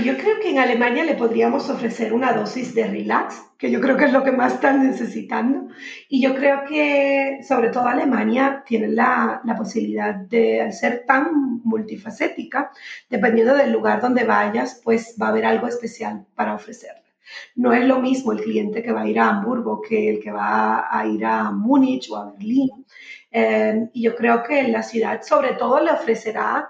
Yo 0.04 0.18
creo 0.18 0.39
que 0.41 0.49
en 0.49 0.60
Alemania 0.60 1.04
le 1.04 1.14
podríamos 1.14 1.70
ofrecer 1.70 2.14
una 2.14 2.34
dosis 2.34 2.74
de 2.74 2.88
relax, 2.88 3.41
que 3.58 3.70
yo 3.70 3.80
creo 3.80 3.95
que 3.95 4.06
es 4.06 4.14
lo 4.14 4.24
que 4.24 4.32
más 4.32 4.56
están 4.56 4.86
necesitando. 4.86 5.68
Y 6.10 6.22
yo 6.22 6.34
creo 6.34 6.64
que 6.68 7.39
sobre 7.47 7.70
todo 7.70 7.88
Alemania 7.88 8.64
tiene 8.66 8.88
la, 8.88 9.41
la 9.45 9.56
posibilidad 9.56 10.16
de, 10.16 10.62
al 10.62 10.74
ser 10.74 11.06
tan 11.06 11.62
multifacética, 11.64 12.72
dependiendo 13.10 13.56
del 13.56 13.72
lugar 13.72 14.01
donde 14.01 14.24
vayas, 14.24 14.82
pues 14.84 15.16
va 15.22 15.28
a 15.28 15.30
haber 15.30 15.45
algo 15.45 15.68
especial 15.68 16.26
para 16.36 16.56
ofrecerle. 16.56 17.04
No 17.56 17.74
es 17.74 17.86
lo 17.86 17.99
mismo 17.99 18.32
el 18.32 18.41
cliente 18.41 18.82
que 18.82 18.91
va 18.91 19.01
a 19.01 19.08
ir 19.08 19.20
a 19.20 19.30
Hamburgo 19.30 19.82
que 19.82 20.10
el 20.10 20.20
que 20.20 20.32
va 20.32 20.88
a 20.89 21.06
ir 21.08 21.24
a 21.26 21.51
Múnich 21.51 22.10
o 22.12 22.18
a 22.18 22.32
Berlín. 22.32 22.86
Eh, 23.32 23.89
y 23.93 24.04
yo 24.04 24.16
creo 24.16 24.43
que 24.43 24.68
la 24.68 24.84
ciudad 24.84 25.22
sobre 25.24 25.54
todo 25.54 25.80
le 25.80 25.91
ofrecerá 25.91 26.70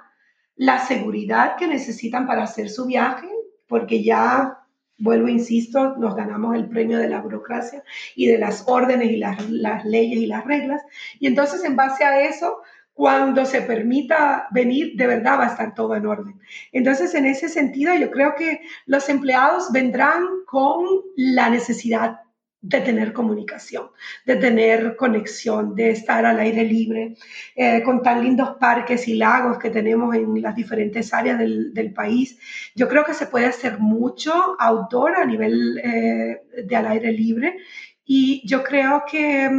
la 0.56 0.80
seguridad 0.80 1.56
que 1.56 1.68
necesitan 1.68 2.28
para 2.28 2.44
hacer 2.44 2.70
su 2.70 2.86
viaje, 2.86 3.28
porque 3.68 4.04
ya, 4.04 4.60
vuelvo, 4.98 5.28
insisto, 5.28 5.96
nos 5.98 6.16
ganamos 6.16 6.56
el 6.56 6.70
premio 6.70 6.98
de 6.98 7.10
la 7.10 7.22
burocracia 7.22 7.84
y 8.16 8.28
de 8.28 8.38
las 8.38 8.64
órdenes 8.68 9.12
y 9.12 9.18
las, 9.18 9.86
leyes 9.86 10.20
y 10.20 10.26
las 10.28 10.46
reglas. 10.46 10.82
Y 11.20 11.28
entonces, 11.28 11.64
en 11.64 11.76
base 11.76 12.04
a 12.04 12.22
eso, 12.22 12.58
cuando 12.94 13.46
se 13.46 13.62
permita 13.62 14.48
venir, 14.52 14.96
de 14.96 15.08
verdad 15.08 15.40
va 15.40 15.46
a 15.46 15.50
estar 15.50 15.74
todo 15.74 15.96
en 15.96 16.06
orden. 16.06 16.40
Entonces, 16.72 17.16
en 17.16 17.26
ese 17.26 17.50
sentido, 17.50 17.96
yo 17.96 18.12
creo 18.12 18.36
que 18.36 18.62
los 18.86 19.10
empleados 19.10 19.72
vendrán 19.72 20.24
con 20.46 20.86
la 21.16 21.50
necesidad 21.50 22.23
de 22.64 22.80
tener 22.80 23.12
comunicación, 23.12 23.90
de 24.26 24.38
tener 24.38 24.96
conexión, 24.96 25.76
de 25.76 25.92
estar 25.92 26.26
al 26.26 26.40
aire 26.40 26.64
libre, 26.64 27.18
eh, 27.56 27.84
con 27.84 28.02
tan 28.02 28.24
lindos 28.24 28.56
parques 28.58 29.06
y 29.10 29.16
lagos 29.16 29.60
que 29.60 29.70
tenemos 29.70 30.16
en 30.16 30.42
las 30.42 30.56
diferentes 30.56 31.14
áreas 31.14 31.38
del, 31.38 31.74
del 31.74 31.94
país. 31.94 32.40
Yo 32.74 32.88
creo 32.88 33.04
que 33.04 33.14
se 33.14 33.28
puede 33.28 33.48
hacer 33.48 33.80
mucho 33.80 34.56
outdoor 34.60 35.18
a 35.18 35.26
nivel 35.26 35.78
eh, 35.84 36.42
de 36.64 36.76
al 36.76 36.88
aire 36.88 37.12
libre 37.12 37.58
y 38.06 38.48
yo 38.48 38.64
creo 38.64 39.04
que, 39.12 39.50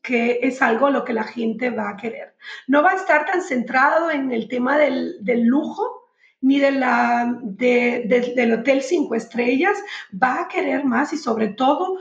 que, 0.00 0.38
es 0.42 0.62
algo 0.62 0.88
lo 0.88 1.04
que 1.04 1.14
la 1.14 1.24
gente 1.24 1.70
va 1.70 1.90
a 1.90 1.96
querer. 1.96 2.36
No 2.68 2.84
va 2.84 2.92
a 2.92 2.96
estar 2.96 3.26
tan 3.26 3.42
centrado 3.42 4.12
en 4.12 4.30
el 4.30 4.46
tema 4.46 4.78
del, 4.78 5.16
del 5.20 5.42
lujo, 5.42 6.02
ni 6.40 6.60
de 6.60 6.72
la, 6.72 7.38
de, 7.42 8.32
del 8.36 8.52
hotel 8.52 8.82
cinco 8.82 9.16
estrellas, 9.16 9.76
va 10.12 10.42
a 10.42 10.48
querer 10.48 10.84
más 10.84 11.12
y 11.12 11.16
sobre 11.16 11.48
todo 11.48 11.98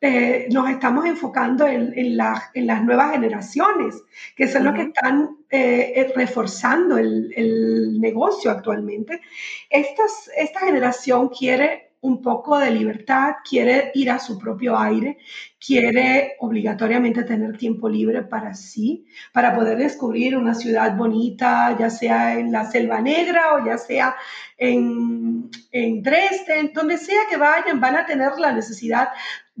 eh, 0.00 0.48
nos 0.50 0.70
estamos 0.70 1.04
enfocando 1.04 1.66
en, 1.66 1.92
en, 1.94 2.18
en, 2.54 2.66
las 2.66 2.84
nuevas 2.84 3.12
generaciones, 3.12 4.02
que 4.34 4.48
son 4.48 4.64
los 4.64 4.74
que 4.74 4.82
están 4.82 5.36
eh, 5.50 5.92
eh, 5.94 6.12
reforzando 6.14 6.96
el, 6.96 7.32
el, 7.36 8.00
negocio 8.00 8.50
actualmente. 8.50 9.20
Estas, 9.68 10.30
esta 10.36 10.60
generación 10.60 11.28
quiere 11.28 11.90
un 12.02 12.22
poco 12.22 12.58
de 12.58 12.70
libertad, 12.70 13.34
quiere 13.48 13.90
ir 13.94 14.10
a 14.10 14.18
su 14.18 14.38
propio 14.38 14.78
aire, 14.78 15.18
quiere 15.64 16.36
obligatoriamente 16.38 17.24
tener 17.24 17.58
tiempo 17.58 17.90
libre 17.90 18.22
para 18.22 18.54
sí, 18.54 19.06
para 19.32 19.54
poder 19.54 19.76
descubrir 19.76 20.36
una 20.36 20.54
ciudad 20.54 20.96
bonita, 20.96 21.76
ya 21.78 21.90
sea 21.90 22.38
en 22.38 22.52
la 22.52 22.64
Selva 22.70 23.02
Negra 23.02 23.54
o 23.54 23.66
ya 23.66 23.76
sea 23.76 24.16
en, 24.56 25.50
en 25.72 26.02
Dresden, 26.02 26.72
donde 26.72 26.96
sea 26.96 27.20
que 27.28 27.36
vayan, 27.36 27.80
van 27.80 27.96
a 27.96 28.06
tener 28.06 28.38
la 28.38 28.52
necesidad 28.52 29.10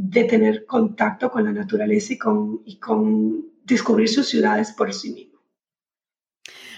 de 0.02 0.24
tener 0.24 0.64
contacto 0.64 1.30
con 1.30 1.44
la 1.44 1.52
naturaleza 1.52 2.14
y 2.14 2.18
con, 2.18 2.62
y 2.64 2.78
con 2.78 3.44
descubrir 3.64 4.08
sus 4.08 4.28
ciudades 4.28 4.72
por 4.72 4.94
sí 4.94 5.12
mismo. 5.12 5.40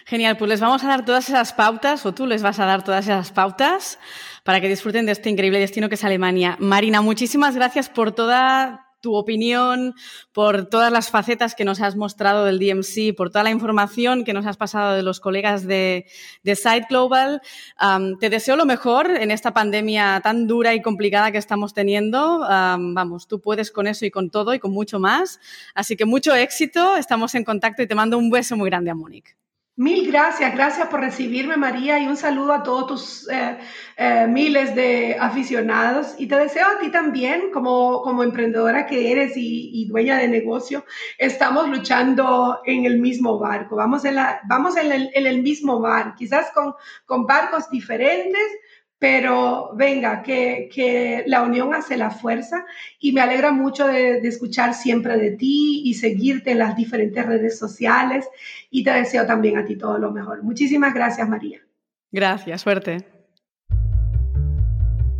Genial, 0.07 0.37
pues 0.37 0.49
les 0.49 0.61
vamos 0.61 0.83
a 0.83 0.89
dar 0.89 1.05
todas 1.05 1.29
esas 1.29 1.53
pautas, 1.53 2.05
o 2.05 2.12
tú 2.12 2.27
les 2.27 2.43
vas 2.43 2.59
a 2.59 2.66
dar 2.66 2.83
todas 2.83 3.05
esas 3.05 3.31
pautas, 3.31 4.01
para 4.43 4.61
que 4.61 4.68
disfruten 4.68 5.07
de 5.07 5.12
este 5.12 5.31
increíble 5.31 5.61
destino 5.61 5.89
que 5.89 5.95
es 5.95 6.03
Alemania. 6.03 6.57
Marina, 6.59 7.01
muchísimas 7.01 7.55
gracias 7.55 7.89
por 7.89 8.11
toda 8.11 8.91
tu 9.03 9.14
opinión, 9.14 9.94
por 10.32 10.66
todas 10.66 10.90
las 10.90 11.11
facetas 11.11 11.55
que 11.55 11.66
nos 11.66 11.82
has 11.82 11.96
mostrado 11.96 12.46
del 12.46 12.59
DMC, 12.59 13.14
por 13.14 13.30
toda 13.30 13.44
la 13.44 13.50
información 13.50 14.24
que 14.24 14.32
nos 14.32 14.46
has 14.46 14.57
pasado 14.57 14.94
de 14.94 15.03
los 15.03 15.20
colegas 15.20 15.66
de, 15.66 16.07
de 16.42 16.57
Site 16.57 16.86
Global. 16.88 17.42
te 18.20 18.30
deseo 18.30 18.57
lo 18.57 18.64
mejor 18.64 19.11
en 19.11 19.30
esta 19.30 19.53
pandemia 19.53 20.20
tan 20.22 20.46
dura 20.46 20.74
y 20.74 20.80
complicada 20.80 21.32
que 21.32 21.38
estamos 21.38 21.74
teniendo. 21.74 22.40
vamos, 22.40 23.26
tú 23.26 23.40
puedes 23.40 23.70
con 23.70 23.86
eso 23.86 24.07
y 24.07 24.11
con 24.11 24.30
todo 24.30 24.55
y 24.55 24.59
con 24.59 24.72
mucho 24.72 24.98
más. 24.98 25.40
Así 25.74 25.96
que 25.96 26.07
mucho 26.07 26.34
éxito, 26.34 26.96
estamos 26.96 27.34
en 27.34 27.44
contacto 27.44 27.82
y 27.82 27.86
te 27.86 27.94
mando 27.94 28.16
un 28.16 28.30
beso 28.30 28.57
muy 28.57 28.70
grande 28.70 28.90
a 28.90 28.94
Mónica. 28.94 29.41
Mil 29.77 30.07
gracias, 30.07 30.53
gracias 30.55 30.89
por 30.89 31.01
recibirme 31.01 31.57
María 31.57 31.99
y 31.99 32.07
un 32.07 32.18
saludo 32.18 32.53
a 32.53 32.62
todos 32.62 32.87
tus 32.87 33.29
eh, 33.31 33.59
eh, 33.97 34.27
miles 34.29 34.75
de 34.75 35.16
aficionados. 35.18 36.14
Y 36.18 36.27
te 36.27 36.37
deseo 36.37 36.66
a 36.66 36.79
ti 36.79 36.91
también 36.91 37.51
como, 37.51 38.03
como 38.03 38.23
emprendedora 38.23 38.85
que 38.85 39.11
eres 39.11 39.33
y, 39.35 39.87
dueña 39.89 40.18
de 40.18 40.29
negocio, 40.29 40.85
estamos 41.16 41.70
luchando 41.70 42.61
en 42.66 42.85
el 42.85 43.01
mismo 43.01 43.39
barco, 43.39 43.77
vamos 43.77 44.05
en, 44.05 44.16
la, 44.16 44.43
vamos 44.47 44.77
en, 44.77 44.93
el, 44.93 45.11
en 45.14 45.27
el 45.27 45.43
mismo 45.43 45.81
bar, 45.81 46.14
quizás 46.16 46.51
con, 46.53 46.75
con 47.07 47.27
barcos 47.27 47.70
diferentes, 47.70 48.43
pero 49.03 49.72
venga, 49.74 50.22
que, 50.22 51.24
la 51.26 51.42
unión 51.42 51.74
hace 51.74 51.96
la 51.96 52.11
fuerza 52.11 52.64
y 53.00 53.11
me 53.11 53.20
alegra 53.20 53.50
mucho 53.50 53.88
de, 53.88 54.18
escuchar 54.18 54.74
siempre 54.74 55.16
de 55.16 55.32
ti 55.32 55.82
y 55.84 55.94
seguirte 55.94 56.53
en 56.53 56.61
las 56.61 56.76
diferentes 56.76 57.26
redes 57.26 57.59
sociales 57.59 58.28
y 58.70 58.84
te 58.84 58.92
deseo 58.92 59.26
también 59.26 59.59
a 59.59 59.64
ti 59.64 59.74
todo 59.74 59.98
lo 59.98 60.12
mejor. 60.12 60.44
Muchísimas 60.44 60.94
gracias, 60.94 61.28
María. 61.28 61.59
Gracias, 62.12 62.61
suerte. 62.61 63.05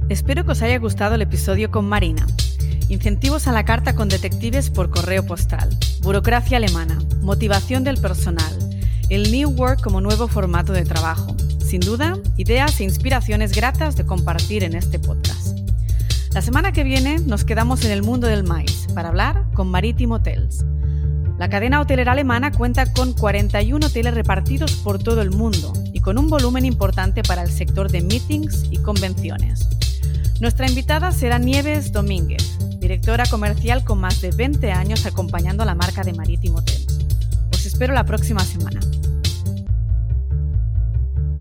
Espero 0.09 0.45
que 0.45 0.53
os 0.53 0.63
haya 0.63 0.79
gustado 0.79 1.17
el 1.17 1.23
episodio 1.23 1.73
con 1.73 1.89
Marina. 1.89 2.25
Incentivos 2.89 3.49
a 3.49 3.53
la 3.53 3.65
carta 3.65 3.97
con 3.97 4.09
detectives 4.09 4.71
por 4.71 4.91
correo 4.91 5.27
postal, 5.27 5.71
burocracia 6.03 6.59
alemana, 6.59 7.01
motivación 7.21 7.83
del 7.83 8.01
personal, 8.01 8.53
el 9.11 9.33
New 9.33 9.51
Work 9.51 9.83
como 9.83 10.01
nuevo 10.01 10.29
formato 10.29 10.73
de 10.73 10.85
trabajo 10.85 11.35
sin 11.73 11.81
duda, 11.81 12.19
ideas 12.37 12.79
e 12.81 12.85
inspiraciones 12.85 13.57
gratas 13.57 13.97
de 13.97 14.05
compartir 14.05 14.63
en 14.63 14.75
este 14.75 14.99
podcast. 14.99 15.57
La 16.35 16.43
semana 16.43 16.73
que 16.73 16.85
viene 16.85 17.19
nos 17.19 17.45
quedamos 17.45 17.83
en 17.87 17.93
el 17.93 18.03
mundo 18.03 18.27
del 18.27 18.45
maíz 18.45 18.89
para 18.95 19.09
hablar 19.09 19.47
con 19.55 19.69
Maritime 19.69 20.17
Hotels. 20.17 20.67
La 21.39 21.49
cadena 21.49 21.81
hotelera 21.81 22.13
alemana 22.13 22.53
cuenta 22.53 22.93
con 22.93 23.15
41 23.15 23.87
hoteles 23.87 24.13
repartidos 24.13 24.73
por 24.85 25.03
todo 25.03 25.23
el 25.23 25.31
mundo 25.31 25.73
y 25.95 26.01
con 26.01 26.19
un 26.19 26.29
volumen 26.29 26.67
importante 26.67 27.23
para 27.23 27.43
el 27.43 27.51
sector 27.51 27.91
de 27.91 28.03
meetings 28.03 28.65
y 28.71 28.77
convenciones. 28.77 29.67
Nuestra 30.43 30.69
invitada 30.69 31.11
será 31.11 31.39
Nieves 31.39 31.91
Domínguez, 31.91 32.59
directora 32.81 33.25
comercial 33.25 33.83
con 33.83 33.99
más 33.99 34.21
de 34.21 34.31
20 34.31 34.71
años 34.73 35.07
acompañando 35.07 35.63
a 35.63 35.67
la 35.67 35.75
marca 35.75 36.03
de 36.03 36.13
Maritime 36.13 36.59
Hotels. 36.59 36.99
Os 37.51 37.65
espero 37.65 37.95
la 37.95 38.05
próxima 38.05 38.45
semana. 38.45 38.81